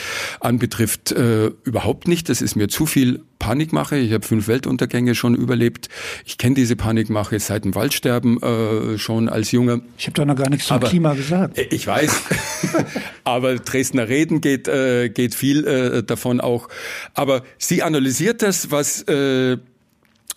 anbetrifft, 0.41 1.13
äh, 1.13 1.51
überhaupt 1.65 2.07
nicht. 2.07 2.29
Das 2.29 2.43
ist 2.43 2.55
mir 2.55 2.69
zu 2.69 2.87
viel 2.87 3.23
Panikmache. 3.39 3.97
Ich 3.97 4.13
habe 4.13 4.27
fünf 4.27 4.49
Weltuntergänge 4.49 5.15
schon 5.15 5.35
überlebt. 5.35 5.89
Ich 6.25 6.39
kenne 6.39 6.55
diese 6.55 6.77
Panikmache 6.77 7.39
seit 7.41 7.65
dem 7.65 7.75
Waldsterben 7.75 8.43
äh, 8.43 8.99
schon 8.99 9.29
als 9.29 9.51
Junger. 9.53 9.81
Ich 9.99 10.07
habe 10.07 10.15
da 10.15 10.25
noch 10.25 10.37
gar 10.37 10.51
nichts 10.51 10.67
zum 10.67 10.77
Aber, 10.77 10.89
Klima 10.89 11.15
gesagt. 11.15 11.59
Äh, 11.59 11.69
ich 11.71 11.87
weiß. 11.87 12.23
Aber 13.25 13.57
Dresdner 13.57 14.09
Reden 14.09 14.41
geht, 14.41 14.69
äh, 14.69 15.09
geht 15.09 15.35
viel 15.35 15.67
äh, 15.67 16.03
davon 16.03 16.41
auch. 16.41 16.69
Aber 17.15 17.43
sie 17.59 17.83
analysiert 17.83 18.43
das, 18.43 18.71
was 18.71 19.03
äh, 19.03 19.59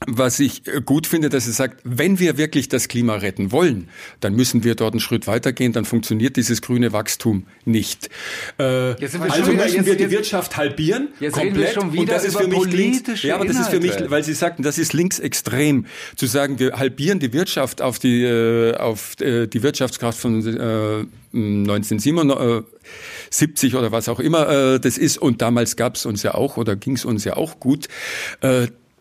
was 0.07 0.39
ich 0.39 0.63
gut 0.85 1.07
finde, 1.07 1.27
dass 1.27 1.45
er 1.45 1.51
sagt, 1.53 1.81
wenn 1.83 2.19
wir 2.19 2.37
wirklich 2.37 2.69
das 2.69 2.87
Klima 2.87 3.15
retten 3.15 3.51
wollen, 3.51 3.89
dann 4.21 4.33
müssen 4.33 4.63
wir 4.63 4.75
dort 4.75 4.93
einen 4.93 5.01
Schritt 5.01 5.27
weitergehen, 5.27 5.73
dann 5.73 5.83
funktioniert 5.83 6.37
dieses 6.37 6.61
grüne 6.61 6.93
Wachstum 6.93 7.45
nicht. 7.65 8.09
Äh, 8.57 8.63
also 8.63 9.19
müssen 9.19 9.57
wir 9.57 9.67
jetzt, 9.67 9.99
die 9.99 10.09
Wirtschaft 10.09 10.55
halbieren, 10.55 11.09
jetzt 11.19 11.33
komplett. 11.33 11.55
Reden 11.55 11.59
wir 11.59 11.67
schon 11.73 11.91
wieder 11.91 12.01
und 12.01 12.11
das 12.11 12.23
ist 12.23 12.37
für 12.37 12.47
mich 12.47 12.71
links, 12.71 13.23
Ja, 13.23 13.35
aber 13.35 13.43
das 13.45 13.59
ist 13.59 13.67
für 13.69 13.81
mich, 13.81 13.91
weil 14.09 14.23
Sie 14.23 14.33
sagten, 14.33 14.63
das 14.63 14.77
ist 14.77 14.93
linksextrem, 14.93 15.85
zu 16.15 16.27
sagen, 16.27 16.59
wir 16.59 16.79
halbieren 16.79 17.19
die 17.19 17.33
Wirtschaft 17.33 17.81
auf 17.81 17.99
die, 17.99 18.23
äh, 18.23 18.75
auf 18.75 19.19
äh, 19.19 19.47
die 19.47 19.63
Wirtschaftskraft 19.63 20.17
von 20.17 20.39
äh, 20.47 21.03
1977 21.33 23.75
oder 23.75 23.91
was 23.91 24.07
auch 24.07 24.21
immer 24.21 24.47
äh, 24.47 24.79
das 24.79 24.97
ist. 24.97 25.17
Und 25.17 25.41
damals 25.41 25.75
gab 25.75 25.95
es 25.95 26.05
uns 26.05 26.23
ja 26.23 26.35
auch 26.35 26.55
oder 26.55 26.77
ging 26.77 26.95
es 26.95 27.03
uns 27.03 27.25
ja 27.25 27.35
auch 27.35 27.59
gut. 27.59 27.89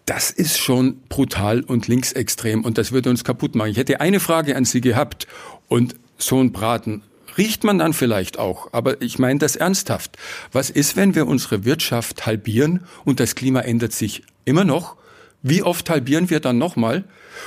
Das 0.09 0.30
ist 0.30 0.56
schon 0.56 1.02
brutal 1.11 1.61
und 1.61 1.86
linksextrem 1.86 2.64
und 2.64 2.78
das 2.78 2.92
würde 2.92 3.11
uns 3.11 3.24
kaputt 3.24 3.54
machen. 3.54 3.72
Ich 3.72 3.76
hätte 3.76 4.00
eine 4.00 4.20
Frage 4.20 4.56
an 4.56 4.64
Sie 4.64 4.80
gehabt 4.80 5.26
und 5.68 5.96
so 6.16 6.40
ein 6.40 6.50
Braten 6.50 7.02
riecht 7.36 7.62
man 7.62 7.78
dann 7.78 7.92
vielleicht 7.92 8.38
auch, 8.38 8.72
aber 8.72 9.02
ich 9.02 9.18
meine 9.18 9.38
das 9.38 9.54
ernsthaft. 9.54 10.16
Was 10.50 10.70
ist, 10.70 10.96
wenn 10.96 11.14
wir 11.14 11.26
unsere 11.26 11.66
Wirtschaft 11.66 12.24
halbieren 12.24 12.84
und 13.04 13.20
das 13.20 13.34
Klima 13.34 13.61
ändert 13.61 13.92
sich 13.92 14.22
immer 14.46 14.64
noch? 14.64 14.96
Wie 15.43 15.62
oft 15.62 15.89
halbieren 15.89 16.30
wir 16.30 16.41
dann 16.41 16.59
nochmal? 16.59 17.05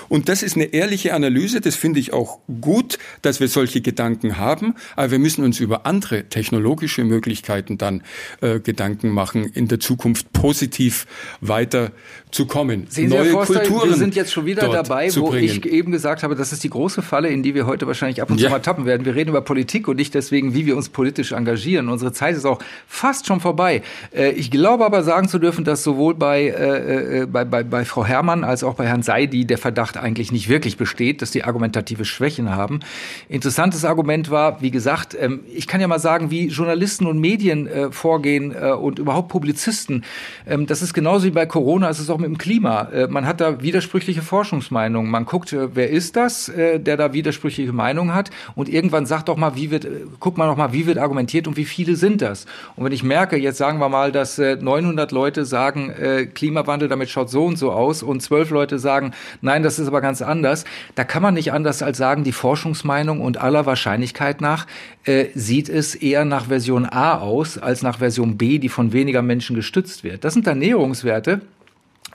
Und 0.10 0.30
das 0.30 0.44
ist 0.44 0.56
eine 0.56 0.66
ehrliche 0.66 1.14
Analyse, 1.14 1.62
das 1.62 1.76
finde 1.76 2.00
ich 2.00 2.14
auch 2.14 2.40
gut, 2.62 2.98
dass 3.22 3.40
wir 3.40 3.48
solche 3.48 3.82
Gedanken 3.82 4.38
haben, 4.38 4.76
aber 4.96 5.12
wir 5.12 5.20
müssen 5.20 5.44
uns 5.44 5.60
über 5.60 5.86
andere 5.86 6.26
technologische 6.26 7.04
Möglichkeiten 7.04 7.78
dann 7.78 8.04
äh, 8.42 8.60
Gedanken 8.60 9.10
machen, 9.10 9.46
in 9.46 9.68
der 9.68 9.80
Zukunft 9.80 10.32
positiv 10.34 11.06
weiter 11.42 11.92
zu 12.32 12.46
kommen. 12.46 12.86
Sehen 12.90 13.10
Sie, 13.10 13.16
Neue 13.16 13.26
Herr 13.26 13.32
Forster, 13.32 13.60
Kulturen 13.60 13.90
wir 13.90 13.98
sind 13.98 14.16
jetzt 14.16 14.32
schon 14.32 14.46
wieder 14.46 14.70
dabei, 14.70 15.14
wo 15.16 15.34
ich 15.34 15.66
eben 15.66 15.92
gesagt 15.92 16.24
habe, 16.24 16.36
das 16.36 16.54
ist 16.54 16.64
die 16.64 16.70
große 16.70 17.02
Falle, 17.02 17.30
in 17.30 17.44
die 17.44 17.54
wir 17.56 17.66
heute 17.66 17.88
wahrscheinlich 17.88 18.22
ab 18.22 18.30
und 18.30 18.40
zu 18.40 18.50
mal 18.50 18.60
tappen 18.60 18.86
werden. 18.86 19.06
Wir 19.06 19.16
reden 19.16 19.30
über 19.30 19.42
Politik 19.42 19.88
und 19.88 19.98
nicht 19.98 20.14
deswegen, 20.14 20.54
wie 20.54 20.66
wir 20.66 20.78
uns 20.78 20.90
politisch 20.90 21.34
engagieren. 21.34 21.90
Unsere 21.90 22.14
Zeit 22.14 22.36
ist 22.36 22.46
auch 22.46 22.60
fast 22.88 23.28
schon 23.28 23.42
vorbei. 23.42 23.82
Äh, 24.16 24.32
ich 24.32 24.50
glaube 24.50 24.86
aber 24.86 25.04
sagen 25.04 25.28
zu 25.28 25.40
dürfen, 25.40 25.66
dass 25.66 25.84
sowohl 25.84 26.16
bei, 26.16 26.44
äh, 26.44 27.22
äh, 27.22 27.26
bei, 27.26 27.44
bei, 27.44 27.64
bei 27.82 27.86
Frau 27.86 28.06
Herrmann 28.06 28.44
als 28.44 28.64
auch 28.64 28.76
bei 28.76 28.86
Herrn 28.86 29.02
Seidi 29.02 29.46
der 29.46 29.58
Verdacht 29.58 29.98
eigentlich 29.98 30.32
nicht 30.32 30.50
wirklich 30.50 30.78
besteht, 30.78 31.24
dass 31.24 31.32
die 31.32 31.44
argumentative 31.44 32.06
Schwächen 32.06 32.52
haben. 32.52 32.82
Interessantes 33.28 33.86
Argument 33.86 34.30
war, 34.30 34.62
wie 34.62 34.70
gesagt, 34.70 35.18
ähm, 35.20 35.40
ich 35.52 35.66
kann 35.66 35.82
ja 35.82 35.88
mal 35.88 35.98
sagen, 35.98 36.30
wie 36.30 36.50
Journalisten 36.50 37.08
und 37.08 37.18
Medien 37.18 37.66
äh, 37.66 37.92
vorgehen 37.92 38.54
äh, 38.54 38.70
und 38.74 39.00
überhaupt 39.00 39.30
Publizisten. 39.30 40.04
Ähm, 40.46 40.68
das 40.68 40.84
ist 40.84 40.94
genauso 40.94 41.26
wie 41.26 41.32
bei 41.32 41.48
Corona, 41.48 41.90
es 41.90 42.00
ist 42.00 42.12
auch 42.12 42.20
mit 42.20 42.28
dem 42.28 42.38
Klima. 42.38 42.84
Äh, 42.94 43.08
man 43.08 43.26
hat 43.26 43.42
da 43.42 43.64
widersprüchliche 43.64 44.22
Forschungsmeinungen. 44.22 45.10
Man 45.10 45.26
guckt, 45.26 45.56
wer 45.74 45.90
ist 45.90 46.16
das, 46.16 46.52
der 46.56 46.98
da 46.98 47.14
widersprüchliche 47.14 47.74
Meinungen 47.74 48.14
hat 48.14 48.30
und 48.54 48.70
irgendwann 48.70 49.08
sagt 49.08 49.28
doch 49.28 49.38
mal, 49.38 49.56
wie 49.56 49.72
wird, 49.72 49.88
guckt 50.20 50.38
man 50.38 50.48
doch 50.48 50.56
mal, 50.56 50.72
wie 50.72 50.86
wird 50.86 51.00
argumentiert 51.00 51.48
und 51.48 51.58
wie 51.58 51.66
viele 51.66 51.96
sind 51.96 52.22
das? 52.22 52.46
Und 52.76 52.86
wenn 52.86 52.92
ich 52.92 53.02
merke, 53.02 53.38
jetzt 53.38 53.58
sagen 53.58 53.80
wir 53.80 53.90
mal, 53.90 54.12
dass 54.12 54.38
900 54.38 55.12
Leute 55.12 55.46
sagen, 55.46 55.92
Klimawandel, 56.36 56.88
damit 56.88 57.10
schaut 57.10 57.30
so 57.32 57.46
und 57.46 57.58
so 57.58 57.71
aus 57.76 58.04
und 58.04 58.22
zwölf 58.22 58.50
Leute 58.50 58.80
sagen, 58.80 59.12
nein, 59.42 59.64
das 59.64 59.80
ist 59.80 59.88
aber 59.88 60.02
ganz 60.02 60.22
anders. 60.22 60.66
Da 60.96 61.04
kann 61.04 61.22
man 61.22 61.34
nicht 61.34 61.54
anders 61.54 61.82
als 61.82 61.98
sagen, 61.98 62.24
die 62.24 62.32
Forschungsmeinung 62.32 63.22
und 63.22 63.38
aller 63.38 63.66
Wahrscheinlichkeit 63.66 64.42
nach 64.42 64.68
äh, 65.04 65.28
sieht 65.34 65.70
es 65.70 65.96
eher 65.96 66.26
nach 66.26 66.48
Version 66.48 66.86
A 66.86 67.18
aus 67.18 67.58
als 67.58 67.82
nach 67.82 68.00
Version 68.00 68.38
B, 68.38 68.60
die 68.60 68.70
von 68.70 68.94
weniger 68.94 69.22
Menschen 69.22 69.56
gestützt 69.56 70.04
wird. 70.04 70.24
Das 70.24 70.34
sind 70.34 70.48
dann 70.48 70.60
Näherungswerte, 70.60 71.42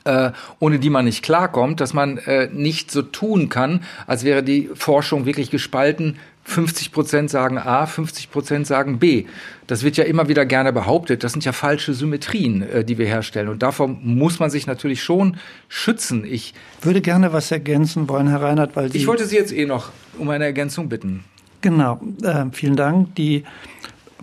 äh, 0.04 0.30
ohne 0.60 0.78
die 0.78 0.90
man 0.90 1.04
nicht 1.04 1.22
klarkommt, 1.22 1.80
dass 1.80 1.92
man 1.92 2.18
äh, 2.18 2.48
nicht 2.52 2.90
so 2.90 3.02
tun 3.02 3.48
kann, 3.48 3.82
als 4.06 4.24
wäre 4.24 4.42
die 4.42 4.70
Forschung 4.74 5.26
wirklich 5.26 5.50
gespalten 5.50 6.16
50 6.46 6.92
Prozent 6.92 7.28
sagen 7.28 7.58
A, 7.58 7.86
50 7.86 8.30
Prozent 8.30 8.66
sagen 8.66 8.98
B. 8.98 9.24
Das 9.66 9.82
wird 9.82 9.96
ja 9.96 10.04
immer 10.04 10.28
wieder 10.28 10.46
gerne 10.46 10.72
behauptet. 10.72 11.24
Das 11.24 11.32
sind 11.32 11.44
ja 11.44 11.52
falsche 11.52 11.92
Symmetrien, 11.92 12.62
äh, 12.62 12.84
die 12.84 12.98
wir 12.98 13.06
herstellen. 13.06 13.48
Und 13.48 13.62
davor 13.62 13.88
muss 13.88 14.38
man 14.38 14.48
sich 14.48 14.66
natürlich 14.66 15.02
schon 15.02 15.36
schützen. 15.68 16.24
Ich 16.24 16.54
würde 16.82 17.00
gerne 17.00 17.32
was 17.32 17.50
ergänzen 17.50 18.08
wollen, 18.08 18.28
Herr 18.28 18.42
Reinhardt, 18.42 18.76
weil 18.76 18.92
Sie 18.92 18.98
Ich 18.98 19.06
wollte 19.08 19.26
Sie 19.26 19.36
jetzt 19.36 19.52
eh 19.52 19.66
noch 19.66 19.90
um 20.18 20.30
eine 20.30 20.44
Ergänzung 20.44 20.88
bitten. 20.88 21.24
Genau, 21.62 22.00
äh, 22.22 22.44
vielen 22.52 22.76
Dank. 22.76 23.14
Die 23.16 23.42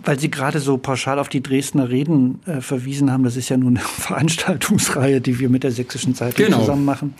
weil 0.06 0.18
Sie 0.18 0.30
gerade 0.30 0.60
so 0.60 0.76
pauschal 0.76 1.18
auf 1.18 1.30
die 1.30 1.42
Dresdner 1.42 1.88
Reden 1.88 2.40
äh, 2.46 2.60
verwiesen 2.60 3.10
haben, 3.10 3.24
das 3.24 3.36
ist 3.36 3.48
ja 3.48 3.56
nun 3.56 3.78
eine 3.78 3.86
Veranstaltungsreihe, 3.86 5.20
die 5.20 5.38
wir 5.38 5.48
mit 5.48 5.64
der 5.64 5.72
Sächsischen 5.72 6.14
Zeitung 6.14 6.44
genau. 6.44 6.60
zusammen 6.60 6.84
machen. 6.84 7.14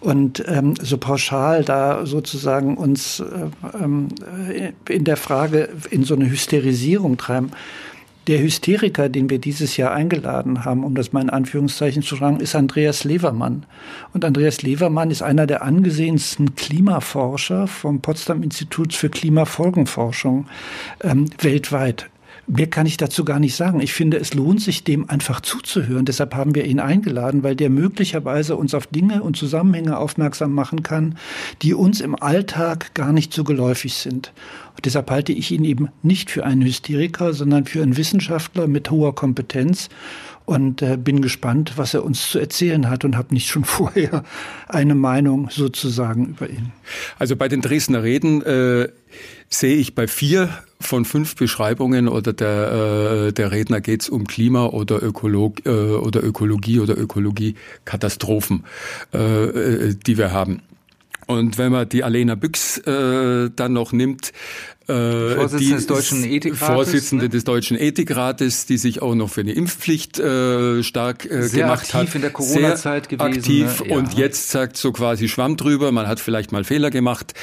Und 0.00 0.44
ähm, 0.46 0.74
so 0.80 0.96
pauschal 0.96 1.64
da 1.64 2.06
sozusagen 2.06 2.76
uns 2.76 3.20
äh, 3.20 3.24
ähm, 3.82 4.08
in 4.88 5.04
der 5.04 5.16
Frage 5.16 5.68
in 5.90 6.04
so 6.04 6.14
eine 6.14 6.30
Hysterisierung 6.30 7.16
treiben. 7.16 7.50
Der 8.28 8.42
Hysteriker, 8.42 9.08
den 9.08 9.30
wir 9.30 9.38
dieses 9.38 9.78
Jahr 9.78 9.92
eingeladen 9.92 10.66
haben, 10.66 10.84
um 10.84 10.94
das 10.94 11.14
mal 11.14 11.22
in 11.22 11.30
Anführungszeichen 11.30 12.02
zu 12.02 12.14
sagen, 12.14 12.40
ist 12.40 12.54
Andreas 12.54 13.04
Levermann. 13.04 13.64
Und 14.12 14.24
Andreas 14.24 14.60
Levermann 14.60 15.10
ist 15.10 15.22
einer 15.22 15.46
der 15.46 15.62
angesehensten 15.62 16.54
Klimaforscher 16.54 17.66
vom 17.66 18.00
Potsdam 18.02 18.42
Institut 18.42 18.92
für 18.92 19.08
Klimafolgenforschung 19.08 20.46
ähm, 21.00 21.30
weltweit. 21.40 22.10
Mehr 22.50 22.66
kann 22.66 22.86
ich 22.86 22.96
dazu 22.96 23.26
gar 23.26 23.38
nicht 23.40 23.54
sagen. 23.54 23.80
Ich 23.80 23.92
finde, 23.92 24.16
es 24.16 24.32
lohnt 24.32 24.62
sich, 24.62 24.82
dem 24.82 25.10
einfach 25.10 25.42
zuzuhören. 25.42 26.06
Deshalb 26.06 26.34
haben 26.34 26.54
wir 26.54 26.64
ihn 26.64 26.80
eingeladen, 26.80 27.42
weil 27.42 27.54
der 27.54 27.68
möglicherweise 27.68 28.56
uns 28.56 28.72
auf 28.72 28.86
Dinge 28.86 29.22
und 29.22 29.36
Zusammenhänge 29.36 29.98
aufmerksam 29.98 30.54
machen 30.54 30.82
kann, 30.82 31.18
die 31.60 31.74
uns 31.74 32.00
im 32.00 32.20
Alltag 32.20 32.94
gar 32.94 33.12
nicht 33.12 33.34
so 33.34 33.44
geläufig 33.44 33.96
sind. 33.96 34.32
Und 34.76 34.86
deshalb 34.86 35.10
halte 35.10 35.32
ich 35.32 35.50
ihn 35.50 35.64
eben 35.64 35.88
nicht 36.02 36.30
für 36.30 36.46
einen 36.46 36.62
Hysteriker, 36.62 37.34
sondern 37.34 37.66
für 37.66 37.82
einen 37.82 37.98
Wissenschaftler 37.98 38.66
mit 38.66 38.90
hoher 38.90 39.14
Kompetenz 39.14 39.90
und 40.48 40.80
äh, 40.80 40.96
bin 40.96 41.20
gespannt, 41.20 41.74
was 41.76 41.92
er 41.92 42.04
uns 42.04 42.30
zu 42.30 42.38
erzählen 42.38 42.88
hat 42.88 43.04
und 43.04 43.16
habe 43.16 43.34
nicht 43.34 43.48
schon 43.48 43.64
vorher 43.78 44.24
eine 44.66 44.94
Meinung 44.94 45.50
sozusagen 45.50 46.26
über 46.28 46.48
ihn. 46.48 46.72
Also 47.18 47.36
bei 47.36 47.48
den 47.48 47.60
Dresdner 47.60 48.02
Reden 48.02 48.42
äh, 48.42 48.88
sehe 49.50 49.76
ich 49.76 49.94
bei 49.94 50.08
vier 50.08 50.48
von 50.80 51.04
fünf 51.04 51.36
Beschreibungen 51.36 52.08
oder 52.08 52.32
der, 52.32 53.26
äh, 53.28 53.32
der 53.32 53.52
Redner 53.52 53.82
geht 53.82 54.02
es 54.02 54.08
um 54.08 54.26
Klima 54.26 54.66
oder, 54.66 55.02
Ökolog, 55.02 55.66
äh, 55.66 55.70
oder 55.70 56.24
Ökologie 56.24 56.80
oder 56.80 56.96
Ökologie-Katastrophen, 56.96 58.64
äh, 59.12 59.18
äh, 59.18 59.94
die 59.94 60.16
wir 60.16 60.32
haben. 60.32 60.62
Und 61.28 61.58
wenn 61.58 61.72
man 61.72 61.88
die 61.88 62.02
Alena 62.04 62.34
Büchs 62.36 62.78
äh, 62.78 63.50
dann 63.54 63.74
noch 63.74 63.92
nimmt, 63.92 64.32
äh, 64.88 65.34
Vorsitzende 65.34 65.58
die 65.58 65.70
des 65.74 65.86
Deutschen 65.86 66.24
Ethikrates. 66.24 66.74
Vorsitzende 66.74 67.24
ne? 67.26 67.28
des 67.28 67.44
Deutschen 67.44 67.76
Ethikrates, 67.76 68.64
die 68.64 68.78
sich 68.78 69.02
auch 69.02 69.14
noch 69.14 69.28
für 69.28 69.42
eine 69.42 69.52
Impfpflicht 69.52 70.18
äh, 70.18 70.82
stark 70.82 71.30
äh, 71.30 71.42
Sehr 71.42 71.64
gemacht 71.64 71.82
aktiv 71.82 71.94
hat. 71.94 72.14
in 72.14 72.20
der 72.22 72.30
Corona-Zeit 72.30 73.10
gewesen. 73.10 73.38
Aktiv 73.38 73.80
ne? 73.80 73.90
ja. 73.90 73.96
und 73.96 74.14
jetzt 74.14 74.50
sagt 74.50 74.78
so 74.78 74.90
quasi 74.92 75.28
Schwamm 75.28 75.58
drüber, 75.58 75.92
man 75.92 76.08
hat 76.08 76.18
vielleicht 76.18 76.50
mal 76.50 76.64
Fehler 76.64 76.88
gemacht. 76.90 77.34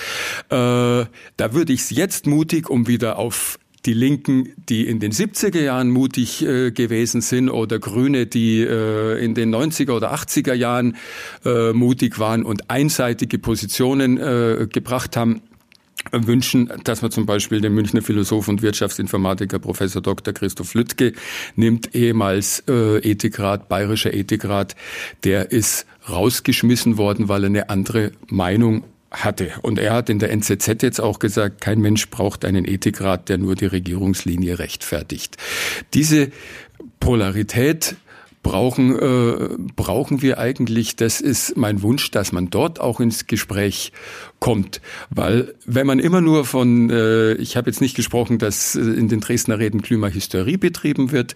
Äh, 0.49 0.55
da 0.55 1.07
würde 1.51 1.71
ich 1.71 1.81
es 1.81 1.91
jetzt 1.91 2.25
mutig, 2.25 2.67
um 2.71 2.87
wieder 2.87 3.19
auf 3.19 3.59
die 3.85 3.93
Linken, 3.93 4.53
die 4.69 4.87
in 4.87 4.99
den 4.99 5.11
70er 5.11 5.61
Jahren 5.61 5.89
mutig 5.89 6.43
äh, 6.43 6.71
gewesen 6.71 7.21
sind 7.21 7.49
oder 7.49 7.79
Grüne, 7.79 8.25
die 8.25 8.61
äh, 8.61 9.23
in 9.23 9.35
den 9.35 9.53
90er 9.53 9.91
oder 9.91 10.13
80er 10.13 10.53
Jahren 10.53 10.97
äh, 11.45 11.73
mutig 11.73 12.19
waren 12.19 12.43
und 12.43 12.69
einseitige 12.69 13.37
Positionen 13.37 14.17
äh, 14.17 14.67
gebracht 14.71 15.15
haben, 15.15 15.41
wünschen, 16.11 16.71
dass 16.83 17.01
man 17.01 17.11
zum 17.11 17.25
Beispiel 17.25 17.61
den 17.61 17.73
Münchner 17.73 18.01
Philosoph 18.01 18.47
und 18.47 18.61
Wirtschaftsinformatiker 18.61 19.59
Professor 19.59 20.01
Dr. 20.01 20.33
Christoph 20.33 20.73
Lüttke 20.73 21.13
nimmt, 21.55 21.95
ehemals 21.95 22.63
äh, 22.67 22.97
Ethikrat, 22.99 23.69
bayerischer 23.69 24.13
Ethikrat, 24.13 24.75
der 25.23 25.51
ist 25.51 25.85
rausgeschmissen 26.09 26.97
worden, 26.97 27.27
weil 27.27 27.43
er 27.43 27.47
eine 27.47 27.69
andere 27.69 28.11
Meinung 28.27 28.83
hatte. 29.23 29.51
Und 29.61 29.79
er 29.79 29.93
hat 29.93 30.09
in 30.09 30.19
der 30.19 30.31
NZZ 30.31 30.81
jetzt 30.81 30.99
auch 30.99 31.19
gesagt, 31.19 31.61
kein 31.61 31.79
Mensch 31.79 32.09
braucht 32.09 32.45
einen 32.45 32.65
Ethikrat, 32.65 33.29
der 33.29 33.37
nur 33.37 33.55
die 33.55 33.65
Regierungslinie 33.65 34.59
rechtfertigt. 34.59 35.37
Diese 35.93 36.31
Polarität 36.99 37.95
brauchen, 38.45 38.95
äh, 38.95 39.49
brauchen 39.75 40.21
wir 40.21 40.37
eigentlich, 40.37 40.95
das 40.95 41.19
ist 41.19 41.57
mein 41.57 41.81
Wunsch, 41.81 42.11
dass 42.11 42.31
man 42.31 42.51
dort 42.51 42.79
auch 42.79 42.99
ins 42.99 43.25
Gespräch 43.25 43.91
kommt. 44.39 44.81
Weil 45.09 45.55
wenn 45.65 45.87
man 45.87 45.97
immer 45.97 46.21
nur 46.21 46.45
von, 46.45 46.91
äh, 46.91 47.33
ich 47.33 47.57
habe 47.57 47.71
jetzt 47.71 47.81
nicht 47.81 47.95
gesprochen, 47.95 48.37
dass 48.37 48.75
äh, 48.75 48.81
in 48.81 49.07
den 49.07 49.19
Dresdner 49.19 49.57
Reden 49.57 49.81
Klimahysterie 49.81 50.59
betrieben 50.59 51.11
wird, 51.11 51.33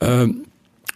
äh, 0.00 0.26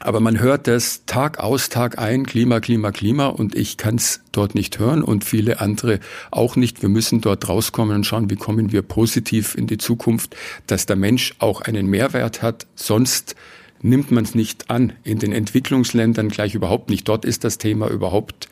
aber 0.05 0.21
man 0.21 0.41
hört 0.41 0.67
das 0.67 1.05
Tag 1.07 1.39
aus, 1.39 1.69
Tag 1.69 1.99
ein, 1.99 2.27
Klima, 2.27 2.61
Klima, 2.61 2.91
Klima 2.91 3.27
und 3.27 3.55
ich 3.55 3.77
kann 3.77 3.97
es 3.97 4.21
dort 4.33 4.55
nicht 4.55 4.79
hören 4.79 5.03
und 5.03 5.25
viele 5.25 5.61
andere 5.61 6.01
auch 6.31 6.57
nicht. 6.57 6.83
Wir 6.83 6.89
müssen 6.89 7.21
dort 7.21 7.49
rauskommen 7.49 7.97
und 7.97 8.05
schauen, 8.05 8.31
wie 8.31 8.37
kommen 8.37 8.73
wir 8.73 8.83
positiv 8.83 9.55
in 9.55 9.67
die 9.67 9.79
Zukunft, 9.79 10.37
dass 10.67 10.87
der 10.87 10.97
Mensch 10.97 11.35
auch 11.39 11.61
einen 11.61 11.87
Mehrwert 11.87 12.43
hat. 12.43 12.67
Sonst 12.75 13.37
nimmt 13.81 14.11
man 14.11 14.25
es 14.25 14.35
nicht 14.35 14.71
an. 14.71 14.93
In 15.05 15.19
den 15.19 15.33
Entwicklungsländern 15.33 16.29
gleich 16.29 16.55
überhaupt 16.55 16.91
nicht. 16.91 17.09
Dort 17.09 17.25
ist 17.25 17.45
das 17.45 17.59
Thema 17.59 17.89
überhaupt 17.89 18.49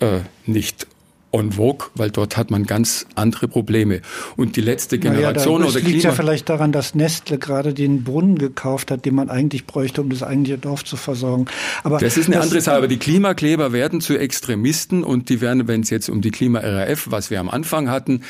äh, 0.00 0.20
nicht 0.46 0.86
on 1.32 1.52
vogue, 1.52 1.88
weil 1.94 2.10
dort 2.10 2.36
hat 2.36 2.50
man 2.50 2.64
ganz 2.64 3.06
andere 3.14 3.48
Probleme. 3.48 4.02
Und 4.36 4.56
die 4.56 4.60
letzte 4.60 4.98
Generation 4.98 5.60
naja, 5.60 5.70
oder 5.70 5.80
Klima... 5.80 5.92
liegt 5.92 6.04
ja 6.04 6.12
vielleicht 6.12 6.48
daran, 6.48 6.72
dass 6.72 6.94
Nestle 6.94 7.38
gerade 7.38 7.74
den 7.74 8.04
Brunnen 8.04 8.38
gekauft 8.38 8.90
hat, 8.90 9.04
den 9.04 9.14
man 9.14 9.30
eigentlich 9.30 9.66
bräuchte, 9.66 10.02
um 10.02 10.10
das 10.10 10.22
eigentliche 10.22 10.58
Dorf 10.58 10.84
zu 10.84 10.96
versorgen. 10.96 11.46
Aber 11.82 11.98
das 11.98 12.16
ist 12.16 12.26
eine 12.26 12.36
das 12.36 12.44
andere 12.44 12.60
Sache. 12.60 12.76
Aber 12.76 12.88
die 12.88 12.98
Klimakleber 12.98 13.72
werden 13.72 14.00
zu 14.00 14.16
Extremisten 14.16 15.02
und 15.02 15.28
die 15.30 15.40
werden, 15.40 15.66
wenn 15.68 15.80
es 15.80 15.90
jetzt 15.90 16.08
um 16.08 16.20
die 16.20 16.30
Klima-RAF, 16.30 17.10
was 17.10 17.30
wir 17.30 17.40
am 17.40 17.48
Anfang 17.48 17.88
hatten, 17.88 18.22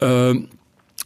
äh, 0.00 0.34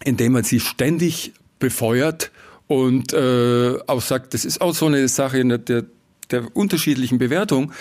indem 0.04 0.32
man 0.32 0.44
sie 0.44 0.60
ständig 0.60 1.32
befeuert 1.60 2.32
und 2.66 3.12
äh, 3.12 3.78
auch 3.86 4.00
sagt, 4.00 4.34
das 4.34 4.44
ist 4.44 4.60
auch 4.60 4.74
so 4.74 4.86
eine 4.86 5.06
Sache, 5.08 5.44
der, 5.58 5.84
der 6.30 6.56
unterschiedlichen 6.56 7.18
Bewertung 7.18 7.72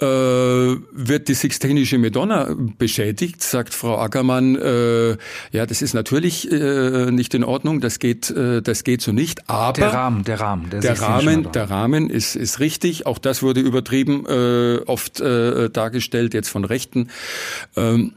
äh, 0.00 0.06
wird 0.06 1.28
die 1.28 1.34
Sixtinische 1.34 1.98
Madonna 1.98 2.54
beschädigt, 2.78 3.42
sagt 3.42 3.74
Frau 3.74 3.98
Ackermann. 3.98 4.56
Äh, 4.56 5.16
ja, 5.52 5.66
das 5.66 5.82
ist 5.82 5.94
natürlich 5.94 6.50
äh, 6.50 7.10
nicht 7.10 7.34
in 7.34 7.44
Ordnung. 7.44 7.80
Das 7.80 7.98
geht, 7.98 8.30
äh, 8.30 8.62
das 8.62 8.84
geht 8.84 9.00
so 9.02 9.12
nicht. 9.12 9.48
Aber 9.48 9.72
der 9.72 9.92
Rahmen, 9.92 10.24
der 10.24 10.40
Rahmen, 10.40 10.70
der, 10.70 10.80
der 10.80 11.00
Rahmen, 11.00 11.52
der 11.52 11.70
Rahmen 11.70 12.10
ist 12.10 12.36
ist 12.36 12.60
richtig. 12.60 13.06
Auch 13.06 13.18
das 13.18 13.42
wurde 13.42 13.60
übertrieben 13.60 14.26
äh, 14.26 14.80
oft 14.86 15.20
äh, 15.20 15.70
dargestellt 15.70 16.34
jetzt 16.34 16.48
von 16.48 16.64
Rechten. 16.64 17.08
Ähm, 17.76 18.12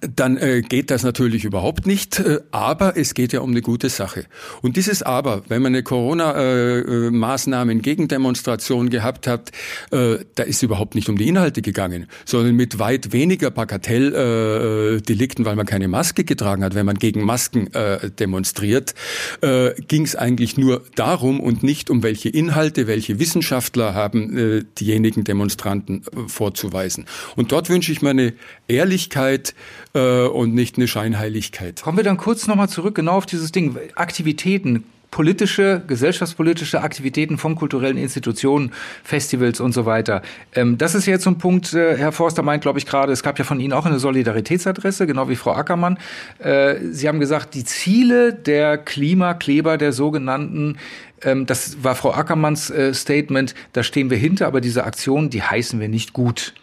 dann 0.00 0.36
äh, 0.36 0.62
geht 0.62 0.90
das 0.90 1.02
natürlich 1.02 1.44
überhaupt 1.44 1.86
nicht, 1.86 2.20
äh, 2.20 2.40
aber 2.50 2.96
es 2.96 3.14
geht 3.14 3.32
ja 3.32 3.40
um 3.40 3.50
eine 3.50 3.62
gute 3.62 3.88
Sache. 3.88 4.26
Und 4.62 4.76
dieses 4.76 5.02
Aber, 5.02 5.42
wenn 5.48 5.62
man 5.62 5.74
eine 5.74 5.82
Corona-Maßnahmen 5.82 7.78
äh, 7.78 7.80
Gegendemonstration 7.80 8.90
gehabt 8.90 9.26
hat, 9.26 9.50
äh, 9.90 10.18
da 10.34 10.42
ist 10.42 10.62
überhaupt 10.62 10.94
nicht 10.94 11.08
um 11.08 11.16
die 11.16 11.28
Inhalte 11.28 11.62
gegangen, 11.62 12.06
sondern 12.24 12.54
mit 12.54 12.78
weit 12.78 13.12
weniger 13.12 13.50
Bagatelldelikten, 13.50 15.44
weil 15.44 15.56
man 15.56 15.66
keine 15.66 15.88
Maske 15.88 16.24
getragen 16.24 16.64
hat. 16.64 16.74
Wenn 16.74 16.86
man 16.86 16.98
gegen 16.98 17.22
Masken 17.22 17.72
äh, 17.74 18.10
demonstriert, 18.10 18.94
äh, 19.40 19.72
ging 19.82 20.02
es 20.02 20.16
eigentlich 20.16 20.56
nur 20.56 20.84
darum 20.94 21.40
und 21.40 21.62
nicht 21.62 21.90
um 21.90 22.02
welche 22.02 22.28
Inhalte, 22.28 22.86
welche 22.86 23.18
Wissenschaftler 23.18 23.94
haben 23.94 24.36
äh, 24.36 24.64
diejenigen 24.78 25.24
Demonstranten 25.24 26.02
äh, 26.02 26.28
vorzuweisen. 26.28 27.06
Und 27.36 27.52
dort 27.52 27.68
wünsche 27.68 27.92
ich 27.92 28.02
mir 28.02 28.10
eine 28.10 28.34
Ehrlichkeit, 28.68 29.54
äh, 29.94 30.26
und 30.26 30.54
nicht 30.54 30.76
eine 30.76 30.88
Scheinheiligkeit. 30.88 31.82
Kommen 31.82 31.96
wir 31.96 32.04
dann 32.04 32.16
kurz 32.16 32.46
nochmal 32.46 32.68
zurück 32.68 32.94
genau 32.94 33.12
auf 33.12 33.26
dieses 33.26 33.52
Ding. 33.52 33.76
Aktivitäten, 33.94 34.84
politische, 35.10 35.82
gesellschaftspolitische 35.86 36.82
Aktivitäten 36.82 37.38
von 37.38 37.54
kulturellen 37.54 37.96
Institutionen, 37.96 38.72
Festivals 39.02 39.60
und 39.60 39.72
so 39.72 39.86
weiter. 39.86 40.22
Ähm, 40.54 40.78
das 40.78 40.94
ist 40.94 41.06
jetzt 41.06 41.24
so 41.24 41.30
ein 41.30 41.38
Punkt, 41.38 41.72
äh, 41.72 41.96
Herr 41.96 42.12
Forster 42.12 42.42
meint, 42.42 42.62
glaube 42.62 42.78
ich, 42.78 42.86
gerade, 42.86 43.12
es 43.12 43.22
gab 43.22 43.38
ja 43.38 43.44
von 43.44 43.60
Ihnen 43.60 43.72
auch 43.72 43.86
eine 43.86 43.98
Solidaritätsadresse, 43.98 45.06
genau 45.06 45.28
wie 45.28 45.36
Frau 45.36 45.52
Ackermann. 45.52 45.98
Äh, 46.38 46.76
Sie 46.90 47.08
haben 47.08 47.20
gesagt, 47.20 47.54
die 47.54 47.64
Ziele 47.64 48.32
der 48.34 48.78
Klimakleber, 48.78 49.78
der 49.78 49.92
sogenannten, 49.92 50.76
ähm, 51.22 51.46
das 51.46 51.82
war 51.82 51.94
Frau 51.94 52.12
Ackermanns 52.12 52.70
äh, 52.70 52.92
Statement, 52.92 53.54
da 53.72 53.82
stehen 53.82 54.10
wir 54.10 54.18
hinter, 54.18 54.46
aber 54.46 54.60
diese 54.60 54.84
Aktionen, 54.84 55.30
die 55.30 55.42
heißen 55.42 55.80
wir 55.80 55.88
nicht 55.88 56.12
gut. 56.12 56.54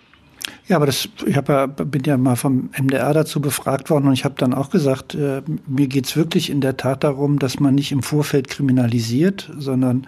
Ja, 0.68 0.78
aber 0.78 0.88
das, 0.88 1.08
ich 1.28 1.36
hab 1.36 1.48
ja, 1.48 1.68
bin 1.68 2.04
ja 2.06 2.18
mal 2.18 2.36
vom 2.36 2.72
MDR 2.76 3.14
dazu 3.14 3.40
befragt 3.40 3.92
worden 3.92 4.08
und 4.08 4.14
ich 4.14 4.26
habe 4.26 4.34
dann 4.36 4.56
auch 4.56 4.72
gesagt, 4.72 5.14
äh, 5.14 5.44
mir 5.68 5.88
geht's 5.88 6.16
wirklich 6.16 6.50
in 6.50 6.60
der 6.60 6.76
Tat 6.76 7.04
darum, 7.04 7.38
dass 7.38 7.60
man 7.60 7.76
nicht 7.76 7.92
im 7.92 8.02
Vorfeld 8.02 8.48
kriminalisiert, 8.48 9.52
sondern 9.58 10.08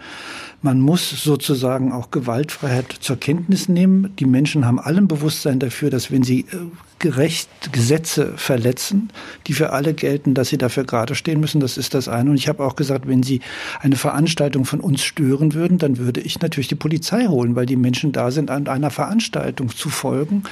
man 0.61 0.81
muss 0.81 1.09
sozusagen 1.23 1.91
auch 1.91 2.09
Gewaltfreiheit 2.09 2.91
zur 2.99 3.17
Kenntnis 3.17 3.69
nehmen. 3.69 4.13
Die 4.17 4.25
Menschen 4.25 4.65
haben 4.65 4.79
allen 4.79 5.07
Bewusstsein 5.07 5.59
dafür, 5.59 5.91
dass 5.91 6.11
wenn 6.11 6.23
sie 6.23 6.41
äh, 6.41 6.57
gerecht 6.99 7.71
Gesetze 7.71 8.33
verletzen, 8.37 9.09
die 9.45 9.53
für 9.53 9.71
alle 9.71 9.93
gelten, 9.93 10.33
dass 10.33 10.49
sie 10.49 10.57
dafür 10.57 10.83
gerade 10.83 11.13
stehen 11.13 11.39
müssen. 11.39 11.61
Das 11.61 11.77
ist 11.77 11.93
das 11.93 12.07
eine. 12.07 12.31
Und 12.31 12.37
ich 12.37 12.47
habe 12.47 12.63
auch 12.65 12.75
gesagt, 12.75 13.07
wenn 13.07 13.21
sie 13.21 13.41
eine 13.81 13.95
Veranstaltung 13.95 14.65
von 14.65 14.79
uns 14.79 15.03
stören 15.03 15.53
würden, 15.53 15.77
dann 15.77 15.99
würde 15.99 16.21
ich 16.21 16.41
natürlich 16.41 16.67
die 16.67 16.75
Polizei 16.75 17.27
holen, 17.27 17.55
weil 17.55 17.67
die 17.67 17.75
Menschen 17.75 18.11
da 18.11 18.31
sind, 18.31 18.49
an 18.49 18.67
einer 18.67 18.89
Veranstaltung 18.89 19.69
zu 19.69 19.89
folgen 19.89 20.43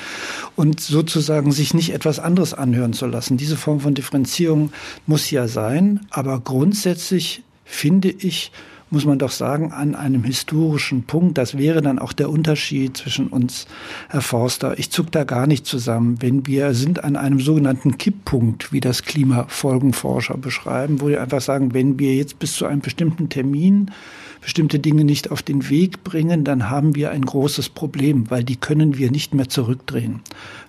und 0.55 0.79
sozusagen 0.79 1.51
sich 1.51 1.73
nicht 1.73 1.93
etwas 1.93 2.19
anderes 2.19 2.53
anhören 2.53 2.93
zu 2.93 3.07
lassen. 3.07 3.37
Diese 3.37 3.57
Form 3.57 3.79
von 3.79 3.95
Differenzierung 3.95 4.71
muss 5.07 5.31
ja 5.31 5.47
sein. 5.47 6.01
Aber 6.11 6.39
grundsätzlich 6.39 7.41
finde 7.63 8.09
ich, 8.11 8.51
muss 8.95 9.03
man 9.03 9.19
doch 9.19 9.31
sagen, 9.31 9.73
an 9.73 9.93
einem 9.93 10.23
historischen 10.23 11.03
Punkt. 11.03 11.37
Das 11.37 11.57
wäre 11.57 11.81
dann 11.81 11.99
auch 11.99 12.13
der 12.13 12.29
Unterschied 12.29 12.95
zwischen 12.95 13.27
uns, 13.27 13.67
Herr 14.07 14.21
Forster. 14.21 14.79
Ich 14.79 14.89
zuck 14.89 15.11
da 15.11 15.25
gar 15.25 15.47
nicht 15.47 15.65
zusammen, 15.65 16.21
wenn 16.21 16.47
wir 16.47 16.73
sind 16.73 17.03
an 17.03 17.17
einem 17.17 17.41
sogenannten 17.41 17.97
Kipppunkt, 17.97 18.71
wie 18.71 18.79
das 18.79 19.03
Klimafolgenforscher 19.03 20.37
beschreiben, 20.37 21.01
wo 21.01 21.09
wir 21.09 21.21
einfach 21.21 21.41
sagen, 21.41 21.73
wenn 21.73 21.99
wir 21.99 22.15
jetzt 22.15 22.39
bis 22.39 22.53
zu 22.53 22.65
einem 22.65 22.79
bestimmten 22.79 23.27
Termin 23.27 23.91
bestimmte 24.39 24.79
Dinge 24.79 25.03
nicht 25.03 25.31
auf 25.31 25.41
den 25.41 25.69
Weg 25.69 26.03
bringen, 26.03 26.43
dann 26.43 26.69
haben 26.69 26.95
wir 26.95 27.09
ein 27.11 27.25
großes 27.25 27.69
Problem, 27.69 28.29
weil 28.29 28.43
die 28.43 28.55
können 28.55 28.97
wir 28.97 29.09
nicht 29.09 29.33
mehr 29.33 29.49
zurückdrehen. 29.49 30.21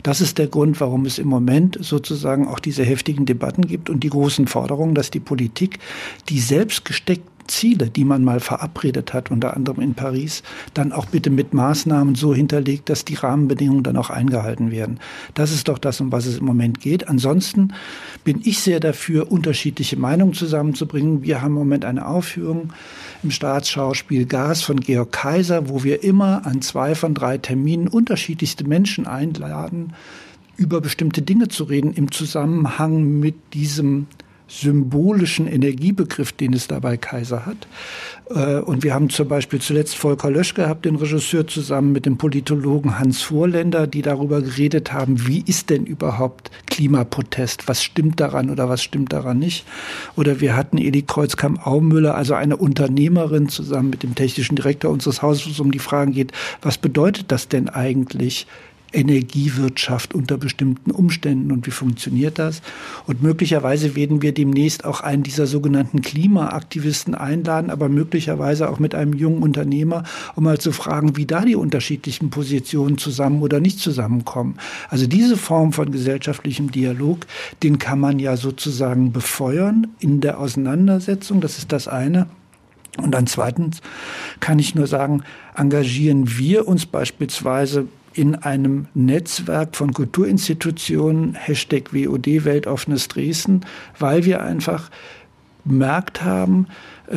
Das 0.02 0.20
ist 0.20 0.38
der 0.38 0.46
Grund, 0.46 0.80
warum 0.80 1.04
es 1.04 1.18
im 1.18 1.28
Moment 1.28 1.78
sozusagen 1.80 2.48
auch 2.48 2.58
diese 2.58 2.84
heftigen 2.84 3.26
Debatten 3.26 3.66
gibt 3.66 3.90
und 3.90 4.02
die 4.02 4.08
großen 4.08 4.46
Forderungen, 4.46 4.94
dass 4.94 5.10
die 5.10 5.20
Politik 5.20 5.78
die 6.30 6.40
selbst 6.40 6.86
gesteckten 6.86 7.35
Ziele, 7.48 7.90
die 7.90 8.04
man 8.04 8.24
mal 8.24 8.40
verabredet 8.40 9.14
hat, 9.14 9.30
unter 9.30 9.56
anderem 9.56 9.80
in 9.80 9.94
Paris, 9.94 10.42
dann 10.74 10.92
auch 10.92 11.06
bitte 11.06 11.30
mit 11.30 11.54
Maßnahmen 11.54 12.14
so 12.14 12.34
hinterlegt, 12.34 12.88
dass 12.88 13.04
die 13.04 13.14
Rahmenbedingungen 13.14 13.82
dann 13.82 13.96
auch 13.96 14.10
eingehalten 14.10 14.70
werden. 14.70 15.00
Das 15.34 15.52
ist 15.52 15.68
doch 15.68 15.78
das, 15.78 16.00
um 16.00 16.12
was 16.12 16.26
es 16.26 16.38
im 16.38 16.44
Moment 16.44 16.80
geht. 16.80 17.08
Ansonsten 17.08 17.72
bin 18.24 18.40
ich 18.44 18.60
sehr 18.60 18.80
dafür, 18.80 19.30
unterschiedliche 19.30 19.96
Meinungen 19.96 20.34
zusammenzubringen. 20.34 21.22
Wir 21.22 21.42
haben 21.42 21.52
im 21.52 21.58
Moment 21.58 21.84
eine 21.84 22.06
Aufführung 22.06 22.72
im 23.22 23.30
Staatsschauspiel 23.30 24.26
Gas 24.26 24.62
von 24.62 24.80
Georg 24.80 25.12
Kaiser, 25.12 25.68
wo 25.68 25.84
wir 25.84 26.02
immer 26.02 26.46
an 26.46 26.62
zwei 26.62 26.94
von 26.94 27.14
drei 27.14 27.38
Terminen 27.38 27.88
unterschiedlichste 27.88 28.64
Menschen 28.64 29.06
einladen, 29.06 29.92
über 30.56 30.80
bestimmte 30.80 31.22
Dinge 31.22 31.48
zu 31.48 31.64
reden 31.64 31.92
im 31.92 32.10
Zusammenhang 32.10 33.20
mit 33.20 33.34
diesem 33.52 34.06
symbolischen 34.48 35.48
Energiebegriff, 35.48 36.32
den 36.32 36.52
es 36.52 36.68
dabei 36.68 36.96
Kaiser 36.96 37.46
hat. 37.46 37.66
Äh, 38.30 38.60
und 38.60 38.84
wir 38.84 38.94
haben 38.94 39.10
zum 39.10 39.28
Beispiel 39.28 39.60
zuletzt 39.60 39.96
Volker 39.96 40.30
Lösch 40.30 40.54
gehabt, 40.54 40.84
den 40.84 40.96
Regisseur, 40.96 41.46
zusammen 41.46 41.92
mit 41.92 42.06
dem 42.06 42.16
Politologen 42.16 42.98
Hans 42.98 43.22
Vorländer, 43.22 43.86
die 43.86 44.02
darüber 44.02 44.42
geredet 44.42 44.92
haben, 44.92 45.26
wie 45.26 45.42
ist 45.46 45.70
denn 45.70 45.84
überhaupt 45.84 46.50
Klimaprotest? 46.66 47.68
Was 47.68 47.82
stimmt 47.82 48.20
daran 48.20 48.50
oder 48.50 48.68
was 48.68 48.82
stimmt 48.82 49.12
daran 49.12 49.38
nicht? 49.38 49.64
Oder 50.16 50.40
wir 50.40 50.56
hatten 50.56 50.78
Edi 50.78 51.02
Kreuzkamp-Aumüller, 51.02 52.14
also 52.14 52.34
eine 52.34 52.56
Unternehmerin, 52.56 53.48
zusammen 53.48 53.90
mit 53.90 54.02
dem 54.02 54.14
technischen 54.14 54.56
Direktor 54.56 54.90
unseres 54.90 55.22
Hauses, 55.22 55.58
um 55.58 55.72
die 55.72 55.78
Fragen 55.78 56.12
geht, 56.12 56.32
was 56.62 56.78
bedeutet 56.78 57.32
das 57.32 57.48
denn 57.48 57.68
eigentlich? 57.68 58.46
Energiewirtschaft 58.96 60.14
unter 60.14 60.38
bestimmten 60.38 60.90
Umständen 60.90 61.52
und 61.52 61.66
wie 61.66 61.70
funktioniert 61.70 62.38
das? 62.38 62.62
Und 63.06 63.22
möglicherweise 63.22 63.94
werden 63.94 64.22
wir 64.22 64.32
demnächst 64.32 64.84
auch 64.84 65.00
einen 65.00 65.22
dieser 65.22 65.46
sogenannten 65.46 66.00
Klimaaktivisten 66.00 67.14
einladen, 67.14 67.70
aber 67.70 67.88
möglicherweise 67.88 68.70
auch 68.70 68.78
mit 68.78 68.94
einem 68.94 69.12
jungen 69.12 69.42
Unternehmer, 69.42 70.04
um 70.34 70.44
mal 70.44 70.58
zu 70.58 70.72
fragen, 70.72 71.16
wie 71.16 71.26
da 71.26 71.44
die 71.44 71.56
unterschiedlichen 71.56 72.30
Positionen 72.30 72.98
zusammen 72.98 73.42
oder 73.42 73.60
nicht 73.60 73.78
zusammenkommen. 73.78 74.56
Also 74.88 75.06
diese 75.06 75.36
Form 75.36 75.72
von 75.72 75.92
gesellschaftlichem 75.92 76.70
Dialog, 76.70 77.26
den 77.62 77.78
kann 77.78 78.00
man 78.00 78.18
ja 78.18 78.36
sozusagen 78.36 79.12
befeuern 79.12 79.88
in 80.00 80.20
der 80.20 80.40
Auseinandersetzung. 80.40 81.40
Das 81.40 81.58
ist 81.58 81.72
das 81.72 81.86
eine. 81.88 82.26
Und 82.98 83.12
dann 83.12 83.26
zweitens 83.26 83.82
kann 84.40 84.58
ich 84.58 84.74
nur 84.74 84.86
sagen, 84.86 85.22
engagieren 85.54 86.38
wir 86.38 86.66
uns 86.66 86.86
beispielsweise 86.86 87.88
in 88.16 88.34
einem 88.34 88.88
Netzwerk 88.94 89.76
von 89.76 89.92
Kulturinstitutionen, 89.92 91.34
Hashtag 91.34 91.92
WOD 91.92 92.44
Weltoffenes 92.44 93.08
Dresden, 93.08 93.60
weil 93.98 94.24
wir 94.24 94.42
einfach 94.42 94.90
bemerkt 95.64 96.22
haben, 96.22 96.66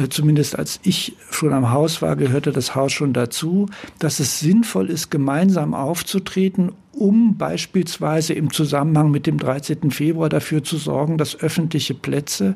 zumindest 0.09 0.57
als 0.57 0.79
ich 0.83 1.15
schon 1.31 1.53
am 1.53 1.71
Haus 1.71 2.01
war, 2.01 2.15
gehörte 2.15 2.51
das 2.51 2.75
Haus 2.75 2.91
schon 2.91 3.13
dazu, 3.13 3.67
dass 3.97 4.19
es 4.19 4.39
sinnvoll 4.39 4.89
ist, 4.89 5.09
gemeinsam 5.09 5.73
aufzutreten, 5.73 6.71
um 6.91 7.37
beispielsweise 7.37 8.33
im 8.33 8.51
Zusammenhang 8.51 9.09
mit 9.09 9.25
dem 9.25 9.37
13. 9.37 9.91
Februar 9.91 10.27
dafür 10.27 10.63
zu 10.63 10.77
sorgen, 10.77 11.17
dass 11.17 11.39
öffentliche 11.39 11.93
Plätze 11.93 12.55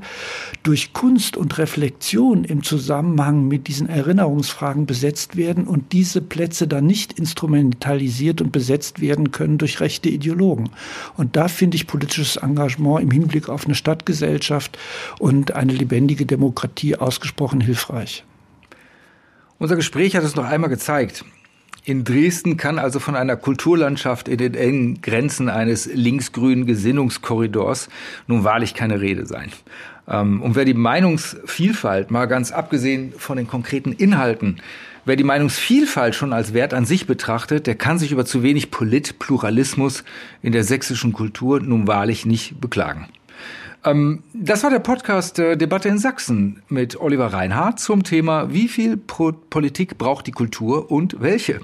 durch 0.63 0.91
Kunst 0.91 1.37
und 1.37 1.57
Reflexion 1.57 2.43
im 2.43 2.61
Zusammenhang 2.61 3.47
mit 3.47 3.67
diesen 3.67 3.87
Erinnerungsfragen 3.87 4.85
besetzt 4.85 5.37
werden 5.37 5.65
und 5.65 5.93
diese 5.93 6.21
Plätze 6.21 6.67
dann 6.67 6.85
nicht 6.85 7.17
instrumentalisiert 7.17 8.41
und 8.41 8.51
besetzt 8.51 8.99
werden 8.99 9.31
können 9.31 9.59
durch 9.59 9.79
rechte 9.79 10.09
Ideologen. 10.09 10.71
Und 11.15 11.37
da 11.37 11.47
finde 11.47 11.75
ich 11.75 11.87
politisches 11.87 12.35
Engagement 12.35 13.01
im 13.01 13.11
Hinblick 13.11 13.47
auf 13.47 13.65
eine 13.65 13.75
Stadtgesellschaft 13.75 14.77
und 15.19 15.55
eine 15.55 15.73
lebendige 15.73 16.25
Demokratie 16.25 16.97
ausgesprochen 16.97 17.22
hilfreich. 17.61 18.23
Unser 19.59 19.75
Gespräch 19.75 20.15
hat 20.15 20.23
es 20.23 20.35
noch 20.35 20.45
einmal 20.45 20.69
gezeigt. 20.69 21.23
In 21.85 22.05
Dresden 22.05 22.55
kann 22.55 22.79
also 22.79 22.99
von 22.99 23.15
einer 23.15 23.35
Kulturlandschaft 23.35 24.29
in 24.29 24.37
den 24.37 24.55
engen 24.55 25.01
Grenzen 25.01 25.49
eines 25.49 25.85
linksgrünen 25.85 26.65
Gesinnungskorridors 26.65 27.89
nun 28.27 28.45
wahrlich 28.45 28.73
keine 28.73 29.01
Rede 29.01 29.25
sein. 29.25 29.51
Ähm, 30.07 30.41
und 30.41 30.55
wer 30.55 30.63
die 30.63 30.73
Meinungsvielfalt, 30.73 32.09
mal 32.09 32.25
ganz 32.25 32.51
abgesehen 32.51 33.13
von 33.17 33.35
den 33.35 33.47
konkreten 33.47 33.91
Inhalten, 33.91 34.61
wer 35.03 35.17
die 35.17 35.25
Meinungsvielfalt 35.25 36.15
schon 36.15 36.31
als 36.31 36.53
Wert 36.53 36.73
an 36.73 36.85
sich 36.85 37.05
betrachtet, 37.05 37.67
der 37.67 37.75
kann 37.75 37.99
sich 37.99 38.13
über 38.13 38.25
zu 38.25 38.43
wenig 38.43 38.71
Politpluralismus 38.71 40.05
in 40.41 40.53
der 40.53 40.63
sächsischen 40.63 41.11
Kultur 41.11 41.59
nun 41.59 41.87
wahrlich 41.87 42.25
nicht 42.25 42.61
beklagen. 42.61 43.07
Ähm, 43.85 44.23
das 44.33 44.63
war 44.63 44.69
der 44.69 44.79
Podcast 44.79 45.39
äh, 45.39 45.57
Debatte 45.57 45.89
in 45.89 45.97
Sachsen 45.97 46.61
mit 46.69 46.99
Oliver 46.99 47.27
Reinhardt 47.27 47.79
zum 47.79 48.03
Thema 48.03 48.53
Wie 48.53 48.67
viel 48.67 48.97
Pro 48.97 49.31
Politik 49.31 49.97
braucht 49.97 50.27
die 50.27 50.31
Kultur 50.31 50.91
und 50.91 51.21
welche? 51.21 51.59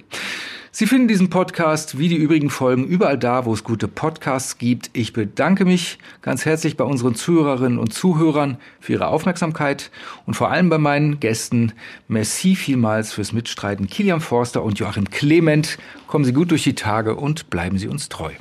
Sie 0.71 0.85
finden 0.85 1.07
diesen 1.07 1.31
Podcast 1.31 1.97
wie 1.97 2.09
die 2.09 2.15
übrigen 2.15 2.49
Folgen 2.51 2.85
überall 2.85 3.17
da, 3.17 3.45
wo 3.45 3.53
es 3.53 3.63
gute 3.63 3.87
Podcasts 3.87 4.59
gibt. 4.59 4.91
Ich 4.93 5.13
bedanke 5.13 5.65
mich 5.65 5.97
ganz 6.21 6.45
herzlich 6.45 6.77
bei 6.77 6.83
unseren 6.83 7.15
Zuhörerinnen 7.15 7.79
und 7.79 7.93
Zuhörern 7.93 8.57
für 8.79 8.93
ihre 8.93 9.07
Aufmerksamkeit 9.07 9.89
und 10.27 10.35
vor 10.35 10.51
allem 10.51 10.69
bei 10.69 10.77
meinen 10.77 11.19
Gästen. 11.19 11.73
Merci 12.07 12.55
vielmals 12.55 13.13
fürs 13.13 13.33
Mitstreiten. 13.33 13.87
Kilian 13.87 14.21
Forster 14.21 14.63
und 14.63 14.77
Joachim 14.77 15.09
Clement. 15.09 15.79
Kommen 16.05 16.23
Sie 16.23 16.33
gut 16.33 16.51
durch 16.51 16.63
die 16.63 16.75
Tage 16.75 17.15
und 17.15 17.49
bleiben 17.49 17.79
Sie 17.79 17.87
uns 17.87 18.07
treu. 18.07 18.31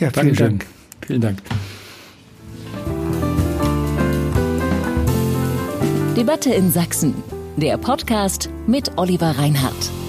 Ja, 0.00 0.10
vielen 0.10 0.12
Dankeschön. 0.12 0.58
Dank. 0.58 0.66
Vielen 1.06 1.20
Dank. 1.20 1.38
Debatte 6.16 6.52
in 6.54 6.70
Sachsen. 6.70 7.14
Der 7.56 7.76
Podcast 7.78 8.48
mit 8.66 8.96
Oliver 8.96 9.38
Reinhardt. 9.38 10.01